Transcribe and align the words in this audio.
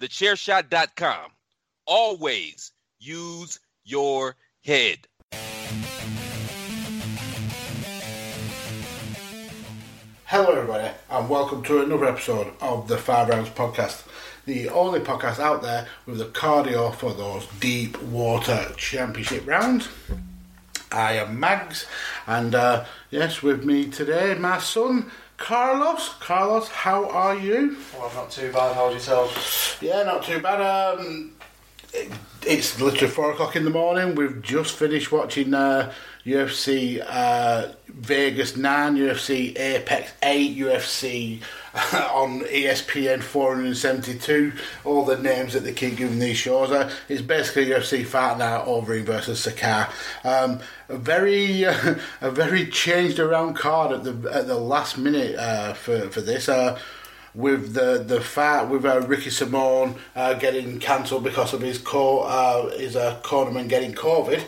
TheChairShot.com. 0.00 1.32
Always 1.86 2.72
use 3.00 3.58
your 3.84 4.36
head. 4.64 5.08
Hello, 10.26 10.52
everybody, 10.52 10.90
and 11.10 11.28
welcome 11.28 11.64
to 11.64 11.82
another 11.82 12.04
episode 12.04 12.52
of 12.60 12.86
the 12.86 12.96
Five 12.96 13.28
Rounds 13.30 13.48
Podcast, 13.48 14.04
the 14.46 14.68
only 14.68 15.00
podcast 15.00 15.40
out 15.40 15.62
there 15.62 15.88
with 16.06 16.18
the 16.18 16.26
cardio 16.26 16.94
for 16.94 17.12
those 17.12 17.46
deep 17.58 18.00
water 18.02 18.72
championship 18.76 19.46
rounds. 19.48 19.88
I 20.92 21.14
am 21.14 21.40
Mags, 21.40 21.86
and 22.26 22.54
uh, 22.54 22.84
yes, 23.10 23.42
with 23.42 23.64
me 23.64 23.90
today, 23.90 24.36
my 24.38 24.58
son 24.58 25.10
Carlos. 25.38 26.10
Carlos, 26.20 26.68
how 26.68 27.08
are 27.08 27.36
you? 27.36 27.78
Well, 27.98 28.12
not 28.14 28.30
too 28.30 28.52
bad. 28.52 28.74
How's 28.74 28.92
yourself? 28.92 29.78
Yeah, 29.80 30.02
not 30.02 30.24
too 30.24 30.40
bad. 30.40 30.60
Um, 30.60 31.32
it, 31.94 32.10
it's 32.44 32.80
literally 32.80 33.08
four 33.08 33.32
o'clock 33.32 33.56
in 33.56 33.64
the 33.64 33.70
morning. 33.70 34.14
We've 34.14 34.42
just 34.42 34.74
finished 34.74 35.10
watching 35.10 35.54
uh, 35.54 35.92
UFC 36.26 37.02
uh, 37.06 37.68
Vegas 37.86 38.56
9, 38.56 38.96
UFC 38.96 39.58
Apex 39.58 40.12
8, 40.22 40.58
UFC 40.58 41.40
on 42.12 42.40
ESPN 42.40 43.22
472. 43.22 44.52
All 44.84 45.04
the 45.04 45.18
names 45.18 45.52
that 45.52 45.60
they 45.60 45.72
keep 45.72 45.96
giving 45.96 46.18
these 46.18 46.36
shows. 46.36 46.70
Uh, 46.70 46.90
it's 47.08 47.22
basically 47.22 47.66
UFC 47.66 48.04
Fight 48.04 48.38
Night 48.38 48.64
Overeem 48.66 49.04
versus 49.04 49.40
Sakai. 49.40 49.86
Um, 50.24 50.60
a 50.88 50.96
very, 50.96 51.64
uh, 51.64 51.94
a 52.20 52.30
very 52.30 52.66
changed 52.66 53.18
around 53.18 53.54
card 53.54 53.92
at 53.92 54.04
the 54.04 54.30
at 54.32 54.46
the 54.46 54.58
last 54.58 54.98
minute 54.98 55.36
uh, 55.36 55.74
for 55.74 56.08
for 56.10 56.20
this. 56.20 56.48
Uh, 56.48 56.78
with 57.34 57.74
the 57.74 58.02
the 58.04 58.20
fight 58.20 58.64
with 58.64 58.84
uh, 58.84 59.00
Ricky 59.02 59.30
Simon 59.30 59.94
uh, 60.16 60.34
getting 60.34 60.80
cancelled 60.80 61.22
because 61.22 61.52
of 61.52 61.60
his 61.60 61.78
co 61.78 62.70
his 62.76 62.96
uh, 62.96 63.20
cornerman 63.22 63.68
getting 63.68 63.94
COVID, 63.94 64.42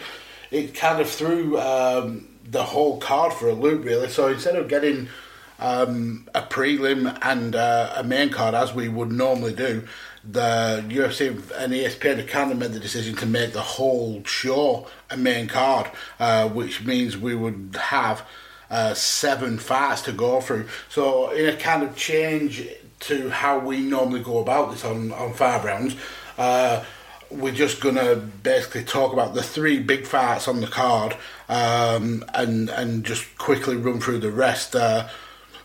it 0.50 0.74
kind 0.74 1.00
of 1.00 1.08
threw 1.08 1.58
um, 1.60 2.26
the 2.44 2.64
whole 2.64 2.98
card 2.98 3.32
for 3.32 3.48
a 3.48 3.54
loop 3.54 3.84
really. 3.84 4.08
So 4.08 4.28
instead 4.28 4.56
of 4.56 4.68
getting 4.68 5.08
um, 5.60 6.28
a 6.34 6.42
prelim 6.42 7.16
and 7.22 7.54
uh, 7.54 7.92
a 7.96 8.02
main 8.02 8.30
card 8.30 8.54
as 8.54 8.74
we 8.74 8.88
would 8.88 9.12
normally 9.12 9.54
do, 9.54 9.86
the 10.24 10.84
UFC 10.88 11.28
and 11.56 11.72
ESPN 11.72 12.18
have 12.18 12.26
kind 12.26 12.52
of 12.52 12.58
made 12.58 12.72
the 12.72 12.80
decision 12.80 13.14
to 13.16 13.26
make 13.26 13.52
the 13.52 13.60
whole 13.60 14.22
show 14.24 14.86
a 15.10 15.16
main 15.16 15.46
card, 15.46 15.90
uh, 16.18 16.48
which 16.48 16.84
means 16.84 17.16
we 17.16 17.34
would 17.34 17.76
have 17.78 18.26
uh, 18.70 18.94
seven 18.94 19.58
fights 19.58 20.02
to 20.02 20.12
go 20.12 20.40
through. 20.40 20.66
So, 20.88 21.30
in 21.30 21.48
a 21.48 21.56
kind 21.56 21.82
of 21.82 21.96
change 21.96 22.66
to 23.00 23.30
how 23.30 23.58
we 23.58 23.80
normally 23.80 24.22
go 24.22 24.38
about 24.38 24.72
this 24.72 24.84
on, 24.84 25.12
on 25.12 25.32
five 25.32 25.64
rounds, 25.64 25.96
uh, 26.38 26.84
we're 27.30 27.52
just 27.52 27.80
to 27.82 28.16
basically 28.42 28.84
talk 28.84 29.12
about 29.12 29.34
the 29.34 29.42
three 29.42 29.78
big 29.78 30.06
fights 30.06 30.48
on 30.48 30.60
the 30.60 30.66
card 30.66 31.16
um, 31.48 32.24
and, 32.34 32.68
and 32.70 33.04
just 33.04 33.38
quickly 33.38 33.76
run 33.76 34.00
through 34.00 34.18
the 34.18 34.30
rest. 34.30 34.74
Uh, 34.74 35.08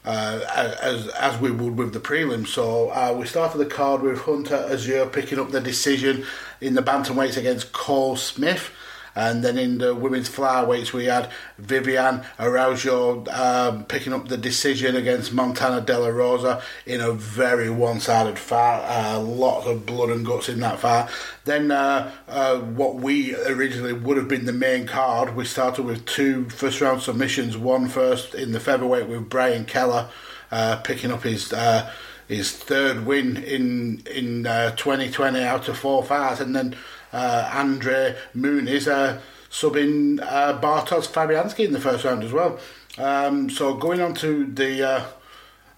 uh, 0.06 0.40
as 0.82 1.08
as 1.10 1.40
we 1.40 1.52
would 1.52 1.78
with 1.78 1.94
the 1.94 2.00
prelims. 2.00 2.48
So 2.48 2.90
uh, 2.90 3.16
we 3.18 3.26
started 3.26 3.58
the 3.58 3.66
card 3.66 4.02
with 4.02 4.22
Hunter 4.22 4.68
Azure 4.70 5.08
picking 5.08 5.40
up 5.40 5.52
the 5.52 5.62
decision 5.62 6.26
in 6.62 6.76
the 6.76 6.82
bantamweights 6.82 7.38
against 7.38 7.72
Cole 7.72 8.16
Smith. 8.16 8.72
And 9.16 9.44
then 9.44 9.58
in 9.58 9.78
the 9.78 9.96
women's 9.96 10.30
flyweights, 10.30 10.92
we 10.92 11.06
had 11.06 11.32
Vivian 11.58 12.24
Araujo 12.40 13.26
um, 13.32 13.86
picking 13.86 14.14
up 14.14 14.28
the 14.28 14.38
decision 14.38 14.96
against 14.96 15.34
Montana 15.34 15.82
De 15.82 15.98
La 15.98 16.10
Rosa 16.10 16.62
in 16.86 17.00
a 17.02 17.12
very 17.12 17.70
one-sided 17.70 18.38
fight. 18.38 18.82
A 18.82 19.16
uh, 19.16 19.20
lot 19.20 19.66
of 19.68 19.86
blood 19.86 20.10
and 20.10 20.26
guts 20.26 20.50
in 20.50 20.60
that 20.60 20.80
fight. 20.80 21.10
Then 21.46 21.72
uh, 21.72 22.12
uh, 22.28 22.60
what 22.60 22.96
we 22.96 23.36
originally 23.36 23.94
would 23.94 24.18
have 24.18 24.28
been 24.28 24.46
the 24.46 24.54
main 24.54 24.86
card, 24.86 25.36
we 25.36 25.46
started 25.46 25.86
with 25.86 26.06
two 26.06 26.50
first-round 26.50 27.02
submissions. 27.02 27.58
One 27.58 27.88
first 27.88 28.36
in 28.36 28.52
the 28.52 28.60
featherweight 28.60 29.08
with 29.08 29.30
Brian 29.30 29.66
Kelleher 29.66 30.10
uh, 30.52 30.78
picking 30.78 31.12
up 31.12 31.24
his 31.24 31.52
uh, 31.54 31.92
his 32.28 32.52
third 32.52 33.06
win 33.06 33.38
in 33.38 34.02
in 34.12 34.48
uh, 34.48 34.72
2020 34.76 35.42
out 35.44 35.68
of 35.68 35.78
four 35.78 36.04
fights, 36.04 36.40
and 36.40 36.56
then 36.56 36.76
uh, 37.16 37.50
Andre 37.54 38.16
Muniz 38.36 38.88
uh, 38.88 39.20
subbing 39.50 40.22
uh, 40.22 40.60
Bartosz 40.60 41.08
Fabinski 41.08 41.66
in 41.66 41.72
the 41.72 41.80
first 41.80 42.04
round 42.04 42.24
as 42.24 42.34
well. 42.34 42.60
Um, 42.98 43.50
so 43.50 43.74
going 43.76 44.02
on 44.02 44.14
to 44.16 44.46
the 44.46 44.88
uh, 44.88 45.06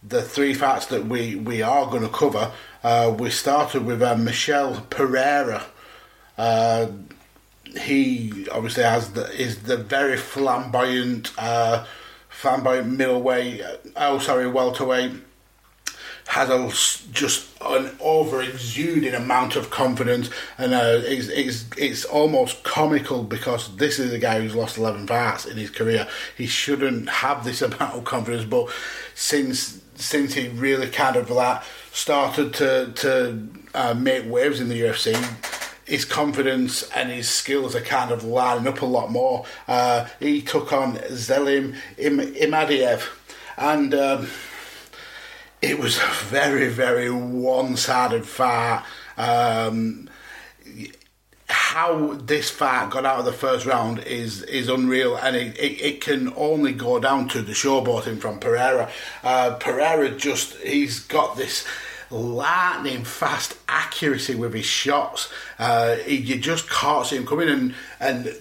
the 0.07 0.21
three 0.21 0.53
fights 0.53 0.87
that 0.87 1.05
we, 1.05 1.35
we 1.35 1.61
are 1.61 1.85
going 1.85 2.03
to 2.03 2.09
cover, 2.09 2.51
uh, 2.83 3.13
we 3.17 3.29
started 3.29 3.85
with 3.85 4.01
uh, 4.01 4.15
Michel 4.15 4.85
Pereira. 4.89 5.65
He 7.77 8.47
obviously 8.49 8.83
has 8.83 9.11
the, 9.11 9.29
is 9.33 9.63
the 9.63 9.75
very 9.75 10.15
flamboyant, 10.15 11.33
flamboyant 12.29 12.87
middleweight. 12.97 13.61
Oh, 13.97 14.19
sorry, 14.19 14.47
welterweight 14.47 15.11
has 16.27 16.49
a 16.49 17.11
just 17.13 17.47
an 17.61 17.89
over 18.01 18.41
exuding 18.41 19.13
amount 19.13 19.55
of 19.55 19.69
confidence, 19.69 20.29
and 20.57 20.73
uh, 20.73 21.01
it's, 21.03 21.27
it's 21.29 21.65
it's 21.77 22.05
almost 22.05 22.63
comical 22.63 23.23
because 23.23 23.75
this 23.77 23.97
is 23.97 24.13
a 24.13 24.19
guy 24.19 24.41
who's 24.41 24.55
lost 24.55 24.77
eleven 24.77 25.07
fights 25.07 25.45
in 25.45 25.57
his 25.57 25.69
career. 25.69 26.07
He 26.37 26.45
shouldn't 26.45 27.09
have 27.09 27.43
this 27.43 27.61
amount 27.67 27.95
of 27.95 28.03
confidence, 28.03 28.45
but 28.45 28.69
since 29.15 29.81
since 29.95 30.33
he 30.33 30.49
really 30.49 30.89
kind 30.89 31.15
of 31.15 31.29
like 31.29 31.63
started 31.91 32.53
to 32.55 32.91
to 32.95 33.47
uh, 33.73 33.93
make 33.93 34.29
waves 34.29 34.59
in 34.59 34.69
the 34.69 34.81
UFC. 34.81 35.15
His 35.85 36.03
confidence 36.03 36.83
and 36.91 37.09
his 37.09 37.29
skills 37.29 37.73
are 37.73 37.81
kind 37.81 38.11
of 38.11 38.25
lining 38.25 38.67
up 38.67 38.81
a 38.81 38.85
lot 38.85 39.09
more. 39.09 39.45
Uh, 39.69 40.05
he 40.19 40.41
took 40.41 40.73
on 40.73 40.97
Zelim 40.97 41.77
Im- 41.97 42.19
Imadaev, 42.19 43.07
and 43.57 43.95
um, 43.95 44.27
it 45.61 45.79
was 45.79 45.97
a 45.97 46.07
very, 46.25 46.69
very 46.69 47.09
one-sided 47.09 48.25
fight. 48.25 48.83
Um, 49.17 50.09
how 51.49 52.13
this 52.13 52.49
fight 52.49 52.89
got 52.89 53.05
out 53.05 53.19
of 53.19 53.25
the 53.25 53.31
first 53.31 53.65
round 53.65 53.99
is 53.99 54.43
is 54.43 54.67
unreal, 54.67 55.15
and 55.15 55.35
it, 55.35 55.57
it, 55.57 55.81
it 55.81 56.01
can 56.01 56.33
only 56.35 56.73
go 56.73 56.99
down 56.99 57.27
to 57.29 57.41
the 57.41 57.53
showboating 57.53 58.19
from 58.19 58.39
Pereira. 58.39 58.89
Uh, 59.23 59.55
Pereira 59.55 60.11
just 60.11 60.55
he's 60.57 60.99
got 60.99 61.37
this 61.37 61.65
lightning 62.09 63.03
fast 63.03 63.57
accuracy 63.67 64.35
with 64.35 64.53
his 64.53 64.65
shots. 64.65 65.31
Uh, 65.59 65.95
he, 65.97 66.17
you 66.17 66.37
just 66.37 66.69
can't 66.69 67.05
see 67.05 67.17
him 67.17 67.25
coming, 67.25 67.49
and 67.49 67.73
and 67.99 68.35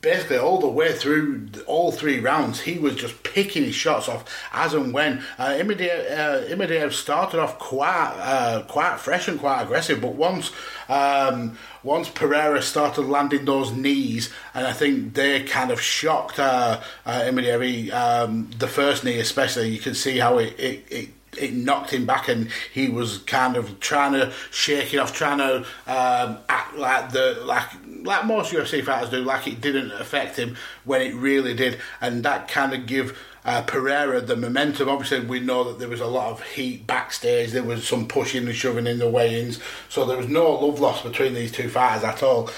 basically 0.00 0.38
all 0.38 0.60
the 0.60 0.68
way 0.68 0.92
through 0.92 1.48
all 1.66 1.92
three 1.92 2.20
rounds, 2.20 2.60
he 2.60 2.78
was 2.78 2.94
just 2.94 3.22
picking 3.22 3.64
his 3.64 3.74
shots 3.74 4.08
off 4.08 4.24
as 4.52 4.74
and 4.74 4.92
when. 4.92 5.22
Uh, 5.38 5.58
Imadaev, 5.58 6.86
uh, 6.86 6.90
started 6.90 7.40
off 7.40 7.58
quite 7.58 8.14
uh, 8.20 8.62
quite 8.62 8.98
fresh 8.98 9.28
and 9.28 9.38
quite 9.38 9.62
aggressive, 9.62 10.00
but 10.00 10.14
once 10.14 10.52
um, 10.88 11.58
once 11.82 12.08
Pereira 12.08 12.62
started 12.62 13.02
landing 13.02 13.44
those 13.44 13.72
knees, 13.72 14.32
and 14.54 14.66
I 14.66 14.72
think 14.72 15.14
they 15.14 15.42
kind 15.42 15.70
of 15.70 15.80
shocked 15.80 16.38
uh, 16.38 16.80
uh, 17.04 17.20
Imadaev. 17.22 17.64
He, 17.64 17.90
Um, 17.92 18.50
the 18.58 18.68
first 18.68 19.04
knee, 19.04 19.18
especially, 19.18 19.68
you 19.70 19.80
can 19.80 19.94
see 19.94 20.18
how 20.18 20.38
it. 20.38 20.58
it, 20.58 20.84
it 20.90 21.08
it 21.36 21.52
knocked 21.52 21.92
him 21.92 22.06
back, 22.06 22.28
and 22.28 22.50
he 22.72 22.88
was 22.88 23.18
kind 23.18 23.56
of 23.56 23.80
trying 23.80 24.12
to 24.12 24.32
shake 24.50 24.94
it 24.94 24.98
off, 24.98 25.12
trying 25.12 25.38
to 25.38 25.58
um, 25.86 26.38
act 26.48 26.76
like 26.76 27.10
the 27.10 27.42
like 27.44 27.68
like 28.02 28.24
most 28.24 28.52
UFC 28.52 28.84
fighters 28.84 29.10
do, 29.10 29.18
like 29.18 29.46
it 29.46 29.60
didn't 29.60 29.92
affect 29.92 30.36
him 30.36 30.56
when 30.84 31.02
it 31.02 31.14
really 31.14 31.54
did, 31.54 31.78
and 32.00 32.24
that 32.24 32.48
kind 32.48 32.72
of 32.72 32.86
give 32.86 33.18
uh, 33.44 33.62
Pereira 33.62 34.20
the 34.20 34.36
momentum. 34.36 34.88
Obviously, 34.88 35.20
we 35.20 35.40
know 35.40 35.64
that 35.64 35.78
there 35.78 35.88
was 35.88 36.00
a 36.00 36.06
lot 36.06 36.30
of 36.30 36.42
heat 36.42 36.86
backstage. 36.86 37.52
There 37.52 37.62
was 37.62 37.86
some 37.86 38.06
pushing 38.06 38.46
and 38.46 38.54
shoving 38.54 38.86
in 38.86 38.98
the 38.98 39.08
weigh-ins, 39.08 39.60
so 39.88 40.04
there 40.04 40.16
was 40.16 40.28
no 40.28 40.50
love 40.50 40.80
lost 40.80 41.04
between 41.04 41.34
these 41.34 41.52
two 41.52 41.68
fighters 41.68 42.04
at 42.04 42.22
all. 42.22 42.50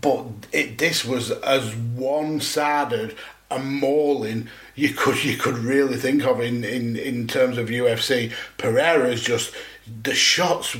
But 0.00 0.26
it, 0.52 0.78
this 0.78 1.04
was 1.04 1.30
as 1.30 1.74
one-sided 1.74 3.16
a 3.50 3.58
mauling 3.58 4.48
you 4.74 4.90
could 4.90 5.22
you 5.24 5.36
could 5.36 5.56
really 5.58 5.96
think 5.96 6.24
of 6.24 6.40
in, 6.40 6.64
in, 6.64 6.96
in 6.96 7.26
terms 7.26 7.58
of 7.58 7.68
UFC. 7.68 8.32
Pereira 8.58 9.08
is 9.08 9.22
just 9.22 9.54
the 10.02 10.14
shots, 10.14 10.76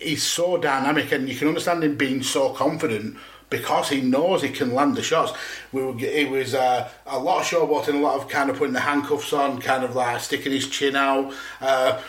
he's 0.00 0.22
so 0.22 0.56
dynamic, 0.56 1.12
and 1.12 1.28
you 1.28 1.36
can 1.36 1.48
understand 1.48 1.84
him 1.84 1.96
being 1.96 2.22
so 2.22 2.50
confident 2.50 3.16
because 3.50 3.88
he 3.88 4.00
knows 4.00 4.42
he 4.42 4.48
can 4.48 4.74
land 4.74 4.96
the 4.96 5.02
shots. 5.02 5.32
We 5.72 5.82
were, 5.82 5.94
it 5.98 6.30
was 6.30 6.54
uh, 6.54 6.88
a 7.06 7.18
lot 7.18 7.40
of 7.40 7.46
showboating, 7.46 7.94
a 7.94 7.98
lot 7.98 8.18
of 8.18 8.28
kind 8.28 8.48
of 8.48 8.56
putting 8.56 8.72
the 8.72 8.80
handcuffs 8.80 9.32
on, 9.32 9.60
kind 9.60 9.84
of 9.84 9.94
like 9.94 10.20
sticking 10.20 10.52
his 10.52 10.68
chin 10.68 10.96
out. 10.96 11.34
Uh, 11.60 12.00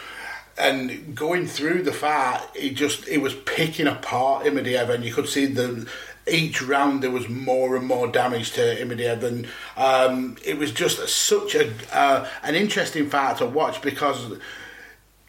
and 0.57 1.15
going 1.15 1.47
through 1.47 1.83
the 1.83 1.91
fight, 1.91 2.41
he 2.55 2.71
just 2.71 3.07
he 3.07 3.17
was 3.17 3.33
picking 3.33 3.87
apart 3.87 4.45
Imadaev, 4.45 4.89
and 4.89 5.03
you 5.03 5.13
could 5.13 5.27
see 5.27 5.47
the 5.47 5.89
each 6.27 6.61
round 6.61 7.01
there 7.01 7.11
was 7.11 7.27
more 7.27 7.75
and 7.75 7.85
more 7.85 8.07
damage 8.07 8.51
to 8.53 8.61
Imadaev, 8.61 9.23
and 9.23 9.47
um, 9.77 10.37
it 10.45 10.57
was 10.57 10.71
just 10.71 11.07
such 11.09 11.55
a 11.55 11.71
uh, 11.93 12.27
an 12.43 12.55
interesting 12.55 13.09
fight 13.09 13.37
to 13.37 13.45
watch 13.45 13.81
because 13.81 14.33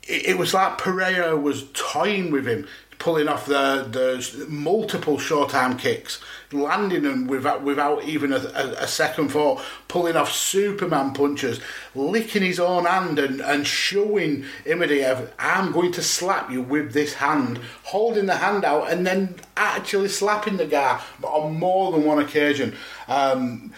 it, 0.02 0.26
it 0.26 0.38
was 0.38 0.52
like 0.54 0.78
Pereira 0.78 1.36
was 1.36 1.66
toying 1.72 2.30
with 2.30 2.46
him, 2.46 2.68
pulling 3.02 3.26
off 3.26 3.46
the 3.46 3.84
the 3.90 4.46
multiple 4.48 5.18
short 5.18 5.52
arm 5.56 5.76
kicks, 5.76 6.20
landing 6.52 7.02
them 7.02 7.26
without 7.26 7.60
without 7.60 8.04
even 8.04 8.32
a, 8.32 8.36
a, 8.36 8.84
a 8.84 8.86
second 8.86 9.28
thought, 9.28 9.60
pulling 9.88 10.14
off 10.14 10.30
Superman 10.30 11.12
punches, 11.12 11.58
licking 11.96 12.44
his 12.44 12.60
own 12.60 12.84
hand 12.84 13.18
and, 13.18 13.40
and 13.40 13.66
showing 13.66 14.44
Imadaev, 14.64 15.32
I'm 15.40 15.72
going 15.72 15.90
to 15.92 16.02
slap 16.02 16.48
you 16.48 16.62
with 16.62 16.92
this 16.92 17.14
hand, 17.14 17.58
holding 17.82 18.26
the 18.26 18.36
hand 18.36 18.64
out 18.64 18.88
and 18.88 19.04
then 19.04 19.34
actually 19.56 20.08
slapping 20.08 20.56
the 20.56 20.66
guy 20.66 21.02
on 21.24 21.58
more 21.58 21.90
than 21.90 22.04
one 22.04 22.20
occasion. 22.20 22.76
Um, 23.08 23.72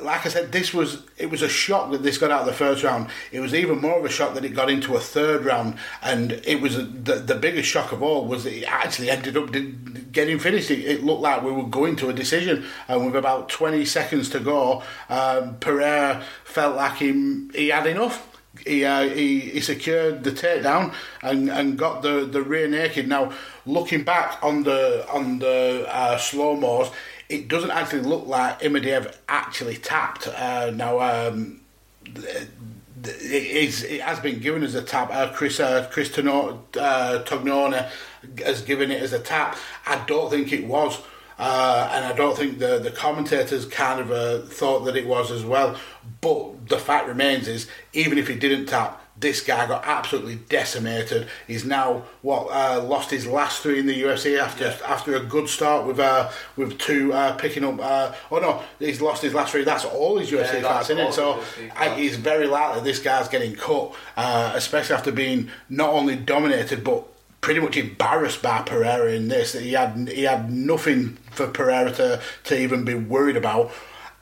like 0.00 0.24
I 0.26 0.28
said, 0.28 0.52
this 0.52 0.72
was 0.72 1.02
it 1.16 1.28
was 1.28 1.42
a 1.42 1.48
shock 1.48 1.90
that 1.90 2.02
this 2.04 2.18
got 2.18 2.30
out 2.30 2.40
of 2.40 2.46
the 2.46 2.52
first 2.52 2.84
round. 2.84 3.08
It 3.32 3.40
was 3.40 3.52
even 3.52 3.80
more 3.80 3.98
of 3.98 4.04
a 4.04 4.08
shock 4.08 4.34
that 4.34 4.44
it 4.44 4.50
got 4.50 4.70
into 4.70 4.94
a 4.94 5.00
third 5.00 5.44
round, 5.44 5.76
and 6.02 6.32
it 6.44 6.60
was 6.60 6.76
a, 6.76 6.82
the 6.82 7.14
the 7.16 7.34
biggest 7.34 7.68
shock 7.68 7.90
of 7.90 8.02
all 8.02 8.24
was 8.24 8.44
that 8.44 8.52
it 8.52 8.64
actually 8.64 9.10
ended 9.10 9.36
up 9.36 9.50
getting 10.12 10.38
finished. 10.38 10.70
It, 10.70 10.84
it 10.84 11.04
looked 11.04 11.22
like 11.22 11.42
we 11.42 11.50
were 11.50 11.66
going 11.66 11.96
to 11.96 12.10
a 12.10 12.12
decision, 12.12 12.64
and 12.86 13.06
with 13.06 13.16
about 13.16 13.48
twenty 13.48 13.84
seconds 13.84 14.28
to 14.30 14.40
go, 14.40 14.84
um, 15.08 15.56
Pereira 15.58 16.22
felt 16.44 16.76
like 16.76 16.96
he 16.96 17.48
he 17.54 17.68
had 17.68 17.86
enough. 17.86 18.24
He, 18.66 18.84
uh, 18.84 19.08
he 19.08 19.40
he 19.40 19.60
secured 19.60 20.24
the 20.24 20.32
takedown 20.32 20.92
and, 21.22 21.48
and 21.48 21.78
got 21.78 22.02
the, 22.02 22.24
the 22.24 22.42
rear 22.42 22.66
naked. 22.66 23.06
Now 23.06 23.32
looking 23.66 24.02
back 24.02 24.42
on 24.42 24.64
the 24.64 25.06
on 25.10 25.38
the 25.38 25.86
uh, 25.88 26.18
slow 26.18 26.56
mos, 26.56 26.90
it 27.28 27.48
doesn't 27.48 27.70
actually 27.70 28.02
look 28.02 28.26
like 28.26 28.60
Imadaev 28.60 29.14
actually 29.28 29.76
tapped. 29.76 30.26
Uh, 30.28 30.70
now 30.70 31.00
um, 31.00 31.60
it, 32.14 32.48
is, 33.32 33.84
it 33.84 34.00
has 34.00 34.18
been 34.20 34.38
given 34.38 34.62
as 34.62 34.74
a 34.74 34.82
tap. 34.82 35.10
Uh, 35.12 35.30
Chris 35.32 35.60
uh, 35.60 35.88
Chris 35.92 36.10
uh, 36.16 37.22
Tognoni 37.26 37.88
has 38.44 38.62
given 38.62 38.90
it 38.90 39.02
as 39.02 39.12
a 39.12 39.18
tap. 39.18 39.56
I 39.86 40.02
don't 40.06 40.30
think 40.30 40.52
it 40.52 40.66
was. 40.66 41.00
Uh, 41.38 41.88
and 41.92 42.04
I 42.04 42.14
don't 42.14 42.36
think 42.36 42.58
the, 42.58 42.80
the 42.80 42.90
commentators 42.90 43.64
kind 43.64 44.00
of 44.00 44.10
uh, 44.10 44.40
thought 44.46 44.80
that 44.86 44.96
it 44.96 45.06
was 45.06 45.30
as 45.30 45.44
well. 45.44 45.76
But 46.20 46.68
the 46.68 46.78
fact 46.78 47.06
remains 47.06 47.46
is, 47.46 47.68
even 47.92 48.18
if 48.18 48.26
he 48.26 48.34
didn't 48.34 48.66
tap, 48.66 49.00
this 49.20 49.40
guy 49.40 49.66
got 49.66 49.84
absolutely 49.86 50.36
decimated. 50.36 51.28
He's 51.46 51.64
now 51.64 52.04
what 52.22 52.48
uh, 52.50 52.82
lost 52.82 53.10
his 53.10 53.26
last 53.26 53.62
three 53.62 53.78
in 53.78 53.86
the 53.86 54.02
UFC 54.02 54.38
after 54.38 54.76
after 54.86 55.16
a 55.16 55.20
good 55.20 55.48
start 55.48 55.86
with 55.86 55.98
uh, 55.98 56.30
with 56.56 56.78
two 56.78 57.12
uh, 57.12 57.34
picking 57.36 57.64
up. 57.64 57.80
Uh, 57.80 58.12
oh 58.30 58.38
no, 58.38 58.62
he's 58.78 59.00
lost 59.00 59.22
his 59.22 59.34
last 59.34 59.52
three. 59.52 59.64
That's 59.64 59.84
all 59.84 60.18
his 60.18 60.30
UFC 60.30 60.54
Yeah, 60.54 60.62
fights, 60.62 60.90
isn't 60.90 61.06
it? 61.06 61.12
So 61.12 61.42
I, 61.76 61.88
it's 61.98 62.16
very 62.16 62.46
likely 62.46 62.82
this 62.82 63.00
guy's 63.00 63.28
getting 63.28 63.54
cut, 63.54 63.94
uh, 64.16 64.52
especially 64.54 64.94
after 64.96 65.12
being 65.12 65.50
not 65.68 65.90
only 65.90 66.16
dominated 66.16 66.84
but 66.84 67.04
pretty 67.40 67.60
much 67.60 67.76
embarrassed 67.76 68.42
by 68.42 68.62
Pereira 68.62 69.12
in 69.12 69.28
this. 69.28 69.52
That 69.52 69.62
he 69.62 69.72
had 69.72 70.08
he 70.08 70.22
had 70.24 70.50
nothing 70.52 71.16
for 71.32 71.48
Pereira 71.48 71.92
to, 71.92 72.20
to 72.44 72.58
even 72.60 72.84
be 72.84 72.94
worried 72.94 73.36
about. 73.36 73.72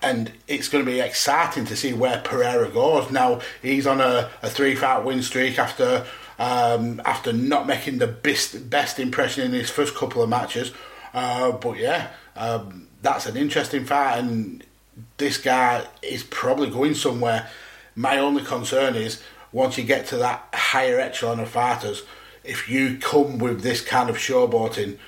And 0.06 0.30
it's 0.46 0.68
going 0.68 0.84
to 0.84 0.90
be 0.90 1.00
exciting 1.00 1.64
to 1.64 1.76
see 1.76 1.92
where 1.92 2.20
Pereira 2.20 2.68
goes. 2.68 3.10
Now 3.10 3.40
he's 3.60 3.86
on 3.88 4.00
a, 4.00 4.30
a 4.40 4.48
three 4.48 4.76
fight 4.76 5.04
win 5.04 5.20
streak 5.20 5.58
after 5.58 6.06
um, 6.38 7.00
after 7.04 7.32
not 7.32 7.66
making 7.66 7.98
the 7.98 8.06
best 8.06 8.70
best 8.70 9.00
impression 9.00 9.44
in 9.46 9.52
his 9.52 9.68
first 9.68 9.96
couple 9.96 10.22
of 10.22 10.28
matches. 10.28 10.70
Uh, 11.12 11.50
but 11.52 11.76
yeah, 11.78 12.10
um, 12.36 12.86
that's 13.02 13.26
an 13.26 13.36
interesting 13.36 13.84
fight, 13.84 14.18
and 14.18 14.62
this 15.16 15.38
guy 15.38 15.84
is 16.02 16.22
probably 16.22 16.70
going 16.70 16.94
somewhere. 16.94 17.48
My 17.94 18.18
only 18.18 18.44
concern 18.44 18.94
is 18.94 19.22
once 19.50 19.76
you 19.78 19.84
get 19.84 20.06
to 20.08 20.18
that 20.18 20.46
higher 20.52 21.00
echelon 21.00 21.40
of 21.40 21.48
fighters, 21.48 22.02
if 22.44 22.68
you 22.68 22.98
come 22.98 23.38
with 23.38 23.62
this 23.62 23.80
kind 23.80 24.08
of 24.10 24.16
showboating, 24.16 24.98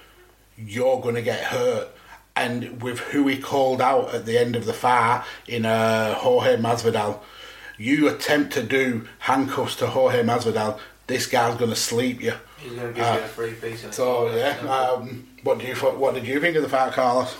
you're 0.56 1.00
going 1.00 1.14
to 1.14 1.22
get 1.22 1.44
hurt. 1.44 1.88
And 2.38 2.80
with 2.80 3.00
who 3.00 3.26
he 3.26 3.36
called 3.36 3.82
out 3.82 4.14
at 4.14 4.24
the 4.24 4.38
end 4.38 4.54
of 4.54 4.64
the 4.64 4.72
fight 4.72 5.24
in 5.48 5.66
uh, 5.66 6.14
Jorge 6.14 6.56
Masvidal, 6.56 7.18
you 7.76 8.08
attempt 8.08 8.52
to 8.52 8.62
do 8.62 9.08
handcuffs 9.18 9.74
to 9.76 9.88
Jorge 9.88 10.22
Masvidal, 10.22 10.78
this 11.08 11.26
guy's 11.26 11.56
going 11.56 11.70
to 11.70 11.76
sleep 11.76 12.20
you. 12.22 12.34
He's 12.58 12.72
going 12.74 12.88
to 12.88 12.92
give 12.94 13.04
Uh, 13.04 13.14
you 13.14 13.20
a 13.24 13.28
free 13.28 13.52
piece. 13.54 13.82
of 13.82 13.92
So 13.92 14.32
yeah, 14.34 14.56
um, 14.60 15.26
what 15.42 15.58
do 15.58 15.66
you 15.66 15.74
what 15.74 16.14
did 16.14 16.26
you 16.28 16.40
think 16.40 16.56
of 16.56 16.62
the 16.62 16.68
fight, 16.68 16.92
Carlos? 16.92 17.36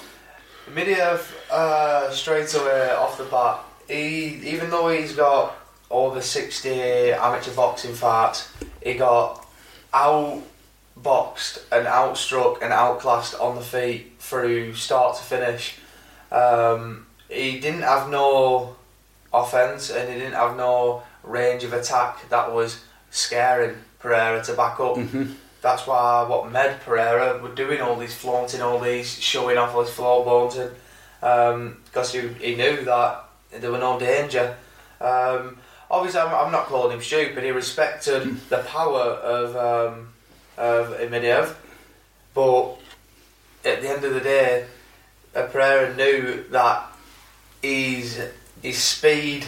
Midiev, 0.74 1.32
uh, 1.50 2.10
straight 2.10 2.52
away 2.54 2.90
off 2.90 3.18
the 3.18 3.24
bat, 3.24 3.60
he 3.86 4.40
even 4.44 4.68
though 4.70 4.88
he's 4.88 5.12
got 5.14 5.56
over 5.90 6.20
60 6.20 7.12
amateur 7.12 7.54
boxing 7.54 7.94
fights, 7.94 8.50
he 8.82 8.94
got 8.94 9.46
outboxed 9.94 11.62
and 11.72 11.86
outstruck 11.86 12.62
and 12.62 12.72
outclassed 12.72 13.34
on 13.40 13.56
the 13.56 13.62
feet 13.62 14.17
through 14.28 14.74
start 14.74 15.16
to 15.16 15.22
finish. 15.22 15.76
Um, 16.30 17.06
he 17.28 17.60
didn't 17.60 17.82
have 17.82 18.10
no 18.10 18.76
offense 19.32 19.90
and 19.90 20.08
he 20.08 20.18
didn't 20.18 20.34
have 20.34 20.56
no 20.56 21.02
range 21.22 21.64
of 21.64 21.72
attack 21.72 22.28
that 22.28 22.52
was 22.52 22.84
scaring 23.10 23.76
Pereira 23.98 24.42
to 24.44 24.54
back 24.54 24.80
up. 24.80 24.96
That's 25.60 25.86
why 25.86 26.24
what 26.28 26.52
Med 26.52 26.80
Pereira 26.82 27.38
were 27.42 27.54
doing 27.54 27.80
all 27.80 27.96
these 27.96 28.14
flaunting, 28.14 28.62
all 28.62 28.78
these 28.78 29.18
showing 29.18 29.58
off 29.58 29.74
all 29.74 29.82
his 29.82 29.90
floor 29.90 30.24
bones, 30.24 30.56
and 30.56 31.76
because 31.84 32.12
he, 32.12 32.28
he 32.28 32.54
knew 32.54 32.84
that 32.84 33.24
there 33.50 33.72
were 33.72 33.78
no 33.78 33.98
danger. 33.98 34.56
Um, 35.00 35.58
obviously, 35.90 36.20
I'm, 36.20 36.32
I'm 36.32 36.52
not 36.52 36.66
calling 36.66 36.94
him 36.94 37.02
stupid. 37.02 37.42
He 37.42 37.50
respected 37.50 38.36
the 38.48 38.58
power 38.58 39.00
of 39.00 39.56
um, 39.56 40.08
of 40.56 40.94
but 42.34 42.78
at 43.68 43.82
the 43.82 43.88
end 43.88 44.04
of 44.04 44.14
the 44.14 44.20
day, 44.20 44.66
uh, 45.34 45.42
Pereira 45.44 45.94
knew 45.94 46.44
that 46.50 46.86
his 47.62 48.20
his 48.62 48.78
speed 48.78 49.44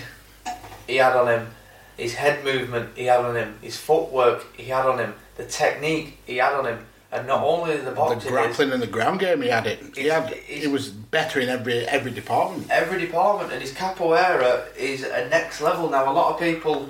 he 0.87 0.97
had 0.97 1.17
on 1.17 1.29
him, 1.29 1.49
his 1.97 2.15
head 2.15 2.45
movement 2.45 2.91
he 2.97 3.05
had 3.07 3.21
on 3.21 3.37
him, 3.37 3.59
his 3.63 3.77
footwork 3.77 4.47
he 4.57 4.65
had 4.65 4.87
on 4.87 4.99
him, 4.99 5.15
the 5.37 5.45
technique 5.45 6.19
he 6.27 6.37
had 6.37 6.53
on 6.53 6.67
him, 6.67 6.87
and 7.13 7.27
not 7.27 7.43
only 7.43 7.77
the 7.77 7.85
The 7.85 7.91
boxing, 7.93 8.19
is- 8.19 8.25
grappling 8.31 8.73
and 8.73 8.83
the 8.83 8.87
ground 8.87 9.21
game, 9.21 9.43
he 9.43 9.49
had 9.49 9.67
it. 9.67 9.81
He 9.97 10.07
had. 10.07 10.33
It 10.49 10.71
was 10.71 10.89
better 10.89 11.41
in 11.41 11.49
every 11.49 11.87
every 11.87 12.11
department. 12.13 12.69
every 12.71 12.99
department, 13.01 13.53
and 13.53 13.61
his 13.61 13.73
capoeira 13.73 14.65
is 14.77 15.03
a 15.05 15.29
next 15.29 15.61
level 15.61 15.89
now. 15.91 16.11
A 16.11 16.13
lot 16.13 16.33
of 16.35 16.41
people 16.41 16.89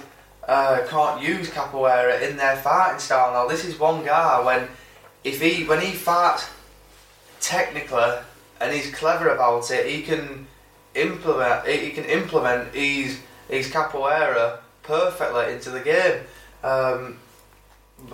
uh, 0.48 0.80
can't 0.88 1.22
use 1.22 1.48
capoeira 1.50 2.20
in 2.28 2.36
their 2.36 2.56
fighting 2.56 2.98
style. 3.00 3.32
Now, 3.32 3.46
this 3.48 3.64
is 3.64 3.78
one 3.78 4.04
guy 4.04 4.42
when 4.44 4.68
if 5.24 5.40
he 5.40 5.64
when 5.64 5.80
he 5.80 5.92
fights 5.92 6.48
technically 7.40 8.18
and 8.60 8.72
he's 8.72 8.92
clever 8.94 9.28
about 9.28 9.70
it, 9.70 9.86
he 9.86 10.02
can 10.02 10.46
implement 10.94 11.66
he 11.66 11.90
can 11.90 12.04
implement 12.04 12.74
his 12.74 13.20
his 13.48 13.68
capoeira 13.68 14.58
perfectly 14.82 15.52
into 15.52 15.70
the 15.70 15.80
game. 15.80 16.22
Um, 16.62 17.18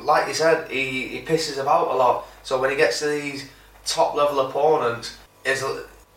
like 0.01 0.29
you 0.29 0.35
said, 0.35 0.71
he, 0.71 1.09
he 1.09 1.23
pisses 1.23 1.61
about 1.61 1.89
a 1.89 1.95
lot. 1.95 2.27
So 2.43 2.61
when 2.61 2.71
he 2.71 2.77
gets 2.77 2.99
to 3.01 3.07
these 3.07 3.49
top 3.85 4.15
level 4.15 4.41
opponents, 4.41 5.17
is 5.45 5.65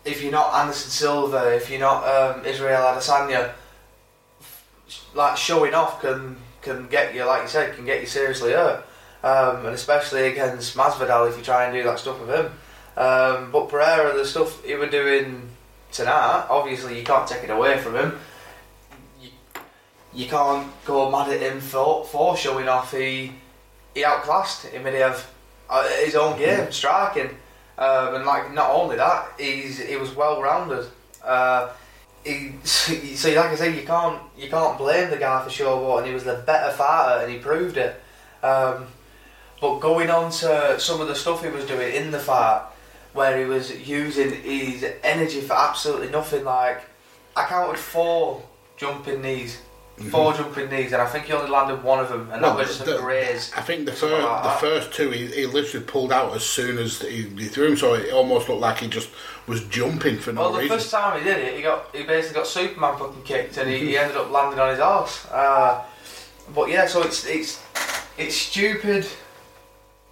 if 0.04 0.22
you're 0.22 0.32
not 0.32 0.54
Anderson 0.54 0.90
Silva, 0.90 1.54
if 1.54 1.70
you're 1.70 1.80
not 1.80 2.04
um, 2.04 2.44
Israel 2.44 2.82
Adesanya, 2.82 3.52
like 5.14 5.36
showing 5.36 5.74
off 5.74 6.00
can 6.00 6.36
can 6.62 6.88
get 6.88 7.14
you, 7.14 7.24
like 7.24 7.42
you 7.42 7.48
said, 7.48 7.74
can 7.74 7.84
get 7.84 8.00
you 8.00 8.06
seriously 8.06 8.52
hurt. 8.52 8.84
Um, 9.22 9.66
and 9.66 9.74
especially 9.74 10.28
against 10.28 10.76
Masvidal 10.76 11.28
if 11.28 11.36
you 11.36 11.44
try 11.44 11.64
and 11.64 11.74
do 11.74 11.82
that 11.82 11.98
stuff 11.98 12.20
with 12.20 12.30
him. 12.30 12.50
Um, 13.00 13.50
but 13.50 13.68
Pereira, 13.70 14.14
the 14.16 14.26
stuff 14.26 14.62
he 14.64 14.74
were 14.74 14.86
doing 14.86 15.48
tonight, 15.90 16.46
obviously 16.50 16.98
you 16.98 17.04
can't 17.04 17.26
take 17.26 17.44
it 17.44 17.50
away 17.50 17.78
from 17.78 17.96
him. 17.96 18.18
You, 19.20 19.30
you 20.12 20.26
can't 20.28 20.68
go 20.84 21.10
mad 21.10 21.30
at 21.32 21.40
him 21.40 21.60
for, 21.60 22.04
for 22.04 22.36
showing 22.36 22.68
off. 22.68 22.92
He 22.92 23.32
he 23.94 24.04
outclassed 24.04 24.66
Imadaev 24.72 25.24
uh, 25.70 25.88
at 25.90 26.04
his 26.04 26.14
own 26.14 26.38
game, 26.38 26.70
striking. 26.70 27.30
Um, 27.78 28.16
and 28.16 28.24
like 28.26 28.52
not 28.52 28.70
only 28.70 28.96
that, 28.96 29.28
he's 29.38 29.78
he 29.78 29.96
was 29.96 30.14
well 30.14 30.42
rounded. 30.42 30.86
Uh, 31.24 31.70
he, 32.22 32.52
so 32.64 33.28
like 33.32 33.46
I 33.46 33.54
say, 33.56 33.80
you 33.80 33.86
can't 33.86 34.20
you 34.36 34.50
can't 34.50 34.76
blame 34.76 35.08
the 35.08 35.16
guy 35.16 35.42
for 35.42 35.48
showboating. 35.48 36.08
He 36.08 36.12
was 36.12 36.24
the 36.24 36.42
better 36.46 36.70
fighter, 36.76 37.22
and 37.22 37.32
he 37.32 37.38
proved 37.38 37.78
it. 37.78 37.98
Um, 38.42 38.86
But 39.60 39.80
going 39.80 40.10
on 40.10 40.30
to 40.40 40.78
some 40.78 41.00
of 41.00 41.08
the 41.08 41.14
stuff 41.14 41.42
he 41.42 41.50
was 41.50 41.66
doing 41.66 41.94
in 41.94 42.10
the 42.10 42.18
fight, 42.18 42.62
where 43.12 43.38
he 43.38 43.44
was 43.44 43.86
using 43.88 44.32
his 44.42 44.84
energy 45.02 45.40
for 45.40 45.54
absolutely 45.54 46.08
nothing. 46.08 46.44
Like 46.44 46.82
I 47.36 47.44
counted 47.44 47.78
four 47.78 48.42
jumping 48.76 49.22
knees, 49.22 49.60
4 50.08 50.32
jumping 50.32 50.70
knees, 50.70 50.92
and 50.92 51.02
I 51.02 51.06
think 51.06 51.26
he 51.26 51.32
only 51.34 51.50
landed 51.50 51.82
one 51.82 51.98
of 51.98 52.08
them, 52.08 52.30
and 52.32 52.42
that 52.42 52.56
was 52.56 52.68
just 52.68 52.80
a 52.82 52.92
the- 52.92 52.98
graze. 52.98 53.52
I 53.54 53.60
think 53.60 53.84
the 53.84 53.92
first 53.92 54.24
like 54.24 54.42
the 54.42 54.66
first 54.66 54.92
two 54.92 55.10
he, 55.10 55.26
he 55.26 55.46
literally 55.46 55.84
pulled 55.84 56.12
out 56.12 56.34
as 56.34 56.42
soon 56.42 56.78
as 56.78 57.00
he, 57.02 57.24
he 57.24 57.46
threw 57.46 57.68
him, 57.68 57.76
so 57.76 57.94
it 57.94 58.12
almost 58.12 58.48
looked 58.48 58.62
like 58.62 58.78
he 58.78 58.88
just 58.88 59.10
was 59.46 59.62
jumping 59.64 60.18
for 60.18 60.32
no 60.32 60.40
reason. 60.40 60.42
Well, 60.42 60.52
the 60.52 60.58
reason. 60.60 60.78
first 60.78 60.90
time 60.90 61.18
he 61.18 61.24
did 61.24 61.38
it, 61.38 61.56
he 61.56 61.62
got 61.62 61.94
he 61.94 62.04
basically 62.04 62.36
got 62.36 62.46
Superman 62.46 62.98
fucking 62.98 63.22
kicked, 63.24 63.58
and 63.58 63.68
he, 63.68 63.78
he 63.78 63.98
ended 63.98 64.16
up 64.16 64.30
landing 64.30 64.58
on 64.58 64.70
his 64.70 64.80
arse. 64.80 65.26
Uh, 65.26 65.82
but 66.54 66.70
yeah, 66.70 66.86
so 66.86 67.02
it's 67.02 67.26
it's 67.26 67.62
it's 68.16 68.34
stupid 68.34 69.06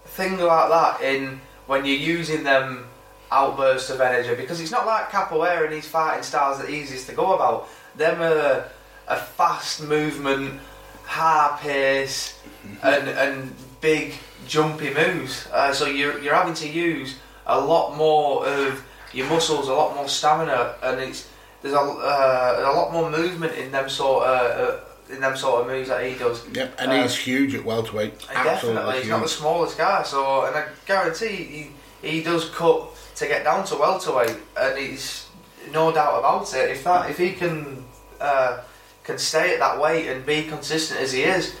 thing 0.05 0.37
like 0.37 0.69
that 0.69 1.01
in 1.01 1.41
when 1.69 1.85
you're 1.85 1.95
using 2.17 2.43
them 2.43 2.87
outbursts 3.31 3.91
of 3.91 4.01
energy 4.01 4.33
because 4.33 4.59
it's 4.59 4.71
not 4.71 4.87
like 4.87 5.09
capoeira 5.09 5.65
and 5.65 5.73
these 5.73 5.87
fighting 5.87 6.23
styles 6.23 6.59
are 6.59 6.67
easiest 6.67 7.07
to 7.07 7.13
go 7.13 7.35
about. 7.35 7.69
Them 7.95 8.19
are 8.23 8.65
a 9.07 9.15
fast 9.15 9.83
movement, 9.83 10.59
high 11.03 11.55
pace, 11.61 12.41
and 12.81 13.07
and 13.07 13.53
big 13.81 14.15
jumpy 14.47 14.91
moves. 14.91 15.47
Uh, 15.53 15.71
so 15.71 15.85
you're 15.85 16.17
you're 16.17 16.33
having 16.33 16.55
to 16.55 16.67
use 16.67 17.19
a 17.45 17.59
lot 17.61 17.95
more 17.95 18.47
of 18.47 18.83
your 19.13 19.27
muscles, 19.27 19.67
a 19.67 19.73
lot 19.73 19.95
more 19.95 20.07
stamina, 20.07 20.73
and 20.81 20.99
it's 20.99 21.29
there's 21.61 21.75
a 21.75 21.79
uh, 21.79 22.71
a 22.73 22.73
lot 22.75 22.91
more 22.91 23.11
movement 23.11 23.53
in 23.53 23.71
them 23.71 23.87
sort 23.89 24.25
of 24.25 24.59
uh, 24.59 24.88
in 25.09 25.21
them 25.21 25.35
sort 25.35 25.61
of 25.61 25.67
moves 25.67 25.89
that 25.89 26.05
he 26.05 26.15
does. 26.15 26.47
Yep, 26.53 26.75
and 26.79 26.91
Uh, 26.91 27.01
he's 27.03 27.15
huge 27.15 27.55
at 27.55 27.63
welterweight. 27.65 28.19
Definitely, 28.19 28.49
Absolutely 28.49 28.99
he's 28.99 29.09
not 29.09 29.21
the 29.21 29.27
smallest 29.27 29.77
guy. 29.77 30.03
So, 30.03 30.45
and 30.45 30.55
I 30.55 30.65
guarantee 30.85 31.71
he, 32.01 32.07
he 32.07 32.23
does 32.23 32.49
cut 32.49 32.89
to 33.15 33.27
get 33.27 33.43
down 33.43 33.65
to 33.65 33.75
welterweight, 33.75 34.37
and 34.57 34.77
he's 34.77 35.27
no 35.71 35.91
doubt 35.91 36.19
about 36.19 36.53
it. 36.53 36.69
If 36.71 36.83
that 36.83 37.09
if 37.09 37.17
he 37.17 37.33
can 37.33 37.83
uh, 38.21 38.59
can 39.03 39.17
stay 39.17 39.53
at 39.53 39.59
that 39.59 39.79
weight 39.79 40.07
and 40.07 40.25
be 40.25 40.43
consistent 40.43 40.99
as 40.99 41.11
he 41.11 41.23
is, 41.23 41.55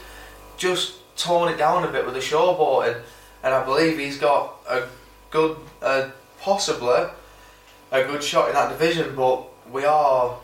just 0.57 0.95
tone 1.17 1.49
it 1.51 1.57
down 1.57 1.83
a 1.83 1.91
bit 1.91 2.05
with 2.05 2.13
the 2.13 2.19
showboating, 2.21 3.01
and 3.43 3.53
I 3.53 3.63
believe 3.63 3.97
he's 3.97 4.17
got 4.17 4.53
a 4.69 4.83
good, 5.31 5.57
uh, 5.81 6.09
possibly 6.39 7.05
a 7.91 8.03
good 8.03 8.23
shot 8.23 8.49
in 8.49 8.53
that 8.53 8.69
division. 8.69 9.15
But 9.15 9.43
we 9.71 9.85
are 9.85 10.37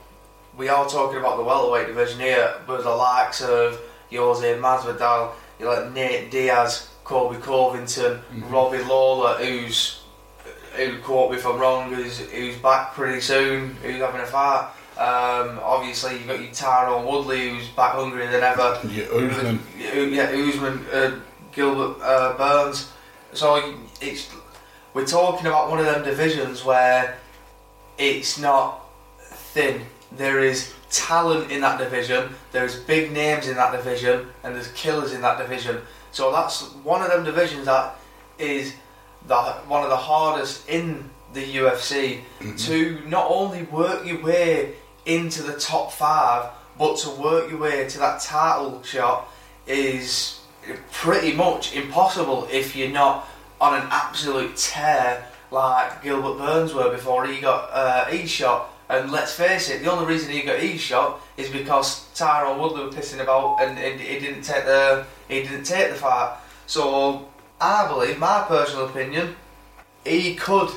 we 0.58 0.70
are 0.70 0.88
talking 0.88 1.20
about 1.20 1.38
the 1.38 1.44
welterweight 1.44 1.88
division 1.88 2.20
here 2.20 2.54
with 2.68 2.84
the 2.84 2.90
likes 2.90 3.42
of 3.42 3.80
Jose 4.12 4.58
Masvidal, 4.58 5.34
you 5.60 5.66
like 5.66 5.92
Nate 5.94 6.32
Diaz, 6.32 6.90
Colby 7.04 7.38
Covington, 7.38 8.22
Robbie 8.50 8.84
Lawler, 8.84 9.34
who's 9.36 10.02
who 10.76 11.00
quote 11.00 11.32
me 11.32 11.38
if 11.38 11.46
I'm 11.46 11.60
wrong, 11.60 11.94
who's 11.94 12.20
who's 12.20 12.56
back 12.58 12.94
pretty 12.94 13.22
soon, 13.22 13.76
who's 13.76 13.98
having 13.98 14.22
a 14.22 14.26
fight. 14.26 14.72
Um, 14.98 15.60
obviously, 15.62 16.14
you've 16.14 16.28
got 16.28 16.40
your 16.40 16.52
Tyron 16.52 17.10
Woodley, 17.10 17.50
who's 17.50 17.68
back 17.70 17.94
hungrier 17.94 18.32
than 18.32 18.44
ever. 18.44 18.80
Yeah, 18.88 19.06
Usman. 19.06 19.60
Yeah, 19.78 20.24
Usman, 20.24 20.86
uh, 20.92 21.20
Gilbert 21.52 22.02
uh, 22.02 22.38
Burns. 22.38 22.92
So 23.34 23.76
it's 24.00 24.34
we're 24.94 25.06
talking 25.06 25.48
about 25.48 25.70
one 25.70 25.80
of 25.80 25.86
them 25.86 26.04
divisions 26.04 26.64
where 26.64 27.18
it's 27.98 28.40
not 28.40 28.86
thin. 29.20 29.82
There 30.18 30.40
is 30.40 30.74
talent 30.90 31.52
in 31.52 31.62
that 31.62 31.78
division. 31.78 32.34
There's 32.52 32.80
big 32.80 33.12
names 33.12 33.48
in 33.48 33.56
that 33.56 33.72
division, 33.72 34.28
and 34.44 34.56
there's 34.56 34.72
killers 34.72 35.14
in 35.14 35.22
that 35.22 35.38
division. 35.38 35.82
So 36.12 36.32
that's 36.32 36.62
one 36.84 37.02
of 37.02 37.10
them 37.10 37.24
divisions 37.24 37.66
that 37.66 37.96
is 38.38 38.74
the 39.28 39.36
one 39.68 39.84
of 39.84 39.90
the 39.90 39.98
hardest 39.98 40.68
in 40.70 41.10
the 41.34 41.56
UFC 41.56 42.22
to 42.66 43.02
not 43.08 43.26
only 43.30 43.64
work 43.64 44.06
your 44.06 44.22
way 44.24 44.76
into 45.06 45.44
the 45.44 45.60
top 45.60 45.92
five, 45.92 46.52
but 46.78 46.98
to 47.00 47.10
work 47.10 47.50
your 47.50 47.60
way 47.60 47.88
to 47.88 48.00
that 48.00 48.22
title 48.22 48.82
shot 48.84 49.28
is 49.68 50.40
pretty 50.92 51.34
much 51.34 51.76
impossible 51.76 52.48
if 52.52 52.76
you're 52.76 52.90
not 52.90 53.28
on 53.60 53.80
an 53.80 53.88
absolute 53.92 54.56
tear 54.58 55.26
like 55.52 56.04
Gilbert 56.04 56.38
Burns 56.38 56.74
were 56.74 56.90
before 56.90 57.26
he 57.28 57.40
got 57.40 57.70
uh, 57.72 58.06
his 58.06 58.30
shot. 58.30 58.70
And 58.90 59.12
let's 59.12 59.34
face 59.34 59.70
it, 59.70 59.84
the 59.84 59.92
only 59.92 60.06
reason 60.06 60.32
he 60.32 60.42
got 60.42 60.60
his 60.60 60.80
shot 60.80 61.20
is 61.38 61.50
because 61.50 62.06
Tyron 62.14 62.60
Woodley 62.60 62.86
was 62.86 62.96
pissing 62.96 63.20
about 63.22 63.58
and, 63.62 63.78
and 63.80 64.00
he 64.00 64.20
didn't 64.20 64.44
take 64.44 64.66
the 64.66 65.06
he 65.28 65.42
didn't 65.42 65.64
take 65.64 65.90
the 65.90 65.96
fight. 65.96 66.38
So 66.68 67.28
I 67.60 67.88
believe, 67.88 68.20
my 68.20 68.44
personal 68.48 68.86
opinion, 68.88 69.36
he 70.06 70.36
could 70.36 70.70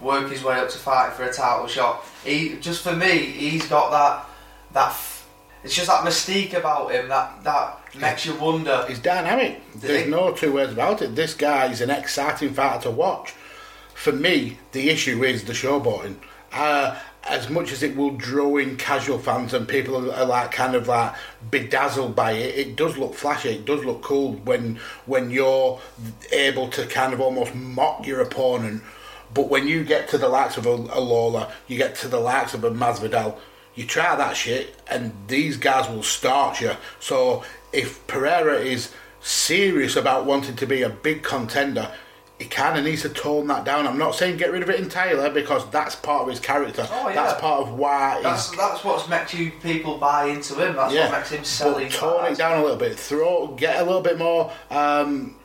work 0.00 0.30
his 0.30 0.42
way 0.44 0.56
up 0.58 0.68
to 0.68 0.78
fight 0.78 1.14
for 1.14 1.24
a 1.24 1.32
title 1.32 1.66
shot. 1.66 2.04
He 2.24 2.56
just 2.60 2.82
for 2.82 2.94
me, 2.94 3.18
he's 3.18 3.66
got 3.68 3.90
that 3.90 4.26
that. 4.74 4.88
f- 4.90 5.26
It's 5.64 5.74
just 5.74 5.88
that 5.88 6.04
mystique 6.04 6.52
about 6.52 6.92
him 6.92 7.08
that 7.08 7.42
that 7.44 7.78
makes 7.98 8.26
you 8.26 8.34
wonder. 8.34 8.84
He's 8.86 8.98
dynamic. 8.98 9.62
There's 9.74 10.04
he? 10.04 10.10
no 10.10 10.32
two 10.32 10.52
ways 10.52 10.72
about 10.72 11.00
it. 11.00 11.16
This 11.16 11.32
guy 11.32 11.70
is 11.72 11.80
an 11.80 11.88
exciting 11.90 12.52
fighter 12.52 12.82
to 12.82 12.90
watch. 12.90 13.32
For 13.94 14.12
me, 14.12 14.58
the 14.72 14.90
issue 14.90 15.24
is 15.24 15.44
the 15.44 15.54
showboating. 15.54 16.16
Uh, 16.56 16.98
as 17.28 17.50
much 17.50 17.72
as 17.72 17.82
it 17.82 17.96
will 17.96 18.12
draw 18.12 18.56
in 18.56 18.76
casual 18.76 19.18
fans 19.18 19.52
and 19.52 19.66
people 19.66 20.12
are, 20.12 20.24
like 20.24 20.52
kind 20.52 20.74
of 20.74 20.86
like 20.86 21.12
bedazzled 21.50 22.14
by 22.14 22.32
it, 22.32 22.54
it 22.54 22.76
does 22.76 22.96
look 22.96 23.14
flashy. 23.14 23.50
It 23.50 23.64
does 23.64 23.84
look 23.84 24.02
cool 24.02 24.34
when 24.44 24.78
when 25.06 25.30
you're 25.30 25.80
able 26.32 26.68
to 26.68 26.86
kind 26.86 27.12
of 27.12 27.20
almost 27.20 27.54
mock 27.54 28.06
your 28.06 28.20
opponent. 28.20 28.82
But 29.34 29.48
when 29.48 29.66
you 29.66 29.84
get 29.84 30.08
to 30.10 30.18
the 30.18 30.28
likes 30.28 30.56
of 30.56 30.66
a, 30.66 30.70
a 30.70 31.00
Lawler, 31.00 31.50
you 31.66 31.76
get 31.76 31.96
to 31.96 32.08
the 32.08 32.20
likes 32.20 32.54
of 32.54 32.62
a 32.64 32.70
Masvidal, 32.70 33.36
you 33.74 33.84
try 33.84 34.14
that 34.14 34.36
shit, 34.36 34.76
and 34.88 35.12
these 35.26 35.56
guys 35.56 35.90
will 35.90 36.04
start 36.04 36.60
you. 36.60 36.72
So 37.00 37.44
if 37.72 38.06
Pereira 38.06 38.58
is 38.58 38.94
serious 39.20 39.96
about 39.96 40.24
wanting 40.24 40.56
to 40.56 40.66
be 40.66 40.82
a 40.82 40.88
big 40.88 41.24
contender, 41.24 41.90
he 42.38 42.44
kind 42.44 42.78
of 42.78 42.84
needs 42.84 43.02
to 43.02 43.08
tone 43.08 43.46
that 43.46 43.64
down. 43.64 43.86
I'm 43.86 43.96
not 43.96 44.14
saying 44.14 44.36
get 44.36 44.52
rid 44.52 44.62
of 44.62 44.68
it 44.68 44.78
entirely 44.78 45.30
because 45.30 45.68
that's 45.70 45.96
part 45.96 46.22
of 46.22 46.28
his 46.28 46.38
character. 46.38 46.86
Oh, 46.90 47.08
yeah. 47.08 47.14
That's 47.14 47.40
part 47.40 47.62
of 47.62 47.78
why 47.78 48.20
That's 48.22 48.50
he's. 48.50 48.58
that's 48.58 48.84
what 48.84 49.08
makes 49.08 49.32
you 49.32 49.50
people 49.62 49.96
buy 49.96 50.26
into 50.26 50.54
him. 50.54 50.76
That's 50.76 50.92
yeah, 50.92 51.08
what 51.08 51.18
makes 51.18 51.30
him 51.30 51.44
sell 51.44 51.74
but 51.74 51.90
tone 51.90 52.32
it 52.32 52.36
down 52.36 52.58
a 52.58 52.62
little 52.62 52.76
bit. 52.76 52.98
Throw, 52.98 53.48
get 53.56 53.80
a 53.80 53.84
little 53.84 54.02
bit 54.02 54.18
more. 54.18 54.52
Um, 54.70 55.36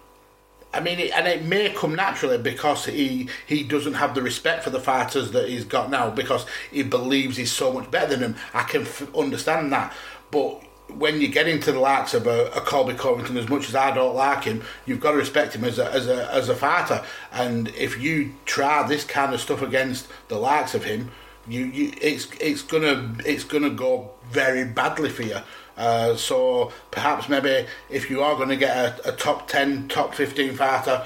I 0.74 0.80
mean, 0.80 1.00
it, 1.00 1.12
and 1.12 1.28
it 1.28 1.44
may 1.46 1.70
come 1.70 1.96
naturally 1.96 2.38
because 2.38 2.86
he 2.86 3.30
he 3.46 3.64
doesn't 3.64 3.94
have 3.94 4.14
the 4.14 4.22
respect 4.22 4.64
for 4.64 4.70
the 4.70 4.80
fighters 4.80 5.32
that 5.32 5.48
he's 5.48 5.64
got 5.66 5.90
now 5.90 6.10
because 6.10 6.46
he 6.72 6.84
believes 6.84 7.38
he's 7.38 7.52
so 7.54 7.72
much 7.72 7.90
better 7.90 8.08
than 8.16 8.20
them. 8.20 8.36
I 8.54 8.64
can 8.64 8.82
f- 8.82 9.16
understand 9.16 9.72
that, 9.72 9.94
but 10.30 10.62
when 10.98 11.22
you 11.22 11.28
get 11.28 11.48
into 11.48 11.72
the 11.72 11.80
likes 11.80 12.14
of 12.14 12.28
a, 12.28 12.48
a 12.52 12.62
Colby 12.62 12.94
Covington, 12.94 13.38
as 13.38 13.50
much 13.50 13.70
as 13.70 13.76
I 13.76 13.94
don't 13.94 14.16
like 14.16 14.44
him, 14.44 14.64
you've 14.86 15.00
got 15.00 15.12
to 15.12 15.18
respect 15.18 15.56
him 15.56 15.64
as 15.64 15.80
a, 15.80 15.92
as 15.92 16.08
a 16.08 16.32
as 16.32 16.50
a 16.50 16.56
fighter. 16.56 17.04
And 17.32 17.70
if 17.70 18.00
you 18.00 18.34
try 18.46 18.88
this 18.88 19.04
kind 19.04 19.34
of 19.34 19.42
stuff 19.42 19.62
against 19.62 20.08
the 20.28 20.38
likes 20.38 20.76
of 20.76 20.84
him, 20.84 21.12
you, 21.48 21.66
you 21.66 21.94
it's 22.02 22.28
it's 22.40 22.62
gonna 22.62 23.16
it's 23.26 23.44
gonna 23.44 23.70
go 23.70 24.12
very 24.30 24.66
badly 24.66 25.10
for 25.10 25.24
you. 25.24 25.40
Uh, 25.78 26.16
so 26.16 26.72
perhaps 26.92 27.28
maybe 27.30 27.66
if 27.90 28.10
you 28.10 28.22
are 28.22 28.36
going 28.36 28.50
to 28.50 28.58
get 28.58 28.76
a, 28.78 29.10
a 29.10 29.12
top 29.14 29.48
ten, 29.48 29.88
top 29.88 30.14
fifteen 30.14 30.54
fighter, 30.54 31.04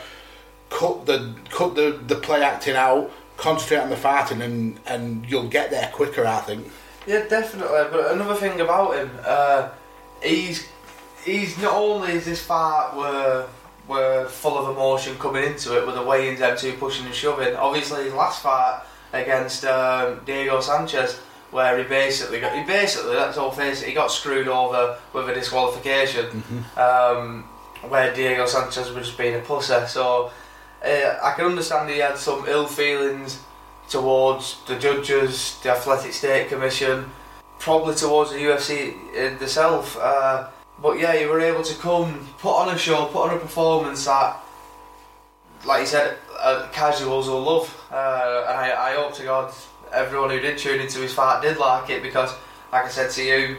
cut 0.70 1.06
the 1.06 1.34
cut 1.50 1.76
the, 1.76 2.00
the 2.08 2.16
play 2.16 2.42
acting 2.44 2.76
out, 2.76 3.10
concentrate 3.38 3.78
on 3.78 3.90
the 3.90 3.96
fighting, 3.96 4.42
and 4.42 4.80
and 4.86 5.26
you'll 5.30 5.48
get 5.48 5.70
there 5.72 5.90
quicker. 5.94 6.26
I 6.26 6.40
think. 6.42 6.68
Yeah, 7.06 7.28
definitely. 7.28 7.86
But 7.92 8.12
another 8.12 8.36
thing 8.36 8.60
about 8.62 8.96
him, 8.96 9.12
uh, 9.26 9.70
he's 10.22 10.68
he's 11.24 11.58
not 11.58 11.74
only 11.74 12.14
is 12.14 12.26
this 12.26 12.42
fight 12.42 12.94
were 12.96 13.48
were 13.88 14.28
full 14.28 14.58
of 14.58 14.76
emotion 14.76 15.16
coming 15.18 15.44
into 15.44 15.78
it 15.78 15.86
with 15.86 15.96
the 15.96 16.02
weigh-ins, 16.02 16.40
them 16.40 16.58
two 16.58 16.74
pushing 16.74 17.06
and 17.06 17.14
shoving. 17.14 17.56
Obviously, 17.56 18.06
his 18.06 18.14
last 18.14 18.42
fight 18.42 18.82
against 19.14 19.64
um, 19.66 20.22
Diego 20.26 20.60
Sanchez, 20.60 21.20
where 21.52 21.78
he 21.78 21.84
basically 21.84 22.40
got 22.40 22.56
he 22.56 22.64
basically 22.64 23.16
let's 23.16 23.38
all 23.38 23.52
face 23.52 23.82
it, 23.82 23.88
he 23.90 23.94
got 23.94 24.12
screwed 24.12 24.48
over 24.48 24.98
with 25.14 25.30
a 25.30 25.34
disqualification, 25.34 26.44
um, 26.78 27.44
where 27.88 28.14
Diego 28.14 28.46
Sanchez 28.48 28.92
was 28.92 29.06
just 29.06 29.18
being 29.18 29.36
a 29.36 29.42
pusser. 29.42 29.88
So 29.88 30.32
uh, 30.84 31.20
I 31.24 31.34
can 31.36 31.46
understand 31.46 31.90
he 31.90 32.00
had 32.00 32.18
some 32.18 32.46
ill 32.48 32.68
feelings 32.68 33.40
towards 33.90 34.64
the 34.66 34.78
judges, 34.78 35.60
the 35.62 35.72
Athletic 35.72 36.14
State 36.14 36.50
Commission, 36.50 37.10
probably 37.60 37.96
towards 37.96 38.32
the 38.32 38.38
UFC 38.38 38.96
itself. 39.14 39.98
Uh, 40.00 40.48
but 40.82 41.00
yeah, 41.00 41.14
you 41.14 41.30
were 41.30 41.40
able 41.40 41.64
to 41.64 41.76
come, 41.76 42.28
put 42.40 42.56
on 42.56 42.74
a 42.74 42.78
show, 42.78 43.06
put 43.06 43.30
on 43.30 43.38
a 43.38 43.40
performance 43.40 44.06
that, 44.06 44.38
like 45.66 45.82
you 45.82 45.88
said, 45.88 46.18
uh, 46.40 46.68
casuals 46.72 47.28
will 47.28 47.42
love. 47.42 47.86
Uh, 47.92 48.46
and 48.50 48.58
I, 48.58 48.92
I 48.92 48.96
hope 48.96 49.14
to 49.16 49.24
God 49.24 49.54
everyone 49.92 50.30
who 50.30 50.40
did 50.40 50.58
tune 50.58 50.82
into 50.82 51.00
his 51.00 51.14
fight 51.14 51.42
did 51.42 51.58
like 51.58 51.90
it 51.90 52.02
because, 52.04 52.32
like 52.72 52.86
I 52.86 52.90
said 52.90 53.12
to 53.12 53.24
you, 53.24 53.58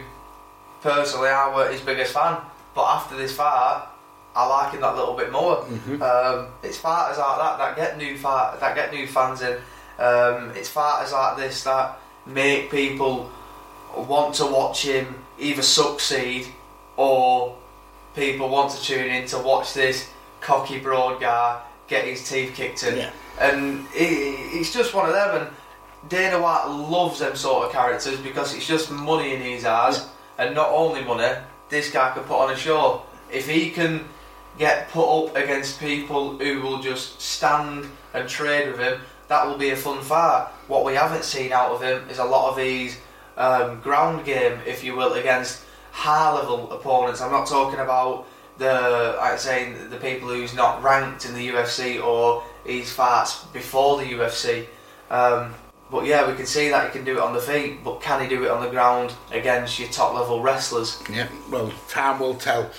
personally, 0.81 1.29
I 1.29 1.53
weren't 1.53 1.71
his 1.71 1.81
biggest 1.81 2.13
fan. 2.13 2.37
But 2.75 2.85
after 2.85 3.17
this 3.17 3.35
fight, 3.35 3.87
I 4.35 4.45
like 4.45 4.73
him 4.73 4.81
that 4.81 4.95
little 4.95 5.15
bit 5.15 5.31
more. 5.31 5.65
Um, 6.01 6.49
it's 6.61 6.77
fighters 6.77 7.17
like 7.17 7.37
that 7.39 7.57
that 7.57 7.75
get 7.75 7.97
new 7.97 8.17
fight, 8.17 8.59
that 8.59 8.75
get 8.75 8.93
new 8.93 9.07
fans 9.07 9.41
in. 9.41 9.57
Um, 9.99 10.51
it's 10.55 10.69
fighters 10.69 11.11
like 11.11 11.37
this 11.37 11.63
that 11.63 11.99
make 12.25 12.69
people 12.69 13.31
want 13.95 14.35
to 14.35 14.45
watch 14.45 14.85
him 14.85 15.23
either 15.39 15.61
succeed 15.61 16.47
or 16.95 17.55
people 18.15 18.49
want 18.49 18.71
to 18.71 18.81
tune 18.81 19.09
in 19.09 19.27
to 19.27 19.37
watch 19.39 19.73
this 19.73 20.09
cocky 20.41 20.79
broad 20.79 21.19
guy 21.19 21.61
get 21.87 22.05
his 22.05 22.27
teeth 22.27 22.53
kicked 22.55 22.83
in. 22.83 22.97
Yeah. 22.97 23.11
And 23.39 23.85
it, 23.93 24.35
it's 24.53 24.73
just 24.73 24.93
one 24.93 25.07
of 25.07 25.13
them. 25.13 25.41
And 25.41 26.09
Dana 26.09 26.41
White 26.41 26.65
loves 26.67 27.19
them 27.19 27.35
sort 27.35 27.67
of 27.67 27.71
characters 27.71 28.19
because 28.19 28.53
it's 28.53 28.67
just 28.67 28.91
money 28.91 29.33
in 29.33 29.41
his 29.41 29.65
eyes, 29.65 30.07
and 30.37 30.53
not 30.53 30.69
only 30.69 31.03
money. 31.03 31.33
This 31.69 31.91
guy 31.91 32.13
can 32.13 32.23
put 32.23 32.39
on 32.39 32.51
a 32.51 32.55
show. 32.55 33.03
If 33.31 33.49
he 33.49 33.71
can 33.71 34.05
get 34.57 34.89
put 34.89 35.25
up 35.25 35.35
against 35.35 35.79
people 35.79 36.37
who 36.37 36.61
will 36.61 36.81
just 36.81 37.19
stand 37.21 37.85
and 38.13 38.27
trade 38.27 38.71
with 38.71 38.79
him, 38.79 39.01
that 39.27 39.45
will 39.45 39.57
be 39.57 39.69
a 39.69 39.75
fun 39.75 40.01
fight. 40.01 40.47
What 40.67 40.85
we 40.85 40.93
haven't 40.93 41.23
seen 41.23 41.51
out 41.51 41.71
of 41.71 41.81
him 41.81 42.07
is 42.09 42.19
a 42.19 42.25
lot 42.25 42.49
of 42.49 42.57
these 42.57 42.97
um, 43.35 43.79
ground 43.81 44.25
game, 44.25 44.59
if 44.65 44.83
you 44.83 44.95
will, 44.95 45.13
against 45.13 45.63
high 45.91 46.33
level 46.33 46.71
opponents. 46.71 47.21
I'm 47.21 47.31
not 47.31 47.47
talking 47.47 47.79
about 47.79 48.27
the 48.57 49.17
I'd 49.19 49.39
say 49.39 49.73
the 49.73 49.97
people 49.97 50.29
who's 50.29 50.53
not 50.53 50.81
ranked 50.81 51.25
in 51.25 51.33
the 51.35 51.47
UFC 51.49 52.03
or 52.03 52.43
he's 52.65 52.91
fights 52.91 53.43
before 53.45 53.97
the 53.97 54.05
UFC. 54.05 54.67
Um, 55.09 55.53
but 55.89 56.05
yeah, 56.05 56.27
we 56.29 56.35
can 56.35 56.45
see 56.45 56.69
that 56.69 56.87
he 56.87 56.91
can 56.91 57.05
do 57.05 57.13
it 57.13 57.19
on 57.19 57.33
the 57.33 57.39
feet, 57.39 57.83
but 57.83 58.01
can 58.01 58.21
he 58.21 58.27
do 58.27 58.43
it 58.43 58.51
on 58.51 58.61
the 58.61 58.69
ground 58.69 59.13
against 59.31 59.79
your 59.79 59.87
top 59.89 60.13
level 60.13 60.41
wrestlers? 60.41 61.01
Yeah, 61.09 61.29
well, 61.49 61.71
time 61.87 62.19
will 62.19 62.35
tell. 62.35 62.69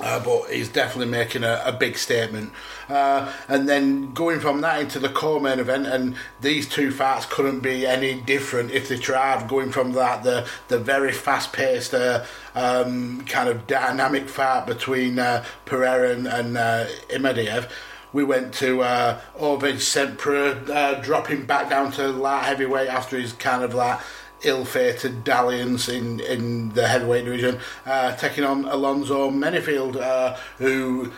Uh, 0.00 0.22
but 0.22 0.48
he's 0.50 0.68
definitely 0.68 1.10
making 1.10 1.42
a, 1.42 1.60
a 1.64 1.72
big 1.72 1.98
statement. 1.98 2.52
Uh, 2.88 3.32
and 3.48 3.68
then 3.68 4.12
going 4.14 4.38
from 4.38 4.60
that 4.60 4.80
into 4.80 4.98
the 4.98 5.08
core 5.08 5.40
main 5.40 5.58
event, 5.58 5.86
and 5.86 6.14
these 6.40 6.68
two 6.68 6.90
fights 6.92 7.26
couldn't 7.26 7.60
be 7.60 7.84
any 7.84 8.14
different 8.20 8.70
if 8.70 8.88
they 8.88 8.96
tried. 8.96 9.48
Going 9.48 9.72
from 9.72 9.92
that, 9.92 10.22
the 10.22 10.48
the 10.68 10.78
very 10.78 11.12
fast 11.12 11.52
paced, 11.52 11.94
uh, 11.94 12.24
um, 12.54 13.24
kind 13.26 13.48
of 13.48 13.66
dynamic 13.66 14.28
fight 14.28 14.66
between 14.66 15.18
uh, 15.18 15.44
Pereira 15.64 16.12
and, 16.12 16.26
and 16.26 16.56
uh, 16.56 16.86
Imadaev. 17.10 17.68
We 18.10 18.24
went 18.24 18.54
to 18.54 18.82
uh, 18.82 19.20
Ovince 19.38 19.80
Saint 19.80 20.16
Preux, 20.16 20.64
uh, 20.72 20.94
dropping 21.02 21.44
back 21.44 21.68
down 21.68 21.92
to 21.92 22.08
light 22.08 22.44
heavyweight 22.44 22.88
after 22.88 23.18
his 23.18 23.34
kind 23.34 23.62
of 23.62 23.74
like 23.74 24.00
ill-fated 24.42 25.24
dalliance 25.24 25.88
in, 25.88 26.20
in 26.20 26.70
the 26.70 26.86
heavyweight 26.86 27.24
division, 27.24 27.58
uh, 27.86 28.14
taking 28.16 28.44
on 28.44 28.64
Alonzo 28.64 29.30
Menifield, 29.30 29.96
uh, 29.96 30.36
who 30.58 31.12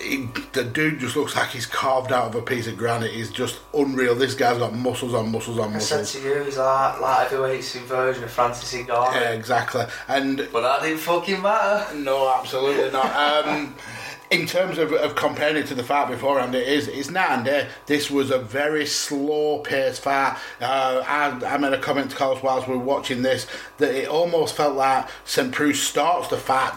he, 0.00 0.28
the 0.52 0.64
dude 0.64 1.00
just 1.00 1.16
looks 1.16 1.34
like 1.34 1.48
he's 1.48 1.66
carved 1.66 2.12
out 2.12 2.26
of 2.26 2.34
a 2.34 2.42
piece 2.42 2.66
of 2.66 2.76
granite. 2.76 3.10
He's 3.10 3.30
just 3.30 3.60
unreal. 3.74 4.14
This 4.14 4.34
guy's 4.34 4.58
got 4.58 4.74
muscles 4.74 5.14
on 5.14 5.32
muscles 5.32 5.58
on 5.58 5.72
muscles. 5.72 6.00
I 6.00 6.04
said 6.04 6.20
to 6.22 6.28
you, 6.28 6.44
he's 6.44 6.58
like 6.58 7.00
light 7.00 7.28
heavyweight's 7.30 7.74
version 7.76 8.24
of 8.24 8.30
Francis 8.30 8.72
Ngannou. 8.72 9.12
Yeah, 9.14 9.30
exactly. 9.30 9.84
And 10.06 10.48
But 10.52 10.62
that 10.62 10.82
didn't 10.82 10.98
fucking 10.98 11.42
matter. 11.42 11.94
No, 11.94 12.32
absolutely 12.38 12.90
not. 12.90 13.46
Um, 13.46 13.74
in 14.30 14.46
terms 14.46 14.78
of, 14.78 14.92
of 14.92 15.14
comparing 15.14 15.56
it 15.56 15.66
to 15.68 15.74
the 15.74 15.82
fight 15.82 16.08
beforehand, 16.10 16.54
it 16.54 16.68
is 16.68 16.88
it's 16.88 17.10
night 17.10 17.30
and 17.30 17.44
day. 17.44 17.68
This 17.86 18.10
was 18.10 18.30
a 18.30 18.38
very 18.38 18.86
slow 18.86 19.60
paced 19.60 20.02
fight. 20.02 20.36
Uh, 20.60 21.02
I, 21.06 21.54
I 21.54 21.56
made 21.56 21.72
a 21.72 21.78
comment 21.78 22.10
to 22.10 22.16
Carlos 22.16 22.42
whilst 22.42 22.68
we 22.68 22.76
were 22.76 22.84
watching 22.84 23.22
this 23.22 23.46
that 23.78 23.94
it 23.94 24.08
almost 24.08 24.56
felt 24.56 24.76
like 24.76 25.08
Saint 25.24 25.52
Preux 25.52 25.72
starts 25.72 26.28
the 26.28 26.36
fight 26.36 26.74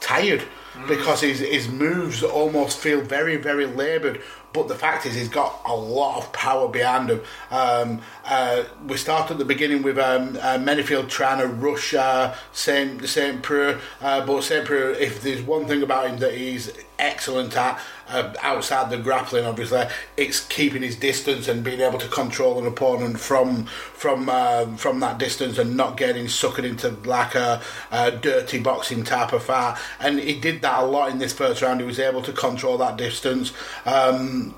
tired 0.00 0.42
because 0.88 1.20
his, 1.20 1.40
his 1.40 1.68
moves 1.68 2.22
almost 2.22 2.78
feel 2.78 3.00
very, 3.00 3.36
very 3.36 3.66
laboured. 3.66 4.20
But 4.52 4.66
the 4.66 4.74
fact 4.74 5.06
is, 5.06 5.14
he's 5.14 5.28
got 5.28 5.60
a 5.64 5.74
lot 5.74 6.18
of 6.18 6.32
power 6.32 6.68
behind 6.68 7.08
him. 7.08 7.20
Um, 7.52 8.02
uh, 8.24 8.64
we 8.84 8.96
start 8.96 9.30
at 9.30 9.38
the 9.38 9.44
beginning 9.44 9.82
with 9.82 9.96
um, 9.96 10.36
uh, 10.40 10.58
Menifield 10.58 11.08
trying 11.08 11.38
to 11.38 11.46
rush 11.46 11.94
uh, 11.94 12.34
Saint 12.52 13.08
Saint 13.08 13.42
Preux, 13.42 13.78
uh, 14.00 14.26
but 14.26 14.42
Saint 14.42 14.66
Preux, 14.66 14.96
if 14.98 15.22
there's 15.22 15.42
one 15.42 15.66
thing 15.66 15.82
about 15.82 16.08
him 16.08 16.18
that 16.18 16.34
he's 16.34 16.72
excellent 17.00 17.56
at 17.56 17.80
uh, 18.10 18.32
outside 18.42 18.90
the 18.90 18.98
grappling, 18.98 19.44
obviously, 19.44 19.86
it's 20.16 20.40
keeping 20.40 20.82
his 20.82 20.96
distance 20.96 21.48
and 21.48 21.62
being 21.62 21.80
able 21.80 21.98
to 21.98 22.08
control 22.08 22.58
an 22.58 22.66
opponent 22.66 23.18
from 23.20 23.66
from 23.66 24.28
um 24.28 24.76
from 24.76 25.00
that 25.00 25.18
distance 25.18 25.58
and 25.58 25.76
not 25.76 25.96
getting 25.96 26.26
suckered 26.26 26.64
into 26.64 26.90
like 27.08 27.34
a, 27.34 27.62
a 27.90 28.10
dirty 28.10 28.58
boxing 28.58 29.04
type 29.04 29.32
of 29.32 29.42
fight. 29.42 29.78
And 30.00 30.18
he 30.18 30.38
did 30.38 30.62
that 30.62 30.80
a 30.82 30.86
lot 30.86 31.10
in 31.10 31.18
this 31.18 31.32
first 31.32 31.62
round. 31.62 31.80
He 31.80 31.86
was 31.86 32.00
able 32.00 32.22
to 32.22 32.32
control 32.32 32.78
that 32.78 32.96
distance. 32.96 33.52
Um, 33.86 34.54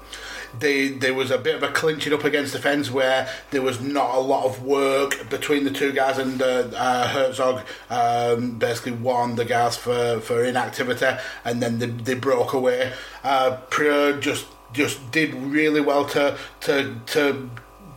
they, 0.58 0.88
there 0.88 1.14
was 1.14 1.30
a 1.30 1.38
bit 1.38 1.54
of 1.54 1.62
a 1.62 1.68
clinching 1.68 2.12
up 2.12 2.24
against 2.24 2.52
the 2.52 2.58
fence 2.58 2.90
where 2.90 3.28
there 3.50 3.62
was 3.62 3.80
not 3.80 4.14
a 4.14 4.20
lot 4.20 4.44
of 4.44 4.62
work 4.64 5.28
between 5.30 5.64
the 5.64 5.70
two 5.70 5.92
guys, 5.92 6.18
and 6.18 6.40
uh, 6.40 6.68
uh, 6.74 7.08
Herzog 7.08 7.62
um, 7.90 8.58
basically 8.58 8.92
won 8.92 9.36
the 9.36 9.44
guys 9.44 9.76
for, 9.76 10.20
for 10.20 10.44
inactivity, 10.44 11.18
and 11.44 11.62
then 11.62 11.78
they, 11.78 11.86
they 11.86 12.14
broke 12.14 12.52
away. 12.52 12.92
Uh, 13.24 13.58
Preux 13.70 14.20
just 14.20 14.46
just 14.72 15.10
did 15.10 15.34
really 15.34 15.80
well 15.80 16.04
to 16.06 16.36
to 16.60 16.96
to 17.06 17.50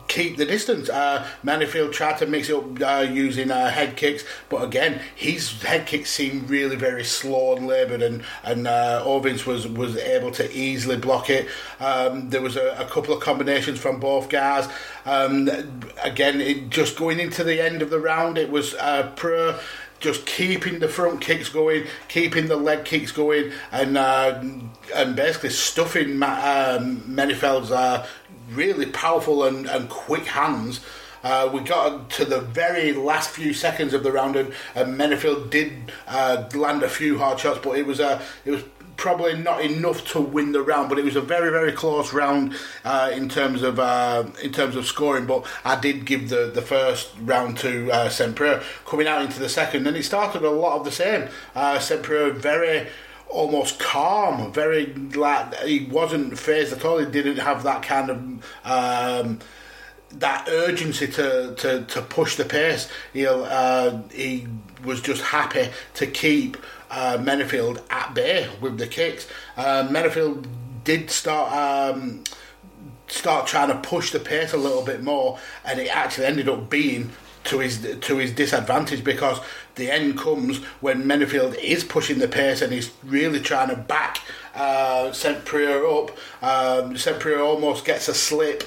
keep 0.08 0.38
the 0.38 0.46
distance. 0.46 0.90
Uh, 0.90 1.28
Manifield 1.44 1.92
tried 1.92 2.18
to 2.20 2.26
mix 2.26 2.50
it 2.50 2.56
up 2.56 2.82
uh, 2.82 3.02
using 3.02 3.52
uh, 3.52 3.70
head 3.70 3.96
kicks, 3.96 4.24
but 4.50 4.64
again, 4.64 5.02
his 5.16 5.62
head 5.64 5.86
kicks 5.88 6.10
seemed 6.10 6.50
really 6.50 6.76
very 6.76 7.04
slow 7.04 7.56
and 7.56 7.68
laboured, 7.68 8.02
and 8.02 8.24
and 8.44 8.68
uh, 8.68 9.02
was 9.06 9.68
was 9.68 9.98
able 9.98 10.32
to 10.32 10.52
easily 10.56 10.98
block 10.98 11.30
it. 11.30 11.48
Um, 11.80 12.30
there 12.30 12.42
was 12.42 12.56
a, 12.56 12.76
a 12.78 12.86
couple 12.86 13.14
of 13.14 13.22
combinations 13.22 13.80
from 13.80 14.00
both 14.00 14.30
guys. 14.30 14.68
Um, 15.06 15.50
again, 16.04 16.42
it, 16.42 16.70
just 16.70 16.98
going 16.98 17.20
into 17.20 17.44
the 17.44 17.62
end 17.62 17.82
of 17.82 17.90
the 17.90 18.00
round, 18.00 18.38
it 18.38 18.50
was 18.50 18.74
uh, 18.76 19.12
Pro 19.16 19.60
just 20.00 20.26
keeping 20.26 20.80
the 20.80 20.88
front 20.88 21.22
kicks 21.22 21.50
going, 21.50 21.86
keeping 22.08 22.48
the 22.48 22.56
leg 22.56 22.86
kicks 22.86 23.12
going, 23.12 23.52
and 23.72 23.98
uh, 23.98 24.42
and 24.94 25.16
basically 25.16 25.50
stuffing 25.50 26.18
Ma- 26.18 26.78
um, 26.78 27.02
Manifeld's 27.02 27.72
uh, 27.72 28.08
really 28.52 28.86
powerful 28.86 29.44
and, 29.44 29.66
and 29.68 29.90
quick 29.90 30.26
hands. 30.26 30.82
Uh, 31.24 31.50
we 31.52 31.60
got 31.62 32.08
to 32.12 32.24
the 32.24 32.40
very 32.40 32.94
last 32.94 33.32
few 33.32 33.52
seconds 33.52 33.96
of 33.96 34.04
the 34.04 34.12
round, 34.12 34.36
and, 34.36 34.54
and 34.76 35.50
did 35.50 35.92
uh, 36.08 36.48
land 36.54 36.84
a 36.84 36.90
few 36.90 37.18
hard 37.18 37.40
shots, 37.40 37.60
but 37.64 37.78
it 37.80 37.86
was 37.86 38.00
a 38.00 38.22
it 38.46 38.52
was 38.52 38.64
probably 38.98 39.38
not 39.38 39.62
enough 39.62 40.06
to 40.12 40.22
win 40.22 40.52
the 40.52 40.62
round, 40.62 40.90
but 40.90 40.98
it 40.98 41.06
was 41.06 41.16
a 41.16 41.22
very, 41.22 41.52
very 41.52 41.72
close 41.72 42.14
round 42.14 42.56
uh, 42.84 43.12
in 43.14 43.30
terms 43.30 43.62
of 43.62 43.80
uh, 43.80 44.26
in 44.42 44.52
terms 44.52 44.76
of 44.76 44.86
scoring. 44.86 45.26
But 45.26 45.46
I 45.64 45.80
did 45.80 46.06
give 46.06 46.30
the, 46.30 46.52
the 46.54 46.62
first 46.62 47.12
round 47.22 47.58
to 47.60 47.92
uh, 47.92 48.10
Sempre 48.10 48.62
coming 48.86 49.08
out 49.08 49.22
into 49.22 49.40
the 49.40 49.50
second, 49.50 49.88
and 49.88 49.96
it 49.98 50.04
started 50.04 50.44
a 50.44 50.50
lot 50.50 50.78
of 50.78 50.86
the 50.86 50.92
same. 50.92 51.30
Uh, 51.56 51.80
Sempre 51.80 52.32
very 52.32 52.88
almost 53.30 53.80
calm, 53.80 54.54
very 54.54 54.94
like 54.94 55.54
he 55.60 55.86
wasn't 55.86 56.38
phased 56.38 56.74
at 56.74 56.86
all. 56.86 56.98
He 56.98 57.06
didn't 57.06 57.38
have 57.38 57.64
that 57.64 57.84
kind 57.84 58.10
of. 58.10 58.46
Um, 58.66 59.40
that 60.20 60.48
urgency 60.50 61.08
to, 61.08 61.54
to, 61.58 61.84
to 61.84 62.02
push 62.02 62.38
the 62.38 62.46
pace. 62.46 62.90
He'll, 63.12 63.44
uh, 63.44 64.02
he 64.14 64.48
was 64.86 65.02
just 65.02 65.22
happy 65.22 65.70
to 65.96 66.08
keep 66.08 66.56
uh, 66.96 67.84
at 67.90 68.14
bay 68.14 68.50
with 68.62 68.78
the 68.78 68.88
kicks. 68.88 69.28
Uh, 69.58 69.88
did 70.84 71.10
start 71.10 71.52
um, 71.52 72.24
start 73.08 73.48
trying 73.48 73.68
to 73.68 73.76
push 73.76 74.12
the 74.12 74.20
pace 74.20 74.54
a 74.54 74.58
little 74.58 74.84
bit 74.84 75.04
more, 75.04 75.40
and 75.66 75.80
it 75.80 75.88
actually 75.88 76.26
ended 76.26 76.48
up 76.48 76.70
being 76.70 77.12
to 77.46 77.60
his 77.60 77.98
to 78.02 78.18
his 78.18 78.32
disadvantage 78.32 79.04
because 79.04 79.40
the 79.76 79.92
end 79.92 80.18
comes 80.18 80.58
when 80.82 81.04
Menifield 81.04 81.56
is 81.56 81.84
pushing 81.84 82.20
the 82.20 82.28
pace 82.28 82.62
and 82.62 82.72
he's 82.72 82.92
really 83.04 83.40
trying 83.40 83.70
to 83.70 83.76
back 83.76 84.22
uh, 84.56 85.12
Saint 85.12 85.46
Preux 85.46 86.00
up. 86.00 86.18
Um, 86.42 86.98
Saint 86.98 87.20
Preux 87.20 87.44
almost 87.44 87.86
gets 87.86 88.08
a 88.08 88.14
slip 88.14 88.64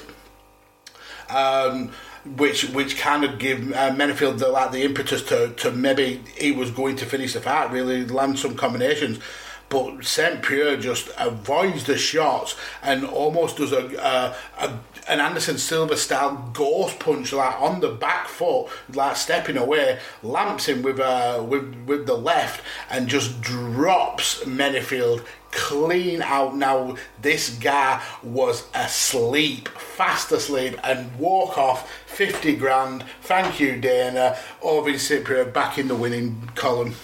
um, 1.29 1.91
which 2.37 2.69
which 2.69 2.97
kind 2.97 3.23
of 3.23 3.39
give 3.39 3.71
uh, 3.73 3.91
Menifield 3.91 4.39
the, 4.39 4.47
like 4.49 4.71
the 4.71 4.83
impetus 4.83 5.23
to, 5.23 5.49
to 5.55 5.71
maybe 5.71 6.21
he 6.37 6.51
was 6.51 6.71
going 6.71 6.95
to 6.97 7.05
finish 7.05 7.33
the 7.33 7.41
fight, 7.41 7.71
really 7.71 8.05
land 8.05 8.39
some 8.39 8.55
combinations. 8.55 9.19
But 9.69 10.03
Saint 10.03 10.41
Pierre 10.41 10.77
just 10.77 11.11
avoids 11.17 11.83
the 11.83 11.97
shots 11.97 12.55
and 12.81 13.05
almost 13.05 13.57
does 13.57 13.71
a, 13.71 13.85
a, 13.97 14.35
a 14.57 14.79
an 15.07 15.19
Anderson 15.19 15.57
Silva 15.57 15.95
style 15.95 16.51
ghost 16.53 16.99
punch 16.99 17.33
like 17.33 17.59
on 17.61 17.79
the 17.79 17.89
back 17.89 18.27
foot, 18.27 18.67
like 18.93 19.15
stepping 19.15 19.57
away, 19.57 19.99
lamps 20.23 20.67
him 20.67 20.81
with 20.81 20.99
uh, 20.99 21.43
with 21.47 21.75
with 21.85 22.07
the 22.07 22.17
left 22.17 22.63
and 22.89 23.07
just 23.07 23.41
drops 23.41 24.43
Menifield 24.43 25.23
clean 25.51 26.21
out. 26.21 26.55
Now 26.55 26.95
this 27.21 27.55
guy 27.57 28.01
was 28.23 28.67
asleep, 28.73 29.67
fast 29.67 30.31
asleep, 30.31 30.79
and 30.83 31.15
walk 31.19 31.59
off 31.59 31.91
fifty 32.07 32.55
grand. 32.55 33.03
Thank 33.21 33.59
you, 33.59 33.79
Dana. 33.79 34.35
Ovince 34.63 34.99
Saint 34.99 35.25
Preux 35.25 35.45
back 35.45 35.77
in 35.77 35.87
the 35.87 35.95
winning 35.95 36.49
column. 36.55 36.95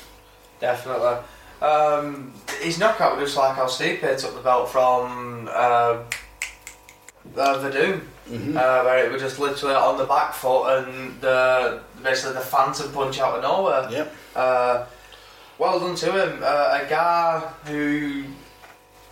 Definitely. 0.59 1.17
Um, 1.61 2.33
his 2.61 2.79
knockout 2.79 3.17
was 3.17 3.29
just 3.29 3.37
like 3.37 3.55
how 3.55 3.65
Stipe 3.65 4.01
took 4.19 4.35
the 4.35 4.41
belt 4.41 4.69
from 4.69 5.47
uh, 5.51 6.03
uh, 7.37 7.59
Werdum, 7.59 8.01
uh, 8.29 8.83
where 8.83 9.05
it 9.05 9.11
was 9.11 9.21
just 9.21 9.39
literally 9.39 9.75
on 9.75 9.97
the 9.97 10.05
back 10.05 10.33
foot 10.33 10.77
and 10.77 11.19
the, 11.21 11.81
basically 12.03 12.33
the 12.33 12.41
phantom 12.41 12.91
punch 12.91 13.19
out 13.19 13.37
of 13.37 13.41
nowhere. 13.43 13.89
Yep. 13.89 14.15
Uh, 14.35 14.85
well 15.57 15.79
done 15.79 15.95
to 15.95 16.11
him. 16.11 16.39
Uh, 16.43 16.79
a 16.83 16.89
guy 16.89 17.39
who, 17.65 18.25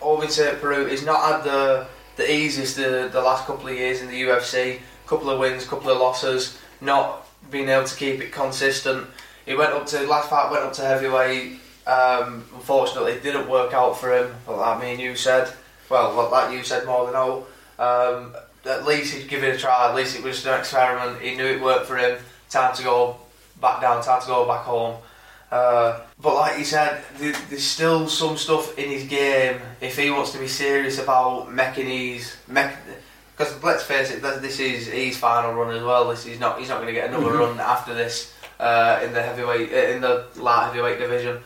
obviously 0.01 0.45
at 0.45 0.59
Peru, 0.59 0.85
he's 0.85 1.05
not 1.05 1.21
had 1.21 1.43
the 1.43 1.87
the 2.15 2.31
easiest 2.31 2.75
the, 2.75 3.09
the 3.11 3.21
last 3.21 3.45
couple 3.45 3.67
of 3.67 3.73
years 3.73 4.01
in 4.01 4.07
the 4.07 4.21
UFC. 4.21 4.79
Couple 5.07 5.29
of 5.29 5.39
wins, 5.39 5.65
couple 5.65 5.89
of 5.89 5.97
losses, 5.97 6.57
not 6.79 7.27
being 7.51 7.69
able 7.69 7.85
to 7.85 7.95
keep 7.95 8.21
it 8.21 8.31
consistent. 8.31 9.07
He 9.45 9.55
went 9.55 9.73
up 9.73 9.85
to 9.87 10.07
last 10.07 10.29
fight, 10.29 10.51
went 10.51 10.63
up 10.63 10.73
to 10.73 10.81
heavyweight. 10.81 11.59
Um, 11.85 12.45
unfortunately, 12.53 13.13
it 13.13 13.23
didn't 13.23 13.49
work 13.49 13.73
out 13.73 13.99
for 13.99 14.15
him. 14.17 14.33
But 14.45 14.57
like 14.57 14.79
me 14.81 14.91
and 14.91 15.01
you 15.01 15.15
said, 15.15 15.51
well, 15.89 16.13
like- 16.13 16.31
like 16.31 16.51
you 16.57 16.63
said 16.63 16.85
more 16.85 17.05
than 17.05 17.15
all. 17.15 17.47
Um, 17.79 18.35
at 18.65 18.85
least 18.85 19.13
he'd 19.13 19.27
give 19.27 19.43
it 19.43 19.55
a 19.55 19.57
try. 19.57 19.89
At 19.89 19.95
least 19.95 20.15
it 20.17 20.23
was 20.23 20.45
an 20.45 20.57
experiment. 20.59 21.21
He 21.21 21.35
knew 21.35 21.45
it 21.45 21.61
worked 21.61 21.85
for 21.87 21.97
him. 21.97 22.17
Time 22.49 22.73
to 22.75 22.83
go 22.83 23.17
back 23.59 23.81
down. 23.81 24.01
Time 24.03 24.21
to 24.21 24.27
go 24.27 24.45
back 24.47 24.61
home. 24.61 24.95
Uh, 25.51 25.99
but 26.21 26.33
like 26.33 26.57
you 26.57 26.63
said, 26.65 27.03
th- 27.19 27.35
there's 27.49 27.63
still 27.63 28.07
some 28.07 28.37
stuff 28.37 28.77
in 28.77 28.89
his 28.89 29.03
game. 29.03 29.59
If 29.81 29.97
he 29.97 30.09
wants 30.09 30.31
to 30.31 30.39
be 30.39 30.47
serious 30.47 30.97
about 30.97 31.51
making 31.53 31.85
his, 31.87 32.35
because 32.47 33.61
let's 33.63 33.83
face 33.83 34.09
it, 34.11 34.21
th- 34.21 34.39
this 34.39 34.59
is 34.59 34.87
his 34.87 35.17
final 35.17 35.53
run 35.53 35.75
as 35.75 35.83
well. 35.83 36.09
This 36.09 36.25
is 36.25 36.39
not. 36.39 36.57
He's 36.59 36.69
not 36.69 36.75
going 36.81 36.87
to 36.87 36.93
get 36.93 37.09
another 37.09 37.33
run 37.37 37.59
after 37.59 37.93
this 37.93 38.33
uh, 38.59 39.01
in 39.03 39.13
the 39.13 39.21
heavyweight, 39.21 39.71
uh, 39.73 39.75
in 39.93 40.01
the 40.01 40.25
light 40.37 40.67
heavyweight 40.67 40.97
division. 40.99 41.37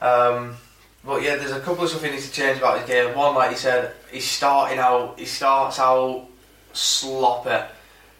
Um, 0.00 0.56
but 1.04 1.22
yeah, 1.22 1.36
there's 1.36 1.52
a 1.52 1.60
couple 1.60 1.84
of 1.84 1.90
stuff 1.90 2.04
he 2.04 2.10
needs 2.10 2.28
to 2.28 2.32
change 2.32 2.58
about 2.58 2.80
his 2.80 2.88
game. 2.88 3.16
One, 3.16 3.34
like 3.34 3.50
you 3.50 3.56
said, 3.56 3.92
he's 4.10 4.28
starting 4.28 4.78
out. 4.78 5.18
He 5.18 5.24
starts 5.24 5.78
out 5.78 6.26
sloppy. 6.72 7.66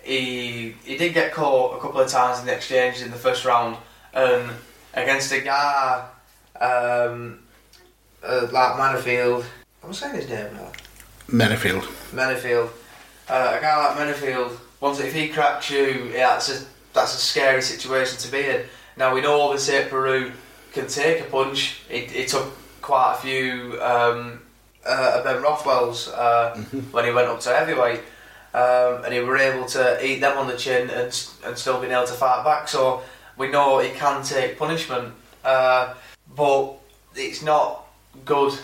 He 0.02 0.74
he 0.84 0.96
did 0.96 1.14
get 1.14 1.32
caught 1.32 1.76
a 1.76 1.80
couple 1.80 2.00
of 2.00 2.08
times 2.08 2.40
in 2.40 2.46
the 2.46 2.54
exchanges 2.54 3.02
in 3.02 3.10
the 3.10 3.16
first 3.16 3.44
round, 3.44 3.76
and 4.14 4.50
against 4.94 5.32
a 5.32 5.40
guy 5.40 6.08
um, 6.60 7.40
uh, 8.22 8.46
like 8.52 8.72
Manifield. 8.76 9.44
I'm 9.84 9.92
saying 9.92 10.14
his 10.14 10.28
name 10.28 10.52
now. 10.54 10.72
Menefield. 11.28 11.82
Manifield. 12.12 12.70
Uh, 13.28 13.56
a 13.58 13.60
guy 13.60 13.76
like 13.86 13.98
Manifield, 13.98 14.56
once 14.80 15.00
if 15.00 15.12
he 15.12 15.28
cracks 15.28 15.70
you, 15.70 16.10
yeah, 16.12 16.30
that's 16.30 16.48
a 16.48 16.64
that's 16.94 17.14
a 17.14 17.18
scary 17.18 17.60
situation 17.60 18.18
to 18.18 18.32
be 18.32 18.46
in. 18.46 18.64
Now 18.96 19.14
we 19.14 19.20
know 19.20 19.40
obviously 19.42 19.84
Peru 19.90 20.32
can 20.78 20.88
take 20.88 21.20
a 21.20 21.24
punch. 21.24 21.80
It, 21.90 22.14
it 22.14 22.28
took 22.28 22.46
quite 22.80 23.14
a 23.14 23.20
few 23.20 23.78
um, 23.82 24.40
uh, 24.86 25.22
Ben 25.22 25.42
Rothwell's 25.42 26.08
uh, 26.08 26.56
when 26.92 27.04
he 27.04 27.10
went 27.10 27.28
up 27.28 27.40
to 27.40 27.50
heavyweight, 27.50 28.00
um, 28.54 29.04
and 29.04 29.12
he 29.12 29.20
were 29.20 29.36
able 29.36 29.66
to 29.66 30.04
eat 30.04 30.20
them 30.20 30.38
on 30.38 30.46
the 30.46 30.56
chin 30.56 30.88
and 30.90 31.28
and 31.44 31.58
still 31.58 31.80
being 31.80 31.92
able 31.92 32.06
to 32.06 32.12
fight 32.12 32.44
back. 32.44 32.68
So 32.68 33.02
we 33.36 33.48
know 33.48 33.80
he 33.80 33.90
can 33.90 34.22
take 34.22 34.58
punishment, 34.58 35.14
uh, 35.44 35.94
but 36.36 36.74
it's 37.14 37.42
not 37.42 37.86
good 38.24 38.54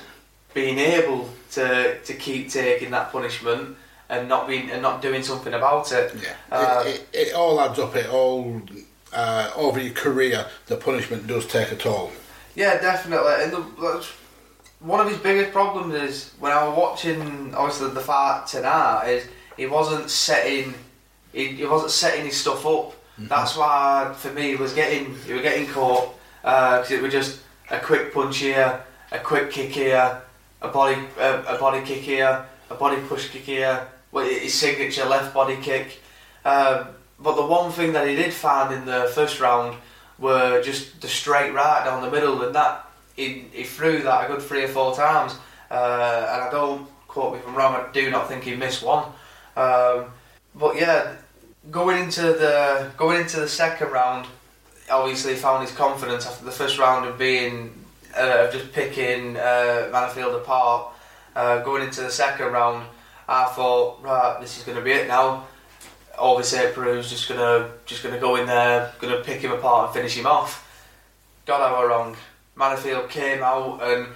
being 0.54 0.78
able 0.78 1.28
to 1.52 2.00
to 2.00 2.14
keep 2.14 2.50
taking 2.50 2.90
that 2.92 3.10
punishment 3.10 3.76
and 4.08 4.28
not 4.28 4.46
being 4.46 4.70
and 4.70 4.82
not 4.82 5.02
doing 5.02 5.22
something 5.22 5.54
about 5.54 5.90
it. 5.90 6.14
Yeah. 6.14 6.36
Uh, 6.50 6.84
it, 6.86 7.08
it, 7.12 7.28
it 7.28 7.34
all 7.34 7.60
adds 7.60 7.78
up. 7.78 7.96
It 7.96 8.08
all 8.08 8.62
uh, 9.14 9.50
over 9.56 9.80
your 9.80 9.94
career, 9.94 10.46
the 10.66 10.76
punishment 10.76 11.26
does 11.26 11.46
take 11.46 11.72
a 11.72 11.76
toll. 11.76 12.12
Yeah, 12.54 12.80
definitely. 12.80 13.32
And 13.38 13.52
the, 13.52 14.06
one 14.80 15.00
of 15.00 15.08
his 15.08 15.18
biggest 15.18 15.52
problems 15.52 15.94
is 15.94 16.32
when 16.38 16.52
I 16.52 16.66
was 16.66 16.76
watching, 16.76 17.54
obviously 17.54 17.90
the 17.90 18.00
fight 18.00 18.46
tonight, 18.46 19.08
is 19.08 19.28
he 19.56 19.66
wasn't 19.66 20.10
setting, 20.10 20.74
he, 21.32 21.48
he 21.48 21.64
wasn't 21.64 21.90
setting 21.90 22.24
his 22.26 22.36
stuff 22.36 22.66
up. 22.66 22.94
That's 23.16 23.56
why 23.56 24.12
for 24.16 24.32
me 24.32 24.48
he 24.48 24.56
was 24.56 24.72
getting, 24.72 25.14
he 25.24 25.32
was 25.32 25.42
getting 25.42 25.66
caught 25.68 26.14
because 26.42 26.90
it 26.90 27.00
was 27.00 27.12
just 27.12 27.40
a 27.70 27.78
quick 27.78 28.12
punch 28.12 28.38
here, 28.38 28.82
a 29.12 29.18
quick 29.18 29.50
kick 29.50 29.70
here, 29.70 30.20
a 30.60 30.68
body, 30.68 31.00
a, 31.18 31.42
a 31.44 31.58
body 31.58 31.84
kick 31.84 32.00
here, 32.00 32.44
a 32.70 32.74
body 32.74 33.00
push 33.08 33.30
kick 33.30 33.42
here, 33.42 33.86
well, 34.12 34.26
his 34.26 34.54
signature 34.54 35.04
left 35.04 35.32
body 35.32 35.56
kick. 35.56 36.00
Um, 36.44 36.88
but 37.24 37.36
the 37.36 37.46
one 37.46 37.72
thing 37.72 37.94
that 37.94 38.06
he 38.06 38.14
did 38.14 38.32
find 38.32 38.72
in 38.72 38.84
the 38.84 39.10
first 39.14 39.40
round 39.40 39.78
were 40.18 40.62
just 40.62 41.00
the 41.00 41.08
straight 41.08 41.52
right 41.52 41.82
down 41.84 42.02
the 42.02 42.10
middle, 42.10 42.42
and 42.42 42.54
that 42.54 42.86
he, 43.16 43.46
he 43.50 43.64
threw 43.64 44.02
that 44.02 44.24
a 44.24 44.28
good 44.28 44.42
three 44.42 44.62
or 44.62 44.68
four 44.68 44.94
times. 44.94 45.32
Uh, 45.70 46.28
and 46.32 46.42
I 46.42 46.48
don't 46.50 46.86
quote 47.08 47.32
me 47.32 47.38
if 47.38 47.48
I'm 47.48 47.54
wrong. 47.54 47.74
I 47.74 47.90
do 47.92 48.10
not 48.10 48.28
think 48.28 48.44
he 48.44 48.54
missed 48.54 48.82
one. 48.82 49.06
Um, 49.56 50.06
but 50.54 50.76
yeah, 50.76 51.16
going 51.70 52.02
into 52.04 52.22
the 52.22 52.92
going 52.98 53.22
into 53.22 53.40
the 53.40 53.48
second 53.48 53.90
round, 53.90 54.26
obviously 54.90 55.34
found 55.34 55.66
his 55.66 55.74
confidence 55.74 56.26
after 56.26 56.44
the 56.44 56.52
first 56.52 56.78
round 56.78 57.08
of 57.08 57.18
being 57.18 57.72
uh, 58.16 58.44
of 58.46 58.52
just 58.52 58.70
picking 58.72 59.36
uh, 59.36 59.88
Manifield 59.90 60.36
apart. 60.36 60.92
Uh, 61.34 61.60
going 61.64 61.82
into 61.82 62.02
the 62.02 62.10
second 62.10 62.52
round, 62.52 62.86
I 63.28 63.46
thought, 63.46 64.00
right, 64.02 64.38
this 64.40 64.56
is 64.56 64.62
going 64.62 64.78
to 64.78 64.84
be 64.84 64.92
it 64.92 65.08
now. 65.08 65.46
Obviously, 66.18 66.60
Peru's 66.72 67.10
just 67.10 67.28
gonna 67.28 67.70
just 67.86 68.02
gonna 68.02 68.18
go 68.18 68.36
in 68.36 68.46
there, 68.46 68.92
gonna 69.00 69.20
pick 69.20 69.40
him 69.40 69.52
apart 69.52 69.86
and 69.86 69.94
finish 69.94 70.16
him 70.16 70.26
off. 70.26 70.60
God, 71.46 71.60
I 71.60 71.84
wrong. 71.84 72.16
Manifield 72.56 73.08
came 73.08 73.42
out 73.42 73.82
and 73.82 74.06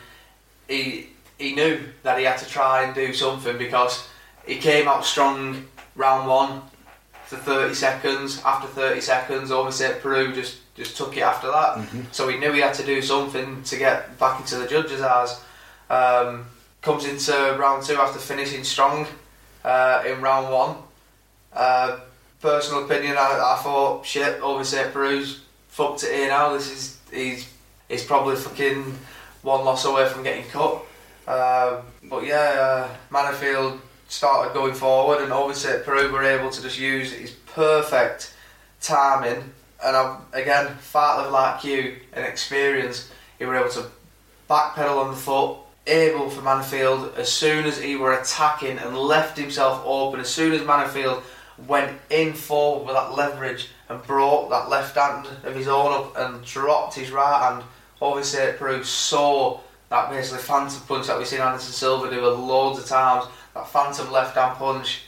he 0.68 1.08
he 1.38 1.54
knew 1.54 1.80
that 2.02 2.18
he 2.18 2.24
had 2.24 2.38
to 2.38 2.46
try 2.46 2.82
and 2.84 2.94
do 2.94 3.12
something 3.12 3.58
because 3.58 4.08
he 4.46 4.56
came 4.56 4.88
out 4.88 5.04
strong 5.04 5.66
round 5.94 6.28
one 6.28 6.62
for 7.26 7.36
30 7.36 7.74
seconds. 7.74 8.40
After 8.44 8.66
30 8.68 9.00
seconds, 9.00 9.50
obviously 9.50 9.88
Peru 10.00 10.32
just, 10.34 10.56
just 10.74 10.96
took 10.96 11.16
it 11.16 11.20
after 11.20 11.48
that. 11.48 11.86
So 12.10 12.28
he 12.28 12.38
knew 12.38 12.52
he 12.52 12.60
had 12.60 12.74
to 12.74 12.86
do 12.86 13.02
something 13.02 13.62
to 13.64 13.76
get 13.76 14.18
back 14.18 14.40
into 14.40 14.56
the 14.56 14.66
judges' 14.66 15.02
eyes. 15.02 15.40
Um, 15.90 16.46
comes 16.80 17.04
into 17.04 17.32
round 17.58 17.84
two 17.84 17.96
after 17.96 18.18
finishing 18.18 18.64
strong 18.64 19.06
uh, 19.64 20.02
in 20.06 20.20
round 20.22 20.50
one. 20.52 20.76
Uh, 21.58 21.98
personal 22.40 22.84
opinion, 22.84 23.16
I, 23.18 23.56
I 23.56 23.60
thought, 23.62 24.06
shit, 24.06 24.40
obviously 24.40 24.78
Peru's 24.92 25.42
fucked 25.66 26.04
it 26.04 26.14
here 26.14 26.28
now. 26.28 26.52
This 26.52 26.70
is 26.70 26.98
he's 27.12 27.52
he's 27.88 28.04
probably 28.04 28.36
fucking 28.36 28.96
one 29.42 29.64
loss 29.64 29.84
away 29.84 30.08
from 30.08 30.22
getting 30.22 30.44
cut. 30.44 30.84
Um, 31.26 31.82
but 32.04 32.24
yeah, 32.24 32.88
uh, 33.10 33.78
started 34.08 34.54
going 34.54 34.74
forward, 34.74 35.22
and 35.22 35.32
obviously 35.32 35.72
Peru 35.84 36.10
were 36.12 36.22
able 36.22 36.50
to 36.50 36.62
just 36.62 36.78
use 36.78 37.12
his 37.12 37.30
perfect 37.30 38.34
timing. 38.80 39.52
And 39.84 39.96
I'm, 39.96 40.22
again, 40.32 40.74
farther 40.76 41.28
like 41.30 41.64
you 41.64 41.96
and 42.12 42.24
experience, 42.24 43.10
he 43.38 43.44
were 43.44 43.56
able 43.56 43.70
to 43.70 43.86
backpedal 44.48 45.04
on 45.04 45.10
the 45.10 45.16
foot, 45.16 45.58
able 45.86 46.30
for 46.30 46.40
Manifield 46.42 47.16
as 47.16 47.30
soon 47.30 47.66
as 47.66 47.80
he 47.80 47.96
were 47.96 48.14
attacking 48.14 48.78
and 48.78 48.96
left 48.96 49.36
himself 49.36 49.82
open. 49.84 50.20
As 50.20 50.28
soon 50.28 50.52
as 50.52 50.62
Manifield 50.62 51.22
went 51.66 51.98
in 52.10 52.32
forward 52.32 52.86
with 52.86 52.94
that 52.94 53.14
leverage 53.14 53.68
and 53.88 54.02
brought 54.02 54.50
that 54.50 54.68
left 54.68 54.96
hand 54.96 55.26
of 55.44 55.54
his 55.54 55.68
own 55.68 55.92
up 55.92 56.16
and 56.18 56.44
dropped 56.44 56.94
his 56.94 57.10
right 57.10 57.50
hand, 57.50 57.64
obviously 58.00 58.52
Peru 58.52 58.84
saw 58.84 59.60
that 59.90 60.10
basically 60.10 60.42
phantom 60.42 60.80
punch 60.86 61.06
that 61.06 61.18
we've 61.18 61.26
seen 61.26 61.40
Anderson 61.40 61.72
Silva 61.72 62.10
do 62.10 62.20
loads 62.20 62.78
of 62.78 62.86
times. 62.86 63.26
That 63.54 63.68
phantom 63.68 64.12
left 64.12 64.36
hand 64.36 64.56
punch 64.56 65.02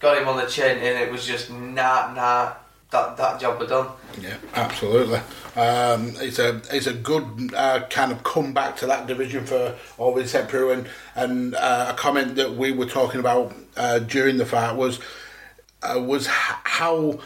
got 0.00 0.20
him 0.20 0.28
on 0.28 0.36
the 0.36 0.46
chin, 0.46 0.78
and 0.78 0.98
it 0.98 1.10
was 1.10 1.26
just 1.26 1.50
nah 1.50 2.12
nah. 2.14 2.54
That 2.90 3.18
that 3.18 3.38
job 3.38 3.60
was 3.60 3.68
done. 3.68 3.88
Yeah, 4.18 4.38
absolutely. 4.54 5.18
Um, 5.56 6.14
it's 6.20 6.38
a 6.38 6.62
it's 6.72 6.86
a 6.86 6.94
good 6.94 7.52
uh, 7.54 7.80
kind 7.90 8.10
of 8.10 8.22
comeback 8.22 8.76
to 8.76 8.86
that 8.86 9.06
division 9.06 9.44
for 9.44 9.76
Ovince 9.98 10.28
Saint 10.28 10.48
Preux 10.48 10.70
and 10.70 10.88
and 11.14 11.54
uh, 11.54 11.88
a 11.90 11.94
comment 11.94 12.36
that 12.36 12.54
we 12.54 12.72
were 12.72 12.86
talking 12.86 13.20
about 13.20 13.54
uh, 13.76 13.98
during 13.98 14.38
the 14.38 14.46
fight 14.46 14.74
was 14.74 15.00
uh, 15.82 16.00
was 16.00 16.26
how 16.26 17.20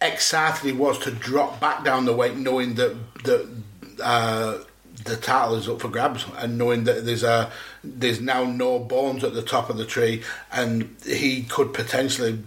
excited 0.00 0.64
he 0.64 0.72
was 0.72 0.98
to 1.00 1.10
drop 1.10 1.60
back 1.60 1.84
down 1.84 2.04
the 2.04 2.14
weight, 2.14 2.36
knowing 2.36 2.74
that 2.74 2.96
that 3.24 3.48
uh, 4.02 4.58
the 5.04 5.16
title 5.16 5.56
is 5.56 5.68
up 5.68 5.80
for 5.80 5.88
grabs, 5.88 6.26
and 6.38 6.58
knowing 6.58 6.84
that 6.84 7.04
there's 7.04 7.22
a 7.22 7.50
there's 7.82 8.20
now 8.20 8.44
no 8.44 8.78
bones 8.78 9.24
at 9.24 9.34
the 9.34 9.42
top 9.42 9.70
of 9.70 9.76
the 9.76 9.86
tree, 9.86 10.22
and 10.52 10.96
he 11.04 11.42
could 11.42 11.72
potentially 11.74 12.42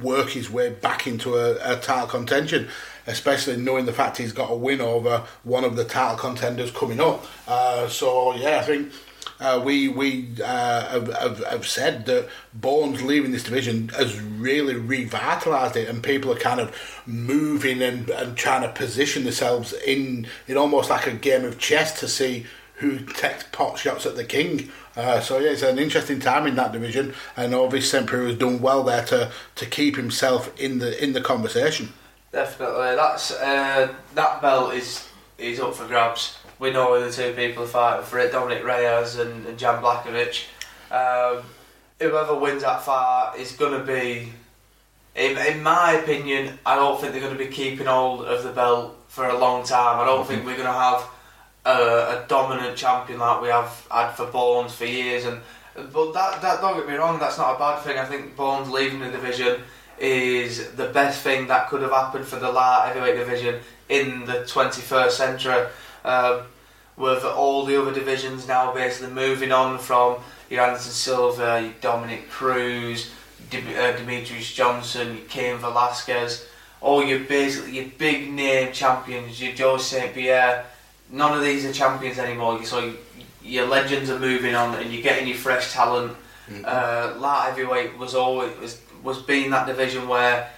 work 0.00 0.30
his 0.30 0.50
way 0.50 0.70
back 0.70 1.06
into 1.06 1.36
a, 1.36 1.74
a 1.74 1.76
title 1.80 2.08
contention. 2.08 2.68
Especially 3.08 3.56
knowing 3.56 3.86
the 3.86 3.92
fact 3.92 4.16
he's 4.16 4.32
got 4.32 4.50
a 4.50 4.56
win 4.56 4.80
over 4.80 5.22
one 5.44 5.62
of 5.62 5.76
the 5.76 5.84
title 5.84 6.16
contenders 6.16 6.72
coming 6.72 7.00
up. 7.00 7.24
Uh, 7.46 7.86
so 7.86 8.34
yeah, 8.34 8.58
I 8.58 8.62
think 8.62 8.92
uh, 9.40 9.60
we 9.64 9.88
we 9.88 10.28
uh, 10.42 10.88
have, 10.88 11.12
have, 11.14 11.44
have 11.44 11.66
said 11.66 12.06
that 12.06 12.28
Bones 12.54 13.02
leaving 13.02 13.32
this 13.32 13.42
division 13.42 13.88
has 13.90 14.20
really 14.20 14.74
revitalised 14.74 15.76
it, 15.76 15.88
and 15.88 16.02
people 16.02 16.32
are 16.32 16.38
kind 16.38 16.60
of 16.60 16.74
moving 17.06 17.82
and, 17.82 18.08
and 18.10 18.36
trying 18.36 18.62
to 18.62 18.68
position 18.68 19.24
themselves 19.24 19.72
in 19.86 20.26
in 20.46 20.56
almost 20.56 20.90
like 20.90 21.06
a 21.06 21.12
game 21.12 21.44
of 21.44 21.58
chess 21.58 21.98
to 22.00 22.08
see 22.08 22.46
who 22.76 22.98
takes 22.98 23.44
pot 23.52 23.78
shots 23.78 24.04
at 24.06 24.16
the 24.16 24.24
king. 24.24 24.70
Uh, 24.96 25.20
so 25.20 25.38
yeah, 25.38 25.50
it's 25.50 25.62
an 25.62 25.78
interesting 25.78 26.20
time 26.20 26.46
in 26.46 26.56
that 26.56 26.72
division, 26.72 27.14
and 27.36 27.54
obviously 27.54 27.88
Semper 27.88 28.26
has 28.26 28.36
done 28.36 28.60
well 28.60 28.82
there 28.82 29.04
to, 29.06 29.30
to 29.54 29.66
keep 29.66 29.96
himself 29.96 30.58
in 30.58 30.78
the 30.78 31.02
in 31.02 31.12
the 31.12 31.20
conversation. 31.20 31.92
Definitely, 32.32 32.96
that's 32.96 33.30
uh, 33.30 33.94
that 34.14 34.42
belt 34.42 34.74
is 34.74 35.08
is 35.38 35.60
up 35.60 35.74
for 35.74 35.86
grabs. 35.86 36.38
We 36.58 36.70
know 36.70 36.98
who 36.98 37.04
the 37.04 37.12
two 37.12 37.32
people 37.34 37.64
are 37.64 37.66
fighting 37.66 38.06
for 38.06 38.18
it: 38.18 38.32
Dominick 38.32 38.64
Reyes 38.64 39.16
and, 39.16 39.46
and 39.46 39.58
Jan 39.58 39.82
Blachowicz. 39.82 40.44
Um, 40.90 41.44
whoever 41.98 42.34
wins 42.34 42.62
that 42.62 42.82
fight 42.82 43.34
is 43.38 43.52
going 43.52 43.78
to 43.78 43.84
be, 43.84 44.32
in, 45.14 45.36
in 45.36 45.62
my 45.62 45.92
opinion, 45.92 46.58
I 46.64 46.76
don't 46.76 47.00
think 47.00 47.12
they're 47.12 47.20
going 47.20 47.36
to 47.36 47.38
be 47.38 47.50
keeping 47.50 47.86
hold 47.86 48.24
of 48.24 48.42
the 48.42 48.52
belt 48.52 48.96
for 49.08 49.26
a 49.28 49.38
long 49.38 49.64
time. 49.64 50.00
I 50.00 50.04
don't 50.04 50.26
think 50.26 50.44
we're 50.44 50.56
going 50.56 50.66
to 50.66 50.72
have 50.72 51.08
a, 51.64 51.70
a 51.70 52.24
dominant 52.28 52.76
champion 52.76 53.18
like 53.18 53.42
we 53.42 53.48
have 53.48 53.86
had 53.90 54.12
for 54.12 54.26
Bones 54.26 54.74
for 54.74 54.86
years. 54.86 55.24
And 55.24 55.40
but 55.74 56.12
that 56.12 56.40
that 56.42 56.60
don't 56.60 56.76
get 56.76 56.88
me 56.88 56.94
wrong, 56.94 57.18
that's 57.18 57.38
not 57.38 57.56
a 57.56 57.58
bad 57.58 57.82
thing. 57.82 57.98
I 57.98 58.04
think 58.04 58.36
Bones 58.36 58.70
leaving 58.70 59.00
the 59.00 59.10
division 59.10 59.60
is 59.98 60.72
the 60.72 60.88
best 60.88 61.22
thing 61.22 61.46
that 61.46 61.68
could 61.68 61.82
have 61.82 61.90
happened 61.90 62.26
for 62.26 62.36
the 62.36 62.50
light 62.50 62.88
heavyweight 62.88 63.16
division 63.16 63.60
in 63.88 64.24
the 64.26 64.44
21st 64.44 65.10
century. 65.10 65.66
Um, 66.06 66.42
with 66.96 67.24
all 67.24 67.66
the 67.66 67.78
other 67.78 67.92
divisions 67.92 68.48
now 68.48 68.72
basically 68.72 69.12
moving 69.12 69.52
on 69.52 69.78
from 69.78 70.16
your 70.48 70.62
Anderson 70.62 70.92
Silva, 70.92 71.60
your 71.60 71.72
Dominick 71.82 72.30
Cruz, 72.30 73.10
Dim- 73.50 73.66
uh, 73.66 73.92
Demetrious 73.92 74.54
Johnson, 74.54 75.16
your 75.16 75.26
Cain 75.26 75.58
Velasquez, 75.58 76.46
all 76.80 77.04
your 77.04 77.18
basically 77.20 77.72
your 77.72 77.90
big 77.98 78.32
name 78.32 78.72
champions, 78.72 79.42
your 79.42 79.52
Joe 79.52 79.76
St 79.76 80.14
Pierre. 80.14 80.64
None 81.10 81.36
of 81.36 81.42
these 81.42 81.64
are 81.64 81.72
champions 81.72 82.18
anymore. 82.18 82.64
So 82.64 82.78
you, 82.78 82.96
your 83.42 83.66
legends 83.66 84.08
are 84.08 84.18
moving 84.18 84.54
on, 84.54 84.74
and 84.76 84.92
you're 84.92 85.02
getting 85.02 85.28
your 85.28 85.36
fresh 85.36 85.72
talent. 85.72 86.16
Uh, 86.64 87.14
light 87.18 87.48
heavyweight 87.50 87.98
was 87.98 88.14
always 88.14 88.56
was, 88.58 88.80
was 89.02 89.22
being 89.22 89.50
that 89.50 89.66
division 89.66 90.06
where 90.08 90.48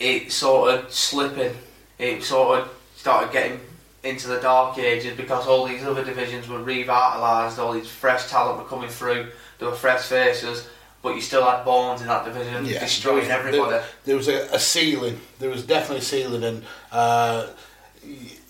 it 0.00 0.32
sort 0.32 0.74
of 0.74 0.92
slipping. 0.92 1.56
It 1.98 2.22
sort 2.24 2.60
of 2.60 2.68
started 2.96 3.32
getting 3.32 3.60
into 4.04 4.28
the 4.28 4.40
dark 4.40 4.78
ages 4.78 5.16
because 5.16 5.46
all 5.46 5.66
these 5.66 5.82
other 5.84 6.04
divisions 6.04 6.48
were 6.48 6.58
revitalised, 6.60 7.58
all 7.58 7.72
these 7.72 7.88
fresh 7.90 8.28
talent 8.28 8.58
were 8.58 8.68
coming 8.68 8.88
through, 8.88 9.28
there 9.58 9.68
were 9.68 9.74
fresh 9.74 10.02
faces, 10.02 10.68
but 11.02 11.14
you 11.14 11.20
still 11.20 11.44
had 11.44 11.64
Bones 11.64 12.00
in 12.00 12.06
that 12.08 12.24
division 12.24 12.64
destroying 12.64 13.26
there, 13.28 13.38
everybody. 13.38 13.70
There, 13.70 13.84
there 14.04 14.16
was 14.16 14.28
a, 14.28 14.48
a 14.54 14.58
ceiling. 14.58 15.20
There 15.38 15.50
was 15.50 15.64
definitely 15.64 15.98
a 15.98 16.02
ceiling, 16.02 16.44
and 16.44 16.64
uh, 16.92 17.48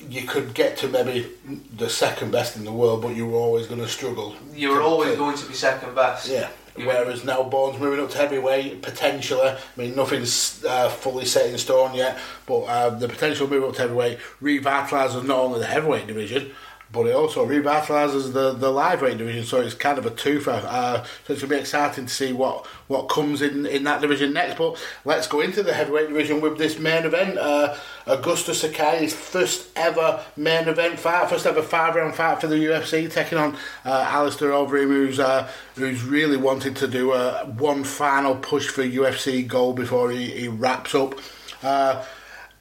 you 0.08 0.22
could 0.26 0.54
get 0.54 0.76
to 0.78 0.88
maybe 0.88 1.30
the 1.76 1.88
second 1.90 2.30
best 2.30 2.56
in 2.56 2.64
the 2.64 2.72
world, 2.72 3.02
but 3.02 3.14
you 3.16 3.26
were 3.26 3.38
always 3.38 3.66
going 3.66 3.80
to 3.80 3.88
struggle. 3.88 4.34
you 4.54 4.70
were 4.70 4.78
to- 4.78 4.82
always 4.84 5.10
to- 5.12 5.16
going 5.16 5.36
to 5.36 5.46
be 5.46 5.54
second 5.54 5.94
best. 5.94 6.28
Yeah. 6.28 6.48
Whereas 6.86 7.24
now 7.24 7.42
Bones 7.42 7.78
moving 7.78 8.04
up 8.04 8.10
to 8.10 8.18
heavyweight 8.18 8.82
potentially. 8.82 9.48
I 9.48 9.58
mean, 9.76 9.94
nothing's 9.94 10.64
uh, 10.64 10.88
fully 10.88 11.24
set 11.24 11.50
in 11.50 11.58
stone 11.58 11.94
yet, 11.94 12.18
but 12.46 12.62
uh, 12.62 12.90
the 12.90 13.08
potential 13.08 13.48
move 13.48 13.64
up 13.64 13.74
to 13.74 13.82
heavyweight 13.82 14.18
revitalises 14.42 15.24
not 15.24 15.38
only 15.38 15.60
the 15.60 15.66
heavyweight 15.66 16.06
division, 16.06 16.52
but 16.90 17.06
it 17.06 17.14
also 17.14 17.46
revitalises 17.46 18.32
the 18.32 18.52
the 18.52 18.70
live 18.70 19.02
weight 19.02 19.18
division. 19.18 19.44
So 19.44 19.60
it's 19.60 19.74
kind 19.74 19.98
of 19.98 20.06
a 20.06 20.10
twofer. 20.10 20.64
Uh, 20.64 21.02
so 21.02 21.32
it's 21.32 21.42
going 21.42 21.50
to 21.50 21.56
be 21.56 21.56
exciting 21.56 22.06
to 22.06 22.12
see 22.12 22.32
what 22.32 22.66
what 22.86 23.08
comes 23.08 23.42
in 23.42 23.66
in 23.66 23.84
that 23.84 24.00
division 24.00 24.32
next. 24.32 24.56
But 24.56 24.82
let's 25.04 25.26
go 25.26 25.40
into 25.40 25.62
the 25.62 25.74
heavyweight 25.74 26.08
division 26.08 26.40
with 26.40 26.58
this 26.58 26.78
main 26.78 27.04
event. 27.04 27.38
Uh, 27.38 27.76
Augusto 28.06 28.54
Sakai's 28.54 29.14
first 29.14 29.68
ever 29.76 30.24
main 30.36 30.68
event 30.68 30.98
fight, 30.98 31.28
first 31.28 31.46
ever 31.46 31.62
five 31.62 31.94
round 31.94 32.14
fight 32.14 32.40
for 32.40 32.46
the 32.46 32.56
UFC, 32.56 33.10
taking 33.10 33.38
on 33.38 33.54
uh, 33.84 34.06
Alistair 34.08 34.50
Overeem, 34.50 34.88
who's 34.88 35.20
uh, 35.20 35.50
who's 35.74 36.02
really 36.02 36.36
wanted 36.36 36.76
to 36.76 36.88
do 36.88 37.12
a 37.12 37.44
one 37.46 37.84
final 37.84 38.34
push 38.34 38.68
for 38.68 38.82
UFC 38.82 39.46
gold 39.46 39.76
before 39.76 40.10
he, 40.10 40.30
he 40.30 40.48
wraps 40.48 40.94
up. 40.94 41.14
Uh, 41.62 42.04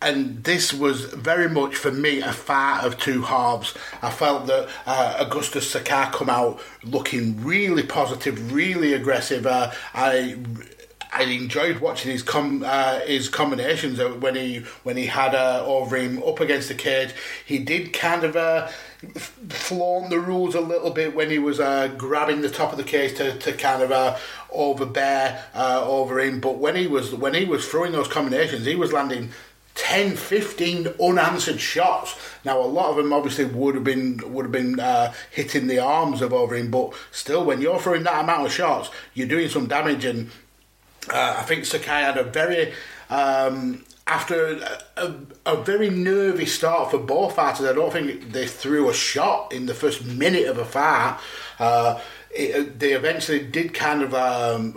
and 0.02 0.44
this 0.44 0.74
was 0.74 1.06
very 1.06 1.50
much 1.50 1.76
for 1.76 1.92
me 1.92 2.22
a 2.22 2.32
fight 2.32 2.84
of 2.84 2.98
two 2.98 3.24
halves. 3.24 3.74
I 4.02 4.12
felt 4.12 4.48
that 4.48 4.70
uh, 4.86 5.18
Augustus 5.20 5.70
Sakai 5.70 6.10
come 6.12 6.30
out 6.30 6.62
looking 6.84 7.44
really 7.44 7.84
positive, 7.84 8.54
really 8.54 8.94
aggressive. 8.94 9.48
Uh, 9.48 9.72
I 9.94 10.38
I 11.12 11.24
enjoyed 11.24 11.80
watching 11.80 12.12
his 12.12 12.22
com- 12.22 12.64
uh, 12.66 13.00
his 13.02 13.30
combinations 13.30 14.00
uh, 14.00 14.10
when 14.10 14.36
he 14.36 14.60
when 14.84 14.98
he 14.98 15.08
had 15.08 15.34
uh, 15.34 15.86
him 15.86 16.22
up 16.22 16.40
against 16.40 16.68
the 16.68 16.76
cage. 16.76 17.14
He 17.46 17.60
did 17.60 17.94
kind 17.94 18.24
of 18.24 18.36
uh, 18.36 18.68
flaunt 19.50 20.10
the 20.10 20.20
rules 20.20 20.54
a 20.54 20.62
little 20.62 20.92
bit 20.92 21.16
when 21.16 21.30
he 21.30 21.40
was 21.40 21.60
uh, 21.60 21.88
grabbing 21.98 22.42
the 22.42 22.50
top 22.50 22.72
of 22.72 22.78
the 22.78 22.84
cage 22.84 23.16
to, 23.18 23.38
to 23.40 23.54
kind 23.54 23.82
of 23.82 23.92
uh, 23.92 24.18
overbear 24.52 25.44
uh, 25.54 26.06
him. 26.06 26.40
But 26.40 26.58
when 26.58 26.76
he 26.76 26.88
was 26.88 27.16
when 27.16 27.34
he 27.34 27.46
was 27.46 27.68
throwing 27.68 27.94
those 27.94 28.08
combinations, 28.08 28.66
he 28.66 28.76
was 28.76 28.92
landing 28.92 29.32
10, 29.78 30.16
15 30.16 30.88
unanswered 31.00 31.60
shots. 31.60 32.16
Now, 32.44 32.60
a 32.60 32.66
lot 32.66 32.90
of 32.90 32.98
them 32.98 33.14
obviously 33.14 33.46
would 33.46 33.76
have 33.76 33.84
been 33.84 34.20
would 34.34 34.46
have 34.46 34.52
been 34.52 34.80
uh, 34.80 35.14
hitting 35.32 35.68
the 35.68 35.80
arms 35.80 36.22
of 36.22 36.32
Overeem, 36.32 36.72
but 36.72 36.94
still, 37.12 37.46
when 37.46 37.62
you're 37.62 37.80
throwing 37.80 38.04
that 38.04 38.24
amount 38.24 38.48
of 38.48 38.52
shots, 38.52 38.90
you're 39.14 39.28
doing 39.28 39.50
some 39.50 39.68
damage. 39.68 40.04
And 40.04 40.32
uh, 41.14 41.36
I 41.38 41.44
think 41.44 41.66
Sakai 41.66 42.02
had 42.02 42.18
a 42.18 42.24
very 42.24 42.74
um, 43.12 43.86
after 44.08 44.58
a, 44.58 44.82
a, 44.98 45.16
a 45.46 45.64
very 45.64 45.92
nervy 45.92 46.48
start 46.48 46.90
for 46.90 46.98
both 46.98 47.36
fighters. 47.36 47.68
I 47.68 47.74
don't 47.74 47.94
think 47.94 48.32
they 48.32 48.48
threw 48.48 48.90
a 48.90 48.94
shot 48.94 49.54
in 49.54 49.68
the 49.68 49.76
first 49.76 50.04
minute 50.04 50.48
of 50.48 50.58
a 50.58 50.66
fight. 50.66 51.20
Uh, 51.60 52.02
it, 52.32 52.80
they 52.80 52.94
eventually 52.94 53.46
did 53.46 53.74
kind 53.74 54.02
of. 54.02 54.14
Um, 54.14 54.76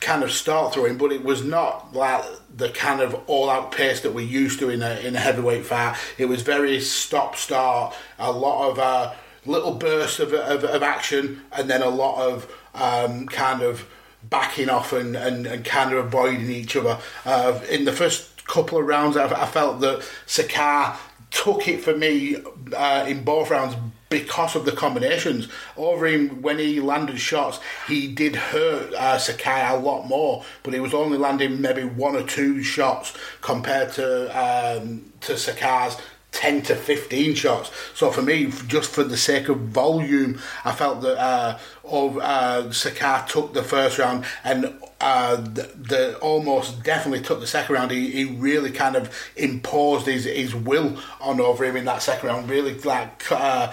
kind 0.00 0.24
of 0.24 0.32
start 0.32 0.74
throwing, 0.74 0.98
but 0.98 1.12
it 1.12 1.22
was 1.22 1.44
not 1.44 1.94
like 1.94 2.24
the 2.60 2.68
kind 2.68 3.00
of 3.00 3.14
all-out 3.26 3.72
pace 3.72 4.00
that 4.02 4.12
we're 4.14 4.26
used 4.42 4.58
to 4.60 4.70
in 4.70 4.82
a 4.82 5.00
in 5.00 5.16
a 5.16 5.18
heavyweight 5.18 5.66
fight. 5.66 5.96
It 6.18 6.26
was 6.26 6.42
very 6.42 6.80
stop-start, 6.80 7.94
a 8.18 8.30
lot 8.30 8.70
of 8.70 8.78
uh, 8.78 9.14
little 9.46 9.74
bursts 9.74 10.20
of, 10.20 10.32
of, 10.32 10.64
of 10.64 10.82
action, 10.82 11.42
and 11.52 11.68
then 11.68 11.82
a 11.82 11.88
lot 11.88 12.30
of 12.30 12.52
um, 12.74 13.26
kind 13.26 13.62
of 13.62 13.88
backing 14.22 14.68
off 14.68 14.92
and, 14.92 15.16
and, 15.16 15.46
and 15.46 15.64
kind 15.64 15.92
of 15.92 16.04
avoiding 16.06 16.50
each 16.50 16.76
other. 16.76 16.98
Uh, 17.24 17.58
in 17.70 17.84
the 17.84 17.92
first 17.92 18.46
couple 18.46 18.78
of 18.78 18.86
rounds, 18.86 19.16
I, 19.16 19.26
I 19.26 19.46
felt 19.46 19.80
that 19.80 20.06
Sakai 20.26 20.94
took 21.30 21.66
it 21.68 21.80
for 21.80 21.96
me 21.96 22.36
uh, 22.76 23.04
in 23.08 23.24
both 23.24 23.50
rounds 23.50 23.74
because 24.10 24.56
of 24.56 24.64
the 24.64 24.72
combinations. 24.72 25.46
Overeem, 25.76 26.40
when 26.40 26.58
he 26.58 26.80
landed 26.80 27.18
shots, 27.18 27.60
he 27.86 28.08
did 28.08 28.34
hurt 28.34 28.92
uh, 28.94 29.16
Sakai 29.16 29.72
a 29.72 29.78
lot 29.78 30.06
more, 30.06 30.44
but 30.64 30.74
he 30.74 30.80
was 30.80 30.92
only 30.92 31.16
landing 31.16 31.60
maybe 31.60 31.84
one 31.84 32.16
or 32.16 32.24
two 32.24 32.62
shots 32.62 33.16
compared 33.40 33.92
to 33.92 34.28
um, 34.36 35.12
to 35.22 35.38
Sakai's 35.38 35.96
10 36.32 36.62
to 36.62 36.74
15 36.74 37.34
shots. 37.34 37.70
So 37.94 38.10
for 38.10 38.22
me, 38.22 38.52
just 38.66 38.90
for 38.90 39.04
the 39.04 39.16
sake 39.16 39.48
of 39.48 39.60
volume, 39.60 40.40
I 40.64 40.72
felt 40.72 41.02
that 41.02 41.18
uh, 41.18 41.58
of, 41.84 42.18
uh, 42.18 42.72
Sakai 42.72 43.24
took 43.28 43.54
the 43.54 43.62
first 43.62 43.98
round 43.98 44.24
and 44.42 44.74
uh, 45.00 45.36
the, 45.36 45.70
the 45.76 46.18
almost 46.18 46.82
definitely 46.82 47.24
took 47.24 47.40
the 47.40 47.46
second 47.46 47.74
round. 47.74 47.90
He, 47.90 48.10
he 48.10 48.24
really 48.24 48.70
kind 48.70 48.96
of 48.96 49.14
imposed 49.36 50.06
his, 50.06 50.24
his 50.24 50.54
will 50.54 50.98
on 51.20 51.38
Overeem 51.38 51.76
in 51.76 51.84
that 51.84 52.02
second 52.02 52.28
round. 52.28 52.50
Really 52.50 52.74
like. 52.80 53.30
Uh, 53.30 53.72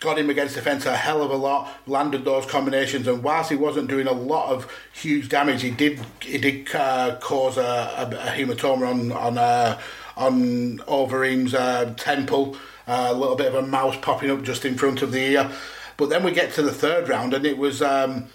got 0.00 0.18
him 0.18 0.30
against 0.30 0.54
the 0.54 0.62
fence 0.62 0.86
a 0.86 0.96
hell 0.96 1.22
of 1.22 1.30
a 1.30 1.36
lot, 1.36 1.70
landed 1.86 2.24
those 2.24 2.46
combinations, 2.46 3.06
and 3.06 3.22
whilst 3.22 3.50
he 3.50 3.56
wasn't 3.56 3.88
doing 3.88 4.06
a 4.06 4.12
lot 4.12 4.50
of 4.50 4.70
huge 4.92 5.28
damage, 5.28 5.62
he 5.62 5.70
did 5.70 6.00
he 6.20 6.38
did 6.38 6.74
uh, 6.74 7.16
cause 7.20 7.58
a, 7.58 7.60
a, 7.60 8.06
a 8.06 8.30
hematoma 8.32 8.90
on 8.90 9.12
on 9.12 9.38
uh, 9.38 9.78
on 10.16 10.78
Overeem's 10.78 11.54
uh, 11.54 11.94
temple, 11.96 12.56
uh, 12.88 13.08
a 13.10 13.14
little 13.14 13.36
bit 13.36 13.48
of 13.48 13.54
a 13.54 13.66
mouse 13.66 13.96
popping 14.00 14.30
up 14.30 14.42
just 14.42 14.64
in 14.64 14.76
front 14.76 15.02
of 15.02 15.12
the 15.12 15.20
ear. 15.20 15.50
But 15.96 16.08
then 16.08 16.24
we 16.24 16.32
get 16.32 16.52
to 16.54 16.62
the 16.62 16.72
third 16.72 17.08
round, 17.08 17.34
and 17.34 17.44
it 17.44 17.58
was 17.58 17.82
um, 17.82 18.28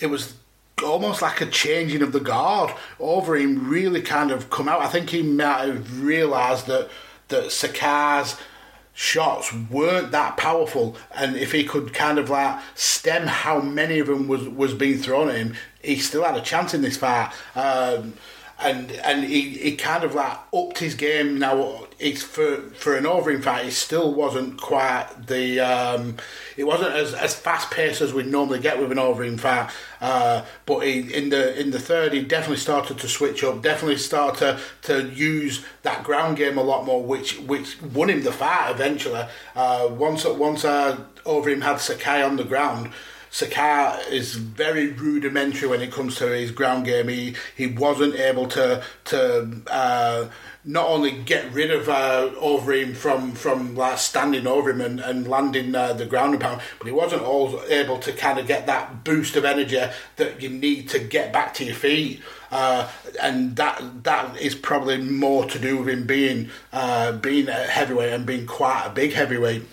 it 0.00 0.06
was 0.06 0.34
almost 0.82 1.20
like 1.20 1.40
a 1.42 1.46
changing 1.46 2.00
of 2.00 2.12
the 2.12 2.20
guard. 2.20 2.74
Overeem 2.98 3.68
really 3.68 4.00
kind 4.00 4.30
of 4.30 4.48
come 4.48 4.68
out. 4.68 4.80
I 4.80 4.88
think 4.88 5.10
he 5.10 5.22
might 5.22 5.66
have 5.66 6.02
realised 6.02 6.66
that 6.66 6.88
that 7.28 7.52
Sakai's 7.52 8.36
shots 8.94 9.52
weren't 9.52 10.12
that 10.12 10.36
powerful, 10.36 10.96
and 11.14 11.36
if 11.36 11.52
he 11.52 11.64
could 11.64 11.92
kind 11.92 12.18
of 12.18 12.30
like 12.30 12.60
stem 12.74 13.26
how 13.26 13.60
many 13.60 13.98
of 13.98 14.06
them 14.06 14.28
was 14.28 14.48
was 14.48 14.72
being 14.72 14.98
thrown 14.98 15.28
at 15.28 15.36
him, 15.36 15.54
he 15.82 15.96
still 15.98 16.24
had 16.24 16.36
a 16.36 16.40
chance 16.40 16.72
in 16.72 16.80
this 16.80 16.96
fight. 16.96 17.32
Um, 17.54 18.14
and 18.60 18.92
and 18.92 19.24
he, 19.24 19.50
he 19.50 19.76
kind 19.76 20.04
of 20.04 20.14
like 20.14 20.38
upped 20.54 20.78
his 20.78 20.94
game. 20.94 21.38
Now 21.38 21.86
it's 21.98 22.22
for 22.22 22.56
for 22.56 22.96
an 22.96 23.04
Overeem 23.04 23.42
fight. 23.42 23.66
It 23.66 23.72
still 23.72 24.12
wasn't 24.14 24.60
quite 24.60 25.08
the. 25.26 25.60
Um, 25.60 26.16
it 26.56 26.64
wasn't 26.64 26.94
as, 26.94 27.14
as 27.14 27.34
fast 27.34 27.70
paced 27.70 28.00
as 28.00 28.12
we'd 28.14 28.26
normally 28.26 28.60
get 28.60 28.78
with 28.78 28.92
an 28.92 28.98
Overeem 28.98 29.38
fight. 29.38 29.70
Uh, 30.00 30.44
but 30.66 30.80
he, 30.80 31.00
in 31.12 31.30
the 31.30 31.58
in 31.60 31.72
the 31.72 31.80
third, 31.80 32.12
he 32.12 32.22
definitely 32.22 32.58
started 32.58 32.98
to 32.98 33.08
switch 33.08 33.42
up. 33.42 33.62
Definitely 33.62 33.98
started 33.98 34.38
to, 34.38 34.60
to 34.82 35.08
use 35.10 35.64
that 35.82 36.04
ground 36.04 36.36
game 36.36 36.56
a 36.56 36.62
lot 36.62 36.84
more, 36.84 37.02
which 37.02 37.38
which 37.40 37.80
won 37.82 38.10
him 38.10 38.22
the 38.22 38.32
fight 38.32 38.70
eventually. 38.70 39.26
Uh, 39.56 39.88
once 39.90 40.24
once 40.24 40.64
uh, 40.64 40.98
Overeem 41.24 41.62
had 41.62 41.80
Sakai 41.80 42.22
on 42.22 42.36
the 42.36 42.44
ground. 42.44 42.92
Sakai 43.34 44.00
is 44.12 44.36
very 44.36 44.92
rudimentary 44.92 45.68
when 45.68 45.82
it 45.82 45.90
comes 45.90 46.14
to 46.18 46.28
his 46.28 46.52
ground 46.52 46.84
game. 46.84 47.08
He 47.08 47.34
he 47.56 47.66
wasn't 47.66 48.14
able 48.14 48.46
to 48.50 48.84
to 49.06 49.60
uh, 49.66 50.28
not 50.64 50.86
only 50.86 51.10
get 51.10 51.52
rid 51.52 51.72
of 51.72 51.88
uh, 51.88 52.28
him 52.70 52.94
from 52.94 53.32
from 53.32 53.74
like 53.74 53.98
standing 53.98 54.46
over 54.46 54.70
him 54.70 54.80
and, 54.80 55.00
and 55.00 55.26
landing 55.26 55.74
uh, 55.74 55.94
the 55.94 56.06
ground 56.06 56.38
pound, 56.38 56.60
but 56.78 56.86
he 56.86 56.92
wasn't 56.92 57.22
also 57.22 57.60
able 57.66 57.98
to 57.98 58.12
kind 58.12 58.38
of 58.38 58.46
get 58.46 58.66
that 58.66 59.02
boost 59.02 59.34
of 59.34 59.44
energy 59.44 59.82
that 60.14 60.40
you 60.40 60.48
need 60.48 60.88
to 60.90 61.00
get 61.00 61.32
back 61.32 61.54
to 61.54 61.64
your 61.64 61.74
feet. 61.74 62.22
Uh, 62.52 62.88
and 63.20 63.56
that 63.56 64.04
that 64.04 64.40
is 64.40 64.54
probably 64.54 64.98
more 64.98 65.44
to 65.46 65.58
do 65.58 65.78
with 65.78 65.88
him 65.88 66.06
being 66.06 66.50
uh, 66.72 67.10
being 67.10 67.48
a 67.48 67.66
heavyweight 67.66 68.12
and 68.12 68.26
being 68.26 68.46
quite 68.46 68.84
a 68.86 68.90
big 68.90 69.12
heavyweight. 69.12 69.64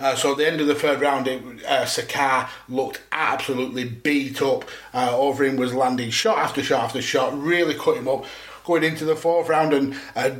Uh, 0.00 0.16
so 0.16 0.32
at 0.32 0.38
the 0.38 0.46
end 0.46 0.60
of 0.60 0.66
the 0.66 0.74
third 0.74 1.00
round, 1.00 1.28
it, 1.28 1.64
uh, 1.64 1.84
Sakai 1.84 2.46
looked 2.68 3.02
absolutely 3.12 3.84
beat 3.84 4.40
up. 4.40 4.64
Uh, 4.94 5.10
Overeem 5.10 5.58
was 5.58 5.74
landing 5.74 6.10
shot 6.10 6.38
after 6.38 6.62
shot 6.62 6.84
after 6.84 7.02
shot, 7.02 7.38
really 7.38 7.74
cut 7.74 7.96
him 7.96 8.08
up. 8.08 8.24
Going 8.64 8.84
into 8.84 9.04
the 9.04 9.16
fourth 9.16 9.48
round, 9.48 9.72
and 9.72 9.94
uh, 10.14 10.30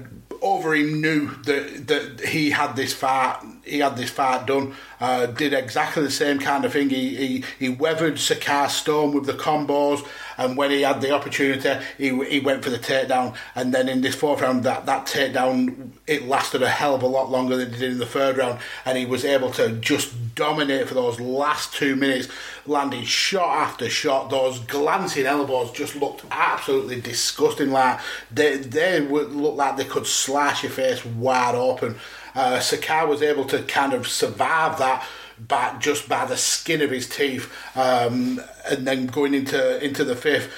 Overeem 0.42 1.00
knew 1.00 1.30
that 1.44 1.88
that 1.88 2.20
he 2.28 2.50
had 2.50 2.76
this 2.76 2.92
fight. 2.92 3.40
He 3.70 3.78
had 3.78 3.96
this 3.96 4.10
fight 4.10 4.46
done. 4.46 4.74
Uh, 5.00 5.26
did 5.26 5.54
exactly 5.54 6.02
the 6.02 6.10
same 6.10 6.38
kind 6.38 6.64
of 6.64 6.72
thing. 6.72 6.90
He 6.90 7.16
he, 7.16 7.44
he 7.58 7.68
weathered 7.68 8.18
Sakai's 8.18 8.72
storm 8.72 9.14
with 9.14 9.24
the 9.26 9.32
combos, 9.32 10.06
and 10.36 10.56
when 10.56 10.70
he 10.70 10.82
had 10.82 11.00
the 11.00 11.12
opportunity, 11.12 11.82
he 11.96 12.08
he 12.24 12.40
went 12.40 12.62
for 12.62 12.70
the 12.70 12.78
takedown. 12.78 13.34
And 13.54 13.72
then 13.72 13.88
in 13.88 14.02
this 14.02 14.14
fourth 14.14 14.42
round, 14.42 14.64
that 14.64 14.86
that 14.86 15.06
takedown 15.06 15.90
it 16.06 16.26
lasted 16.26 16.62
a 16.62 16.68
hell 16.68 16.94
of 16.94 17.02
a 17.02 17.06
lot 17.06 17.30
longer 17.30 17.56
than 17.56 17.68
it 17.68 17.78
did 17.78 17.92
in 17.92 17.98
the 17.98 18.06
third 18.06 18.36
round, 18.36 18.58
and 18.84 18.98
he 18.98 19.06
was 19.06 19.24
able 19.24 19.50
to 19.52 19.72
just 19.76 20.34
dominate 20.34 20.88
for 20.88 20.94
those 20.94 21.20
last 21.20 21.72
two 21.72 21.96
minutes, 21.96 22.28
landing 22.66 23.04
shot 23.04 23.56
after 23.56 23.88
shot. 23.88 24.30
Those 24.30 24.58
glancing 24.60 25.26
elbows 25.26 25.70
just 25.72 25.96
looked 25.96 26.24
absolutely 26.30 27.00
disgusting. 27.00 27.70
Like 27.70 28.00
they 28.30 28.56
they 28.56 29.00
would 29.00 29.32
look 29.32 29.56
like 29.56 29.76
they 29.76 29.84
could 29.84 30.06
slash 30.06 30.62
your 30.62 30.72
face 30.72 31.04
wide 31.04 31.54
open. 31.54 31.96
Uh, 32.34 32.60
Sakai 32.60 33.04
was 33.06 33.22
able 33.22 33.44
to 33.46 33.62
kind 33.62 33.92
of 33.92 34.06
survive 34.06 34.78
that 34.78 35.06
by 35.38 35.76
just 35.78 36.08
by 36.08 36.26
the 36.26 36.36
skin 36.36 36.82
of 36.82 36.90
his 36.90 37.08
teeth, 37.08 37.50
um, 37.76 38.40
and 38.68 38.86
then 38.86 39.06
going 39.06 39.34
into 39.34 39.82
into 39.84 40.04
the 40.04 40.16
fifth. 40.16 40.52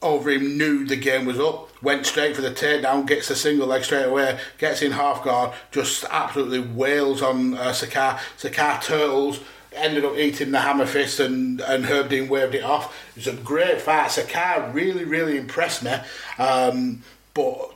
Overeem 0.00 0.56
knew 0.56 0.86
the 0.86 0.94
game 0.94 1.26
was 1.26 1.40
up, 1.40 1.70
went 1.82 2.06
straight 2.06 2.36
for 2.36 2.42
the 2.42 2.52
takedown, 2.52 3.04
gets 3.04 3.26
the 3.26 3.34
single 3.34 3.66
leg 3.66 3.82
straight 3.82 4.04
away, 4.04 4.38
gets 4.56 4.80
in 4.80 4.92
half 4.92 5.24
guard, 5.24 5.52
just 5.72 6.04
absolutely 6.08 6.60
wails 6.60 7.20
on 7.20 7.54
uh, 7.54 7.72
Sakai. 7.72 8.16
Sakai 8.36 8.78
turtles, 8.80 9.40
ended 9.72 10.04
up 10.04 10.16
eating 10.16 10.50
the 10.50 10.60
hammer 10.60 10.86
fist 10.86 11.20
and, 11.20 11.60
and 11.60 11.84
Herb 11.86 12.10
Dean 12.10 12.28
waved 12.28 12.54
it 12.54 12.62
off. 12.62 12.94
It 13.10 13.26
was 13.26 13.26
a 13.26 13.42
great 13.42 13.80
fight. 13.80 14.10
Sakai 14.10 14.70
really, 14.72 15.04
really 15.04 15.36
impressed 15.36 15.82
me. 15.82 15.94
Um, 16.38 17.02
but 17.34 17.74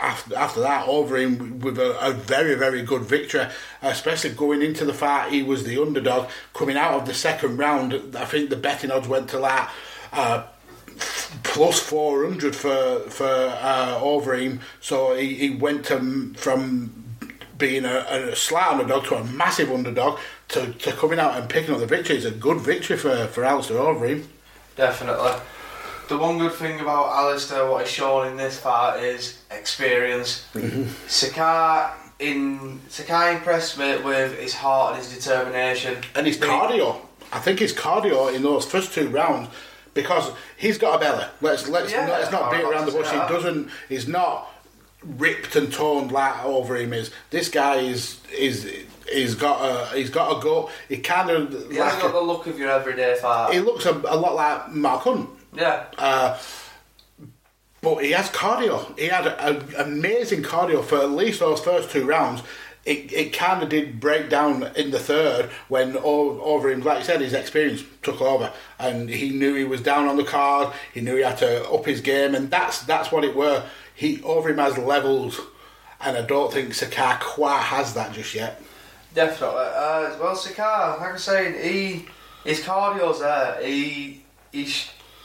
after, 0.00 0.36
after 0.36 0.60
that, 0.60 0.86
Overeem 0.86 1.60
with 1.60 1.78
a, 1.78 1.98
a, 2.06 2.12
very, 2.12 2.54
very 2.54 2.82
good 2.82 3.02
victory, 3.02 3.46
especially 3.82 4.30
going 4.30 4.62
into 4.62 4.84
the 4.84 4.92
fight, 4.92 5.32
he 5.32 5.42
was 5.42 5.64
the 5.64 5.80
underdog. 5.80 6.28
Coming 6.52 6.76
out 6.76 6.94
of 6.94 7.06
the 7.06 7.14
second 7.14 7.56
round, 7.56 7.94
I 8.16 8.24
think 8.24 8.50
the 8.50 8.56
betting 8.56 8.90
odds 8.90 9.08
went 9.08 9.28
to 9.30 9.38
that. 9.38 9.72
uh, 10.12 10.46
plus 11.42 11.80
400 11.80 12.54
for, 12.54 13.00
for 13.08 13.24
uh, 13.26 13.98
Overeem. 14.00 14.60
So 14.80 15.14
he, 15.14 15.34
he 15.34 15.50
went 15.50 15.86
to, 15.86 16.34
from 16.34 16.92
being 17.56 17.84
a, 17.84 18.30
a 18.30 18.36
slight 18.36 18.72
underdog 18.72 19.04
to 19.06 19.16
a 19.16 19.24
massive 19.24 19.70
underdog 19.70 20.18
to, 20.48 20.72
to 20.72 20.92
coming 20.92 21.18
out 21.18 21.38
and 21.38 21.48
picking 21.48 21.74
up 21.74 21.80
the 21.80 21.86
victory. 21.86 22.16
It's 22.16 22.26
a 22.26 22.30
good 22.30 22.58
victory 22.58 22.96
for, 22.96 23.26
for 23.28 23.44
Alistair 23.44 23.78
Overeem. 23.78 24.24
Definitely 24.76 25.32
the 26.10 26.18
one 26.18 26.38
good 26.38 26.52
thing 26.52 26.80
about 26.80 27.06
Alistair, 27.16 27.70
what 27.70 27.82
he's 27.86 27.94
shown 27.94 28.26
in 28.26 28.36
this 28.36 28.58
fight 28.58 29.00
is 29.00 29.38
experience. 29.50 30.44
Sakai 31.06 31.92
in 32.18 32.80
Sakai 32.88 33.36
impressed 33.36 33.78
me 33.78 33.96
with 34.02 34.36
his 34.38 34.52
heart 34.52 34.94
and 34.94 35.02
his 35.04 35.16
determination 35.16 36.02
and 36.16 36.26
his 36.26 36.36
cardio. 36.36 37.00
I 37.32 37.38
think 37.38 37.60
his 37.60 37.72
cardio 37.72 38.34
in 38.34 38.42
those 38.42 38.66
first 38.66 38.92
two 38.92 39.08
rounds 39.08 39.48
because 39.94 40.32
he's 40.56 40.78
got 40.78 40.96
a 40.96 40.98
belly. 40.98 41.24
Let's 41.40 41.68
let's 41.68 41.92
Yeah, 41.92 42.06
not, 42.06 42.18
let's 42.18 42.32
not 42.32 42.50
beat 42.50 42.62
around 42.64 42.86
the 42.86 42.92
bush. 42.92 43.06
say 43.08 43.12
He 43.12 43.28
doesn't. 43.32 43.70
He's 43.88 44.08
not 44.08 44.52
ripped 45.04 45.54
and 45.54 45.72
toned 45.72 46.10
like 46.10 46.34
Overeem 46.42 46.92
is. 46.92 47.12
This 47.30 47.48
guy 47.48 47.76
is 47.76 48.20
is. 48.36 48.68
He's 49.12 49.36
got 49.36 49.92
a 49.92 49.96
he's 49.96 50.10
got 50.10 50.36
a 50.36 50.42
gut. 50.42 50.70
He 50.88 50.98
kind 50.98 51.30
of 51.30 51.50
He 51.70 51.78
like 51.78 51.92
hasn't 51.92 52.02
got 52.02 52.12
the 52.12 52.20
look 52.20 52.48
of 52.48 52.58
your 52.58 52.70
everyday 52.70 53.16
fighter. 53.16 53.52
he 53.54 53.60
looks 53.60 53.86
a, 53.86 53.92
a 53.92 54.16
lot 54.16 54.34
like 54.34 54.70
Mark 54.72 55.02
Hunt. 55.02 55.30
Yeah, 55.54 55.84
Uh, 55.98 56.38
but 57.82 58.04
he 58.04 58.10
has 58.12 58.28
cardio. 58.30 58.96
He 58.98 59.06
had 59.06 59.26
an 59.26 59.64
amazing 59.78 60.42
cardio 60.42 60.84
for 60.84 60.98
at 60.98 61.10
least 61.10 61.40
those 61.40 61.60
first 61.60 61.90
two 61.90 62.04
rounds. 62.04 62.42
It, 62.84 63.12
it 63.12 63.32
kind 63.32 63.62
of 63.62 63.68
did 63.68 64.00
break 64.00 64.30
down 64.30 64.70
in 64.74 64.90
the 64.90 64.98
third 64.98 65.50
when 65.68 65.92
Overeem, 65.94 66.82
like 66.84 66.98
you 66.98 67.04
said, 67.04 67.20
his 67.20 67.34
experience 67.34 67.82
took 68.02 68.20
over, 68.22 68.52
and 68.78 69.08
he 69.10 69.30
knew 69.30 69.54
he 69.54 69.64
was 69.64 69.82
down 69.82 70.08
on 70.08 70.16
the 70.16 70.24
card. 70.24 70.72
He 70.94 71.00
knew 71.00 71.16
he 71.16 71.22
had 71.22 71.38
to 71.38 71.68
up 71.70 71.84
his 71.84 72.00
game, 72.00 72.34
and 72.34 72.50
that's 72.50 72.82
that's 72.82 73.10
what 73.12 73.24
it 73.24 73.34
were. 73.36 73.64
He 73.94 74.18
Overeem 74.18 74.56
has 74.58 74.78
levels, 74.78 75.40
and 76.00 76.16
I 76.16 76.22
don't 76.22 76.52
think 76.52 76.72
Sakai 76.72 77.16
quite 77.20 77.60
has 77.62 77.92
that 77.94 78.12
just 78.14 78.34
yet. 78.34 78.62
definitely. 79.14 79.56
Uh, 79.74 80.16
well, 80.20 80.34
Sakai, 80.34 80.62
like 80.62 81.00
I 81.02 81.12
was 81.12 81.22
saying, 81.24 81.62
he 81.62 82.06
his 82.44 82.60
cardio's 82.60 83.20
there. 83.20 83.62
He 83.62 84.22
he 84.52 84.64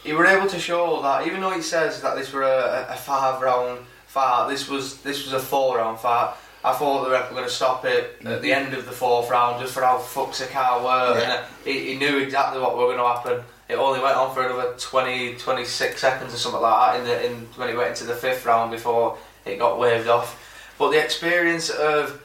he 0.05 0.13
were 0.13 0.25
able 0.27 0.47
to 0.47 0.59
show 0.59 1.01
that 1.01 1.25
even 1.25 1.41
though 1.41 1.49
he 1.49 1.61
says 1.61 2.01
that 2.01 2.15
this 2.15 2.31
were 2.31 2.43
a, 2.43 2.87
a 2.89 2.95
five 2.95 3.41
round 3.41 3.79
fight, 4.05 4.49
this 4.49 4.69
was 4.69 5.01
this 5.01 5.25
was 5.25 5.33
a 5.33 5.39
four 5.39 5.77
round 5.77 5.99
fight. 5.99 6.35
I 6.63 6.73
thought 6.73 7.03
the 7.03 7.11
ref 7.11 7.29
were 7.29 7.35
going 7.35 7.47
to 7.47 7.53
stop 7.53 7.85
it 7.85 8.17
at 8.25 8.41
the 8.41 8.51
end 8.51 8.73
of 8.73 8.85
the 8.85 8.91
fourth 8.91 9.29
round 9.29 9.61
just 9.61 9.73
for 9.73 9.83
how 9.83 9.99
fucked 9.99 10.35
Sakai 10.35 10.81
were. 10.81 11.19
Yeah. 11.19 11.37
And 11.37 11.45
he, 11.63 11.91
he 11.91 11.97
knew 11.97 12.17
exactly 12.17 12.59
what 12.59 12.75
were 12.75 12.85
going 12.85 12.97
to 12.97 13.03
happen. 13.03 13.43
It 13.69 13.75
only 13.75 13.99
went 13.99 14.15
on 14.15 14.33
for 14.33 14.43
another 14.43 14.73
20, 14.77 15.35
26 15.35 15.99
seconds 15.99 16.33
or 16.33 16.37
something 16.37 16.61
like 16.61 16.93
that 16.93 16.99
in 16.99 17.05
the 17.05 17.25
in 17.25 17.45
when 17.55 17.69
it 17.69 17.77
went 17.77 17.89
into 17.89 18.05
the 18.05 18.15
fifth 18.15 18.45
round 18.45 18.71
before 18.71 19.17
it 19.45 19.59
got 19.59 19.79
waved 19.79 20.07
off. 20.07 20.41
But 20.77 20.91
the 20.91 21.03
experience 21.03 21.69
of 21.69 22.21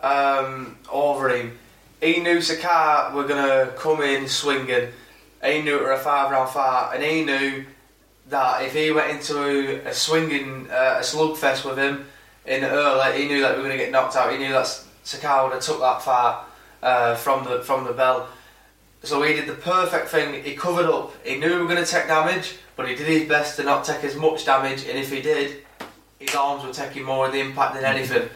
um, 0.00 0.76
Overeem, 0.86 1.52
he 2.00 2.20
knew 2.20 2.40
Sakai 2.40 3.14
were 3.14 3.26
going 3.26 3.44
to 3.44 3.72
come 3.76 4.02
in 4.02 4.28
swinging. 4.28 4.88
He 5.44 5.60
knew 5.60 5.76
it 5.76 5.82
were 5.82 5.92
a 5.92 5.98
five 5.98 6.30
round 6.30 6.50
fight, 6.50 6.92
and 6.94 7.02
he 7.02 7.24
knew 7.24 7.64
that 8.28 8.62
if 8.62 8.72
he 8.72 8.90
went 8.90 9.10
into 9.10 9.86
a 9.86 9.92
swinging, 9.92 10.68
uh, 10.70 10.96
a 10.98 11.02
slugfest 11.02 11.64
with 11.64 11.78
him 11.78 12.06
in 12.46 12.64
early, 12.64 13.20
he 13.20 13.28
knew 13.28 13.42
that 13.42 13.56
we 13.56 13.62
were 13.62 13.68
going 13.68 13.78
to 13.78 13.84
get 13.84 13.92
knocked 13.92 14.16
out. 14.16 14.32
He 14.32 14.38
knew 14.38 14.52
that 14.52 14.66
Sakai 15.02 15.42
would 15.42 15.52
have 15.52 15.62
took 15.62 15.80
that 15.80 16.02
fight 16.02 16.44
uh, 16.82 17.14
from 17.16 17.44
the 17.44 17.62
from 17.62 17.84
the 17.84 17.92
bell. 17.92 18.28
So 19.02 19.22
he 19.22 19.34
did 19.34 19.46
the 19.46 19.54
perfect 19.54 20.08
thing. 20.08 20.42
He 20.42 20.54
covered 20.54 20.86
up. 20.86 21.12
He 21.26 21.36
knew 21.36 21.56
we 21.56 21.62
were 21.62 21.68
going 21.68 21.84
to 21.84 21.90
take 21.90 22.06
damage, 22.06 22.56
but 22.74 22.88
he 22.88 22.94
did 22.94 23.06
his 23.06 23.28
best 23.28 23.56
to 23.56 23.62
not 23.62 23.84
take 23.84 24.02
as 24.02 24.16
much 24.16 24.46
damage. 24.46 24.86
And 24.86 24.98
if 24.98 25.12
he 25.12 25.20
did, 25.20 25.62
his 26.18 26.34
arms 26.34 26.64
were 26.64 26.72
taking 26.72 27.04
more 27.04 27.26
of 27.26 27.32
the 27.32 27.40
impact 27.40 27.74
than 27.74 27.84
anything. 27.84 28.30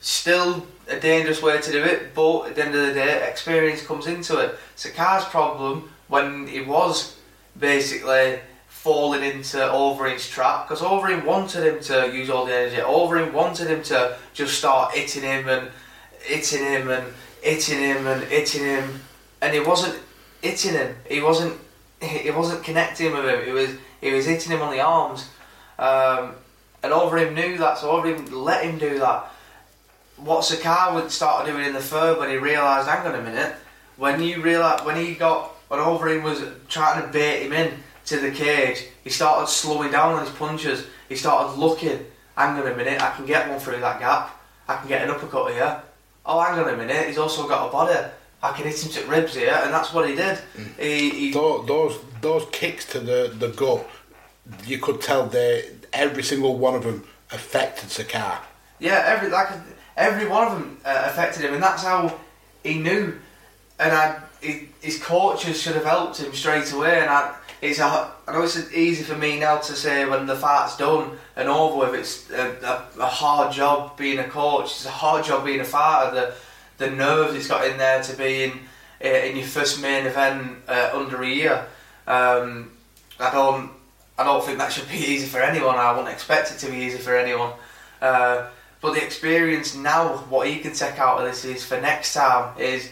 Still 0.00 0.64
a 0.88 1.00
dangerous 1.00 1.42
way 1.42 1.60
to 1.60 1.72
do 1.72 1.82
it, 1.82 2.14
but 2.14 2.42
at 2.46 2.54
the 2.54 2.64
end 2.64 2.74
of 2.74 2.86
the 2.86 2.94
day, 2.94 3.28
experience 3.28 3.84
comes 3.84 4.06
into 4.06 4.38
it. 4.38 4.56
Sakai's 4.76 5.24
problem 5.24 5.91
when 6.12 6.46
he 6.46 6.60
was 6.60 7.16
basically 7.58 8.38
falling 8.68 9.22
into 9.22 9.56
Overeem's 9.56 10.28
trap, 10.28 10.68
because 10.68 10.82
Overeem 10.82 11.24
wanted 11.24 11.64
him 11.64 11.80
to 11.84 12.14
use 12.14 12.28
all 12.28 12.44
the 12.44 12.54
energy. 12.54 12.76
Overeem 12.76 13.32
wanted 13.32 13.68
him 13.68 13.82
to 13.84 14.18
just 14.34 14.58
start 14.58 14.94
hitting 14.94 15.22
him 15.22 15.48
and 15.48 15.70
hitting 16.20 16.64
him 16.64 16.90
and 16.90 17.06
hitting 17.40 17.78
him 17.78 18.06
and 18.06 18.22
hitting 18.24 18.62
him, 18.62 19.00
and 19.40 19.54
he 19.54 19.60
wasn't 19.60 19.98
hitting 20.42 20.74
him. 20.74 20.94
He 21.08 21.22
wasn't. 21.22 21.58
He 22.02 22.30
wasn't 22.30 22.62
connecting 22.62 23.12
with 23.12 23.24
him. 23.24 23.46
He 23.46 23.52
was. 23.52 23.70
He 24.02 24.12
was 24.12 24.26
hitting 24.26 24.52
him 24.52 24.60
on 24.60 24.70
the 24.70 24.80
arms, 24.80 25.30
um, 25.78 26.34
and 26.82 26.92
Overeem 26.92 27.34
knew 27.34 27.56
that. 27.56 27.78
So 27.78 27.90
Overeem 27.90 28.30
let 28.30 28.64
him 28.64 28.76
do 28.76 28.98
that. 28.98 29.30
What 30.18 30.44
Sakai 30.44 30.94
would 30.94 31.10
start 31.10 31.46
doing 31.46 31.64
in 31.64 31.72
the 31.72 31.80
third 31.80 32.18
when 32.18 32.28
he 32.28 32.36
realised, 32.36 32.86
hang 32.86 33.06
on 33.06 33.18
a 33.18 33.22
minute, 33.22 33.54
when 33.96 34.22
you 34.22 34.42
realise 34.42 34.84
when 34.84 34.96
he 34.96 35.14
got 35.14 35.52
when 35.72 35.80
Overeem 35.80 36.22
was 36.22 36.44
trying 36.68 37.00
to 37.00 37.08
bait 37.08 37.46
him 37.46 37.54
in, 37.54 37.72
to 38.04 38.18
the 38.18 38.30
cage, 38.30 38.84
he 39.02 39.08
started 39.08 39.48
slowing 39.48 39.90
down 39.90 40.12
on 40.12 40.26
his 40.26 40.34
punches. 40.34 40.84
He 41.08 41.16
started 41.16 41.58
looking. 41.58 42.04
Hang 42.36 42.60
on 42.60 42.70
a 42.70 42.76
minute, 42.76 43.00
I 43.00 43.10
can 43.16 43.24
get 43.24 43.48
one 43.48 43.58
through 43.58 43.80
that 43.80 43.98
gap. 43.98 44.38
I 44.68 44.76
can 44.76 44.88
get 44.88 45.00
an 45.00 45.08
uppercut 45.08 45.50
here. 45.50 45.80
Oh, 46.26 46.38
hang 46.42 46.58
on 46.58 46.68
a 46.68 46.76
minute, 46.76 47.06
he's 47.06 47.16
also 47.16 47.48
got 47.48 47.70
a 47.70 47.72
body. 47.72 47.98
I 48.42 48.52
can 48.52 48.66
hit 48.66 48.84
him 48.84 48.92
to 48.92 49.10
ribs 49.10 49.34
here, 49.34 49.58
and 49.62 49.72
that's 49.72 49.94
what 49.94 50.06
he 50.06 50.14
did. 50.14 50.40
He, 50.78 51.08
he 51.08 51.32
Those, 51.32 51.66
those 51.66 51.98
those 52.20 52.46
kicks 52.52 52.84
to 52.92 53.00
the 53.00 53.32
the 53.38 53.48
gut, 53.48 53.88
you 54.66 54.76
could 54.76 55.00
tell 55.00 55.24
they 55.24 55.70
every 55.94 56.22
single 56.22 56.58
one 56.58 56.74
of 56.74 56.84
them 56.84 57.02
affected 57.30 57.88
Sakar. 57.88 58.40
Yeah, 58.78 59.04
every 59.06 59.30
like 59.30 59.48
every 59.96 60.28
one 60.28 60.48
of 60.48 60.52
them 60.52 60.76
uh, 60.84 61.04
affected 61.06 61.44
him, 61.44 61.54
and 61.54 61.62
that's 61.62 61.82
how 61.82 62.18
he 62.62 62.74
knew. 62.74 63.18
And 63.78 63.92
I, 63.92 64.20
his 64.42 64.98
coaches 65.02 65.60
should 65.60 65.74
have 65.74 65.84
helped 65.84 66.18
him 66.18 66.32
straight 66.32 66.70
away. 66.72 67.00
And 67.00 67.10
I, 67.10 67.34
it's 67.60 67.78
a, 67.78 67.84
I 68.26 68.32
know 68.32 68.42
it's 68.42 68.72
easy 68.72 69.04
for 69.04 69.16
me 69.16 69.38
now 69.38 69.58
to 69.58 69.72
say 69.74 70.04
when 70.04 70.26
the 70.26 70.36
fight's 70.36 70.76
done 70.76 71.18
and 71.36 71.48
over 71.48 71.90
with. 71.90 71.94
It's 71.94 72.30
a, 72.30 72.86
a, 72.96 73.00
a 73.02 73.06
hard 73.06 73.52
job 73.52 73.96
being 73.96 74.18
a 74.18 74.28
coach. 74.28 74.64
It's 74.64 74.86
a 74.86 74.90
hard 74.90 75.24
job 75.24 75.44
being 75.44 75.60
a 75.60 75.64
fighter. 75.64 76.14
The 76.14 76.34
the 76.78 76.90
nerves 76.90 77.34
it's 77.34 77.46
got 77.46 77.66
in 77.66 77.78
there 77.78 78.02
to 78.02 78.16
be 78.16 78.44
in 78.44 78.52
uh, 79.04 79.08
in 79.08 79.36
your 79.36 79.46
first 79.46 79.80
main 79.80 80.06
event 80.06 80.58
uh, 80.66 80.90
under 80.94 81.22
a 81.22 81.28
year. 81.28 81.66
Um, 82.06 82.72
I 83.20 83.30
don't 83.30 83.70
I 84.18 84.24
don't 84.24 84.44
think 84.44 84.58
that 84.58 84.72
should 84.72 84.88
be 84.88 84.96
easy 85.12 85.26
for 85.26 85.40
anyone. 85.40 85.76
I 85.76 85.92
wouldn't 85.92 86.12
expect 86.12 86.52
it 86.52 86.58
to 86.58 86.70
be 86.70 86.78
easy 86.78 86.98
for 86.98 87.16
anyone. 87.16 87.52
Uh, 88.00 88.48
but 88.80 88.94
the 88.94 89.04
experience 89.04 89.76
now, 89.76 90.16
what 90.28 90.48
he 90.48 90.58
can 90.58 90.72
take 90.72 90.98
out 90.98 91.18
of 91.18 91.24
this 91.24 91.44
is 91.44 91.64
for 91.64 91.80
next 91.80 92.14
time 92.14 92.58
is 92.58 92.90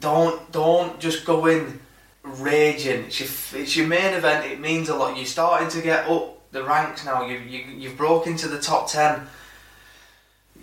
don't 0.00 0.50
don't 0.52 0.98
just 0.98 1.24
go 1.24 1.46
in 1.46 1.80
raging. 2.22 3.04
It's 3.04 3.20
your, 3.20 3.60
it's 3.60 3.76
your 3.76 3.86
main 3.86 4.14
event. 4.14 4.50
It 4.50 4.60
means 4.60 4.88
a 4.88 4.96
lot. 4.96 5.16
You're 5.16 5.26
starting 5.26 5.68
to 5.68 5.80
get 5.80 6.08
up 6.08 6.50
the 6.52 6.64
ranks 6.64 7.04
now. 7.04 7.26
You 7.26 7.38
you 7.38 7.64
you've 7.76 7.96
broke 7.96 8.26
into 8.26 8.48
the 8.48 8.60
top 8.60 8.90
ten. 8.90 9.26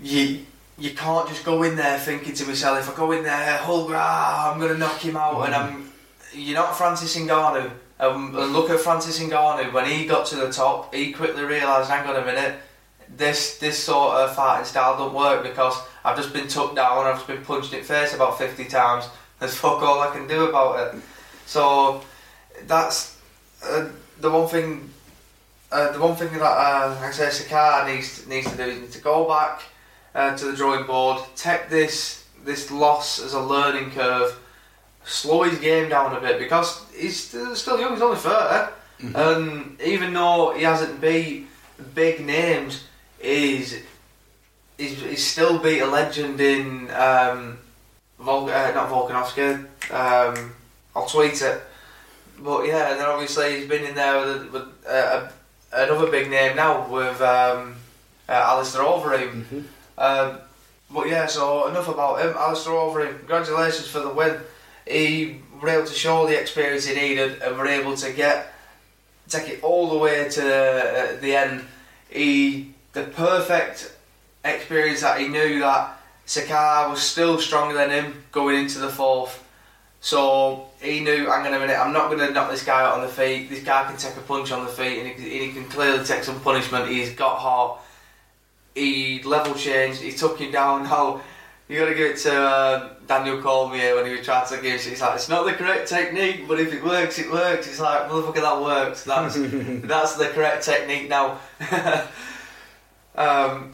You 0.02 0.46
you 0.78 0.92
can't 0.92 1.28
just 1.28 1.44
go 1.44 1.64
in 1.64 1.76
there 1.76 1.98
thinking 1.98 2.34
to 2.36 2.46
myself, 2.46 2.80
if 2.80 2.94
I 2.94 2.96
go 2.96 3.12
in 3.12 3.24
there, 3.24 3.58
Hulk, 3.58 3.90
ah, 3.94 4.52
I'm 4.52 4.60
gonna 4.60 4.78
knock 4.78 5.00
him 5.00 5.18
out, 5.18 5.46
and 5.46 5.56
I'm. 5.56 5.92
You're 6.34 6.56
not 6.56 6.78
Francis 6.78 7.16
Ngannou. 7.16 7.72
Um, 8.00 8.36
and 8.38 8.54
look 8.54 8.70
at 8.70 8.80
Francis 8.80 9.20
Ngannou 9.20 9.74
when 9.74 9.90
he 9.90 10.06
got 10.06 10.28
to 10.28 10.36
the 10.36 10.52
top, 10.52 10.94
he 10.94 11.12
quickly 11.12 11.44
realised, 11.44 11.90
hang 11.90 12.08
on 12.08 12.16
a 12.16 12.24
minute, 12.24 12.60
this 13.16 13.58
this 13.58 13.82
sort 13.82 14.16
of 14.18 14.36
fighting 14.36 14.66
style 14.66 14.98
don't 14.98 15.16
work 15.16 15.42
because 15.42 15.82
I've 16.04 16.16
just 16.16 16.34
been 16.34 16.48
took 16.48 16.76
down, 16.76 17.08
I've 17.08 17.16
just 17.16 17.28
been 17.28 17.44
punched 17.44 17.74
in 17.74 17.80
the 17.80 17.86
face 17.86 18.14
about 18.14 18.38
50 18.38 18.66
times. 18.66 19.06
There's 19.40 19.56
fuck 19.56 19.82
all 19.82 20.02
I 20.02 20.12
can 20.12 20.28
do 20.28 20.50
about 20.50 20.96
it. 20.96 21.02
So 21.46 22.02
that's 22.66 23.18
uh, 23.64 23.90
the 24.20 24.32
one 24.32 24.48
thing. 24.48 24.90
Uh, 25.70 25.92
the 25.92 26.00
one 26.00 26.16
thing 26.16 26.32
that 26.34 26.42
uh, 26.42 26.98
I 27.02 27.12
say 27.12 27.28
Sakar 27.28 27.86
needs 27.94 28.26
needs 28.28 28.50
to 28.50 28.58
do 28.58 28.64
is 28.64 28.94
to 28.94 29.02
go 29.02 29.28
back 29.28 29.64
uh, 30.16 30.36
to 30.38 30.46
the 30.46 30.56
drawing 30.56 30.86
board, 30.86 31.22
take 31.36 31.70
this 31.70 32.26
this 32.46 32.72
loss 32.72 33.20
as 33.20 33.34
a 33.34 33.42
learning 33.42 33.92
curve, 33.92 34.40
slow 35.04 35.44
his 35.44 35.60
game 35.60 35.90
down 35.90 36.16
a 36.16 36.22
bit 36.22 36.40
because 36.40 36.86
he's 36.98 37.20
still, 37.20 37.80
young. 37.80 37.94
He's 37.94 38.02
only 38.02 38.18
30 38.18 38.72
and 39.00 39.80
even 39.82 40.14
though 40.14 40.54
he 40.56 40.64
hasn't 40.64 41.00
beat 41.00 41.48
big 41.94 42.26
names, 42.26 42.86
he's 43.22 43.82
he's, 44.78 45.00
he's 45.02 45.26
still 45.26 45.60
beat 45.60 45.80
a 45.80 45.86
legend 45.86 46.40
in 46.40 46.90
um, 46.92 47.60
Vol- 48.20 48.50
uh, 48.50 48.72
not 48.72 48.90
Volkanovski. 48.90 49.66
Um, 49.92 50.54
I'll 50.96 51.06
tweet 51.06 51.42
it. 51.42 51.62
But 52.40 52.68
yeah, 52.68 52.92
and 52.92 53.00
then 53.00 53.08
obviously 53.08 53.60
he's 53.60 53.70
been 53.70 53.86
in 53.86 53.96
there 53.96 54.20
with, 54.26 54.52
with 54.52 54.64
uh, 54.88 55.30
another 55.74 56.10
big 56.12 56.30
name 56.30 56.56
now 56.56 56.88
with 56.88 57.20
um, 57.22 57.76
uh, 58.30 58.32
Alistair 58.32 58.82
Overeem. 58.82 59.44
Um, 59.98 60.38
but 60.92 61.10
yeah, 61.10 61.26
so 61.26 61.68
enough 61.68 61.88
about 61.88 62.22
him. 62.22 62.36
Alistair 62.38 62.74
Overeem, 62.74 63.18
congratulations 63.20 63.88
for 63.88 64.00
the 64.00 64.10
win. 64.10 64.40
He 64.88 65.40
were 65.62 65.70
able 65.70 65.88
to 65.88 65.94
show 65.94 66.28
the 66.28 66.40
experience 66.40 66.86
he 66.86 66.96
needed 66.96 67.42
and 67.42 67.58
were 67.58 67.68
able 67.68 67.96
to 67.98 68.14
get 68.14 68.54
take 69.28 69.50
it 69.50 69.64
all 69.64 69.90
the 69.90 69.98
way 69.98 70.30
to 70.30 70.42
uh, 70.42 71.20
the 71.20 71.36
end. 71.36 71.66
He 72.10 72.74
the 72.94 73.04
perfect 73.04 73.94
experience 74.46 75.02
that 75.02 75.20
he 75.20 75.28
knew 75.28 75.60
that 75.60 75.97
Sakar 76.28 76.90
was 76.90 77.02
still 77.02 77.40
stronger 77.40 77.74
than 77.74 77.90
him 77.90 78.24
going 78.32 78.60
into 78.60 78.80
the 78.80 78.90
fourth. 78.90 79.44
So 80.02 80.68
he 80.82 81.00
knew, 81.00 81.26
hang 81.26 81.48
on 81.48 81.54
a 81.54 81.60
minute, 81.60 81.78
I'm 81.78 81.94
not 81.94 82.12
going 82.12 82.20
to 82.20 82.32
knock 82.32 82.52
this 82.52 82.64
guy 82.64 82.82
out 82.82 82.96
on 82.96 83.02
the 83.02 83.08
feet. 83.08 83.50
This 83.50 83.64
guy 83.64 83.86
can 83.86 83.98
take 83.98 84.16
a 84.16 84.22
punch 84.22 84.52
on 84.52 84.66
the 84.66 84.72
feet 84.72 85.00
and 85.00 85.20
he, 85.20 85.48
he 85.48 85.52
can 85.54 85.66
clearly 85.66 86.04
take 86.04 86.24
some 86.24 86.40
punishment. 86.42 86.90
He's 86.90 87.14
got 87.14 87.40
heart. 87.40 87.80
He 88.76 89.24
level 89.24 89.56
changed. 89.56 90.02
He 90.02 90.12
took 90.12 90.38
him 90.40 90.52
down. 90.52 90.84
Now, 90.88 91.22
you 91.70 91.80
got 91.80 91.90
to 91.90 91.96
give 91.96 92.12
it 92.12 92.18
to 92.20 92.34
uh, 92.34 92.94
Daniel 93.08 93.42
Cormier 93.42 93.96
when 93.96 94.06
he 94.06 94.14
was 94.14 94.26
trying 94.26 94.48
to 94.48 94.62
give. 94.62 94.82
He's 94.82 95.02
like, 95.02 95.16
it's 95.16 95.28
not 95.28 95.46
the 95.46 95.52
correct 95.52 95.90
technique, 95.90 96.48
but 96.48 96.62
if 96.62 96.74
it 96.74 96.82
works, 96.82 97.20
it 97.20 97.30
works. 97.30 97.68
It's 97.68 97.82
like, 97.82 98.10
motherfucker, 98.10 98.36
that 98.36 98.62
works. 98.62 99.04
That's 99.04 99.36
that's 99.86 100.16
the 100.16 100.28
correct 100.28 100.64
technique 100.64 101.10
now. 101.10 101.40
um, 103.16 103.74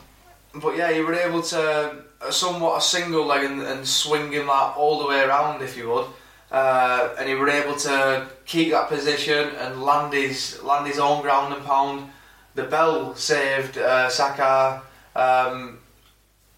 but 0.55 0.75
yeah, 0.75 0.89
you 0.89 1.05
were 1.05 1.13
able 1.13 1.43
to 1.43 2.02
somewhat 2.31 2.77
a 2.77 2.81
single 2.81 3.25
leg 3.25 3.43
and, 3.43 3.61
and 3.61 3.87
him 4.33 4.47
that 4.47 4.73
all 4.77 4.99
the 4.99 5.07
way 5.07 5.21
around, 5.21 5.61
if 5.61 5.77
you 5.77 5.89
would. 5.89 6.07
Uh, 6.51 7.15
and 7.17 7.27
he 7.27 7.33
were 7.33 7.49
able 7.49 7.75
to 7.75 8.27
keep 8.45 8.71
that 8.71 8.87
position 8.87 9.49
and 9.55 9.81
land 9.81 10.13
his 10.13 10.61
land 10.61 10.85
his 10.85 10.99
own 10.99 11.21
ground 11.23 11.53
and 11.53 11.65
pound. 11.65 12.09
The 12.53 12.63
bell 12.63 13.15
saved 13.15 13.77
uh, 13.79 14.09
Sakar. 14.09 14.81
Um, 15.15 15.79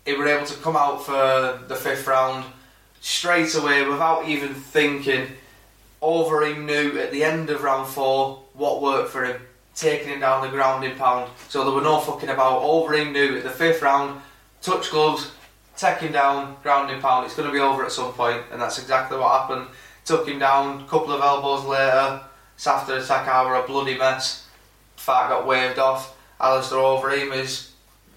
he 0.06 0.14
were 0.14 0.28
able 0.28 0.46
to 0.46 0.58
come 0.62 0.76
out 0.76 1.06
for 1.06 1.60
the 1.68 1.76
fifth 1.76 2.06
round 2.08 2.46
straight 3.00 3.56
away 3.56 3.88
without 3.88 4.28
even 4.28 4.54
thinking. 4.54 5.28
Overeem 6.02 6.66
knew 6.66 7.00
at 7.00 7.12
the 7.12 7.24
end 7.24 7.50
of 7.50 7.64
round 7.64 7.88
four 7.88 8.44
what 8.54 8.82
worked 8.82 9.10
for 9.10 9.26
him, 9.26 9.42
taking 9.76 10.10
him 10.10 10.20
down 10.20 10.42
the 10.42 10.52
ground 10.52 10.84
in 10.84 10.98
pound. 10.98 11.32
So 11.50 11.64
there 11.64 11.74
were 11.74 11.82
no 11.82 12.00
fucking 12.00 12.30
about. 12.30 12.62
Overeem 12.62 13.14
knew 13.14 13.38
at 13.38 13.44
the 13.44 13.50
fifth 13.50 13.82
round, 13.82 14.22
touch 14.62 14.92
gloves, 14.92 15.32
take 15.78 16.00
him 16.00 16.12
down, 16.12 16.56
ground 16.64 16.92
in 16.92 17.02
pound. 17.02 17.26
It's 17.26 17.36
going 17.36 17.48
to 17.48 17.54
be 17.54 17.60
over 17.60 17.86
at 17.86 17.92
some 17.92 18.14
point, 18.14 18.42
and 18.52 18.62
that's 18.62 18.80
exactly 18.80 19.18
what 19.18 19.42
happened. 19.42 19.68
Took 20.06 20.28
him 20.28 20.40
down, 20.40 20.82
a 20.82 20.88
couple 20.88 21.12
of 21.14 21.22
elbows 21.22 21.66
later, 21.66 22.22
after 22.66 23.00
Sakar 23.00 23.48
were 23.48 23.56
a 23.56 23.68
bloody 23.68 23.98
mess. 23.98 24.48
Fight 24.96 25.30
got 25.30 25.48
waved 25.48 25.80
off. 25.80 26.16
Alistair 26.40 26.78
Overeem 26.78 27.36
is 27.36 27.72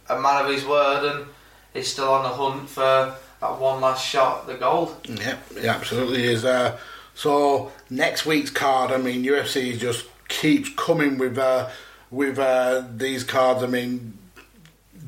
a 0.09 0.21
man 0.21 0.45
of 0.45 0.51
his 0.51 0.65
word, 0.65 1.11
and 1.13 1.27
he's 1.75 1.89
still 1.89 2.11
on 2.11 2.23
the 2.23 2.29
hunt 2.29 2.69
for 2.69 3.15
that 3.41 3.61
one 3.61 3.81
last 3.81 4.05
shot 4.05 4.41
at 4.41 4.47
the 4.47 4.55
gold. 4.55 4.97
Yeah, 5.05 5.39
it 5.55 5.65
absolutely 5.65 6.25
is. 6.25 6.45
Uh, 6.45 6.79
so 7.15 7.73
next 7.91 8.27
week's 8.27 8.51
card, 8.51 8.91
I 8.91 8.99
mean, 8.99 9.25
UFC 9.25 9.79
just 9.79 10.07
keeps 10.29 10.69
coming 10.71 11.19
with 11.19 11.39
uh, 11.39 11.69
with 12.11 12.39
uh, 12.39 12.85
these 12.97 13.25
cards. 13.25 13.63
I 13.63 13.67
mean, 13.67 14.19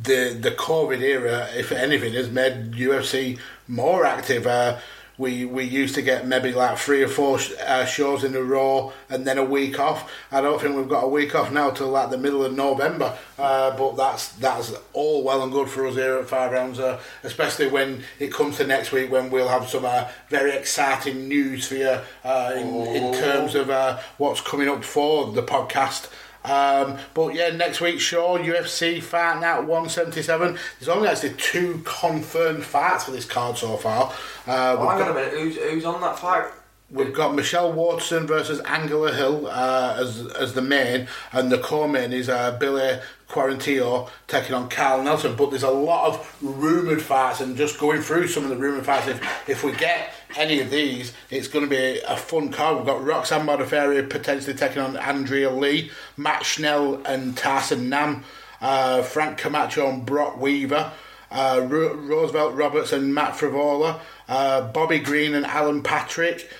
the 0.03 0.37
the 0.39 0.51
COVID 0.51 1.01
era, 1.01 1.49
if 1.55 1.73
anything, 1.73 2.15
has 2.15 2.31
made 2.31 2.73
UFC 2.73 3.39
more 3.69 4.05
active. 4.05 4.47
Uh, 4.47 4.79
we 5.21 5.45
we 5.45 5.65
used 5.65 5.95
to 5.97 6.03
get 6.03 6.27
maybe 6.27 6.51
like 6.51 6.79
three 6.79 7.03
or 7.03 7.09
four 7.09 7.39
sh- 7.39 7.53
uh, 7.67 7.85
shows 7.85 8.25
in 8.25 8.35
a 8.35 8.43
row 8.43 8.93
and 9.11 9.27
then 9.27 9.37
a 9.37 9.45
week 9.45 9.79
off. 9.79 10.11
I 10.33 10.41
don't 10.41 10.59
think 10.61 10.75
we've 10.75 10.89
got 10.89 11.05
a 11.05 11.09
week 11.09 11.35
off 11.35 11.53
now 11.53 11.71
till 11.71 11.89
like 11.89 12.09
the 12.09 12.17
middle 12.17 12.43
of 12.43 12.55
November. 12.55 13.17
Uh, 13.39 13.77
but 13.77 13.97
that's 13.97 14.33
that's 14.33 14.73
all 14.95 15.23
well 15.23 15.43
and 15.43 15.53
good 15.53 15.69
for 15.69 15.87
us 15.87 15.95
here 15.95 16.17
at 16.17 16.29
Five 16.29 16.53
Rounds, 16.53 16.79
uh, 16.81 16.99
especially 17.23 17.69
when 17.69 18.03
it 18.19 18.33
comes 18.33 18.57
to 18.57 18.67
next 18.67 18.93
week 18.93 19.13
when 19.13 19.31
we'll 19.31 19.49
have 19.49 19.69
some 19.69 19.85
uh, 19.85 20.09
very 20.31 20.53
exciting 20.53 21.29
news 21.29 21.69
for 21.69 21.75
you 21.75 21.99
uh, 22.25 22.53
in, 22.57 22.69
in 22.87 23.13
terms 23.13 23.55
of 23.55 23.69
uh, 23.69 23.99
what's 24.17 24.41
coming 24.41 24.71
up 24.71 24.83
for 24.83 25.31
the 25.33 25.43
podcast. 25.43 26.09
Um, 26.45 26.97
but 27.14 27.34
yeah, 27.34 27.51
next 27.51 27.80
week, 27.80 28.01
show, 28.01 28.38
UFC 28.38 29.03
Fight 29.03 29.41
Night 29.41 29.61
177. 29.61 30.57
There's 30.78 30.88
only 30.88 31.09
actually 31.09 31.34
two 31.36 31.82
confirmed 31.84 32.64
fights 32.64 33.05
for 33.05 33.11
this 33.11 33.24
card 33.26 33.59
so 33.59 33.76
far. 33.76 34.12
Uh, 34.47 34.76
Oh, 34.78 34.88
hang 34.88 34.99
got- 34.99 35.03
on 35.03 35.11
a 35.11 35.14
minute, 35.14 35.32
who's, 35.34 35.57
who's 35.57 35.84
on 35.84 36.01
that 36.01 36.18
fight? 36.18 36.47
We've 36.93 37.12
got 37.14 37.36
Michelle 37.36 37.72
Waterson 37.72 38.26
versus 38.26 38.59
Angela 38.61 39.12
Hill 39.14 39.47
uh, 39.47 39.97
as 40.01 40.26
as 40.32 40.55
the 40.55 40.61
main, 40.62 41.07
and 41.30 41.53
the 41.53 41.59
co-main 41.59 42.12
is 42.12 42.28
uh, 42.28 42.57
Billy 42.59 42.99
Quarantillo 43.28 44.09
taking 44.26 44.55
on 44.57 44.68
Carl 44.68 45.01
Nelson. 45.05 45.36
But 45.36 45.51
there's 45.51 45.62
a 45.62 45.70
lot 45.70 46.09
of 46.09 46.36
rumoured 46.43 47.01
fights, 47.01 47.41
and 47.41 47.57
just 47.57 47.78
going 47.78 48.03
through 48.03 48.26
some 48.26 48.43
of 48.43 48.51
the 48.51 48.57
rumoured 48.57 48.84
fights. 48.86 49.07
If, 49.07 49.49
if 49.49 49.62
we 49.62 49.70
get 49.70 50.12
any 50.37 50.61
of 50.61 50.70
these, 50.70 51.12
it's 51.31 51.49
going 51.49 51.64
to 51.64 51.70
be 51.70 52.01
a 52.01 52.16
fun 52.16 52.51
card. 52.51 52.76
We've 52.76 52.87
got 52.87 53.05
Roxanne 53.05 53.47
Modafferi 53.47 54.09
potentially 54.09 54.57
taking 54.57 54.83
on 54.83 54.97
Andrea 54.97 55.51
Lee, 55.51 55.91
Matt 56.16 56.45
Schnell 56.45 57.03
and 57.05 57.37
Tyson 57.37 57.89
Nam, 57.89 58.24
uh, 58.61 59.03
Frank 59.03 59.39
Camacho 59.39 59.89
and 59.89 60.05
Brock 60.07 60.41
Weaver 60.41 60.93
uh, 61.31 61.66
Ro- 61.68 61.95
Roosevelt 61.95 62.55
Roberts 62.55 62.93
and 62.93 63.14
Matt 63.14 63.35
Frevola, 63.35 64.01
uh, 64.28 64.62
Bobby 64.72 64.99
Green 64.99 65.35
and 65.35 65.47
Alan 65.47 65.83
Patrick, 65.83 66.51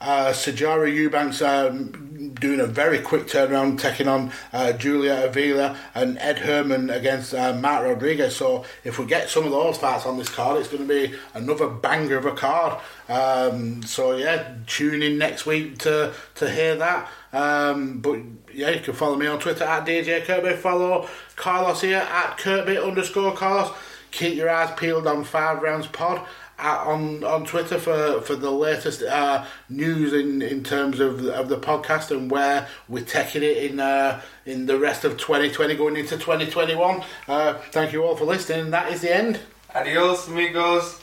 Uh, 0.00 0.32
Sijara 0.32 0.90
Eubanks 0.90 1.42
um, 1.42 2.34
doing 2.40 2.58
a 2.58 2.66
very 2.66 3.00
quick 3.00 3.26
turnaround, 3.26 3.78
taking 3.78 4.08
on 4.08 4.32
uh, 4.52 4.72
Julia 4.72 5.24
Avila 5.26 5.76
and 5.94 6.18
Ed 6.18 6.38
Herman 6.38 6.88
against 6.88 7.34
uh, 7.34 7.52
Matt 7.52 7.84
Rodriguez. 7.84 8.34
So 8.34 8.64
if 8.82 8.98
we 8.98 9.04
get 9.04 9.28
some 9.28 9.44
of 9.44 9.50
those 9.50 9.76
fights 9.76 10.06
on 10.06 10.16
this 10.16 10.30
card, 10.30 10.58
it's 10.58 10.68
going 10.68 10.86
to 10.86 10.88
be 10.88 11.14
another 11.34 11.68
banger 11.68 12.16
of 12.16 12.24
a 12.24 12.32
card. 12.32 12.80
Um, 13.10 13.82
so 13.82 14.16
yeah, 14.16 14.54
tune 14.66 15.02
in 15.02 15.18
next 15.18 15.44
week 15.44 15.78
to 15.80 16.14
to 16.36 16.50
hear 16.50 16.76
that. 16.76 17.10
Um, 17.32 17.98
but 17.98 18.20
yeah, 18.54 18.70
you 18.70 18.80
can 18.80 18.94
follow 18.94 19.16
me 19.16 19.26
on 19.26 19.38
Twitter 19.38 19.64
at 19.64 19.86
DJ 19.86 20.24
Kirkby. 20.24 20.54
Follow 20.56 21.08
Carlos 21.36 21.82
here 21.82 21.98
at 21.98 22.38
Kirkby 22.38 22.78
underscore 22.78 23.34
Carlos. 23.34 23.70
Keep 24.12 24.34
your 24.34 24.50
eyes 24.50 24.72
peeled 24.76 25.06
on 25.06 25.24
Five 25.24 25.62
Rounds 25.62 25.86
Pod 25.86 26.26
at, 26.60 26.86
on 26.86 27.24
on 27.24 27.44
Twitter 27.44 27.78
for, 27.78 28.20
for 28.20 28.36
the 28.36 28.50
latest 28.50 29.02
uh, 29.02 29.44
news 29.68 30.12
in, 30.12 30.42
in 30.42 30.62
terms 30.62 31.00
of 31.00 31.24
of 31.26 31.48
the 31.48 31.58
podcast 31.58 32.10
and 32.10 32.30
where 32.30 32.68
we're 32.88 33.04
taking 33.04 33.42
it 33.42 33.56
in 33.56 33.80
uh, 33.80 34.20
in 34.46 34.66
the 34.66 34.78
rest 34.78 35.04
of 35.04 35.16
2020 35.16 35.74
going 35.76 35.96
into 35.96 36.16
2021. 36.16 37.02
Uh, 37.28 37.54
thank 37.72 37.92
you 37.92 38.04
all 38.04 38.16
for 38.16 38.24
listening. 38.24 38.70
That 38.70 38.92
is 38.92 39.00
the 39.02 39.14
end. 39.14 39.40
Adios, 39.74 40.28
amigos. 40.28 41.00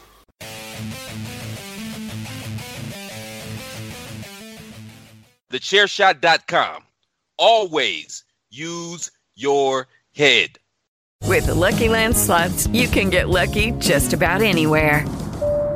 TheChairShot.com. 5.51 6.83
Always 7.37 8.25
use 8.49 9.11
your 9.35 9.87
head. 10.13 10.57
With 11.23 11.45
the 11.47 11.55
Lucky 11.55 11.89
Land 11.89 12.15
slots, 12.15 12.67
you 12.67 12.87
can 12.87 13.09
get 13.09 13.29
lucky 13.29 13.71
just 13.71 14.13
about 14.13 14.41
anywhere. 14.41 15.05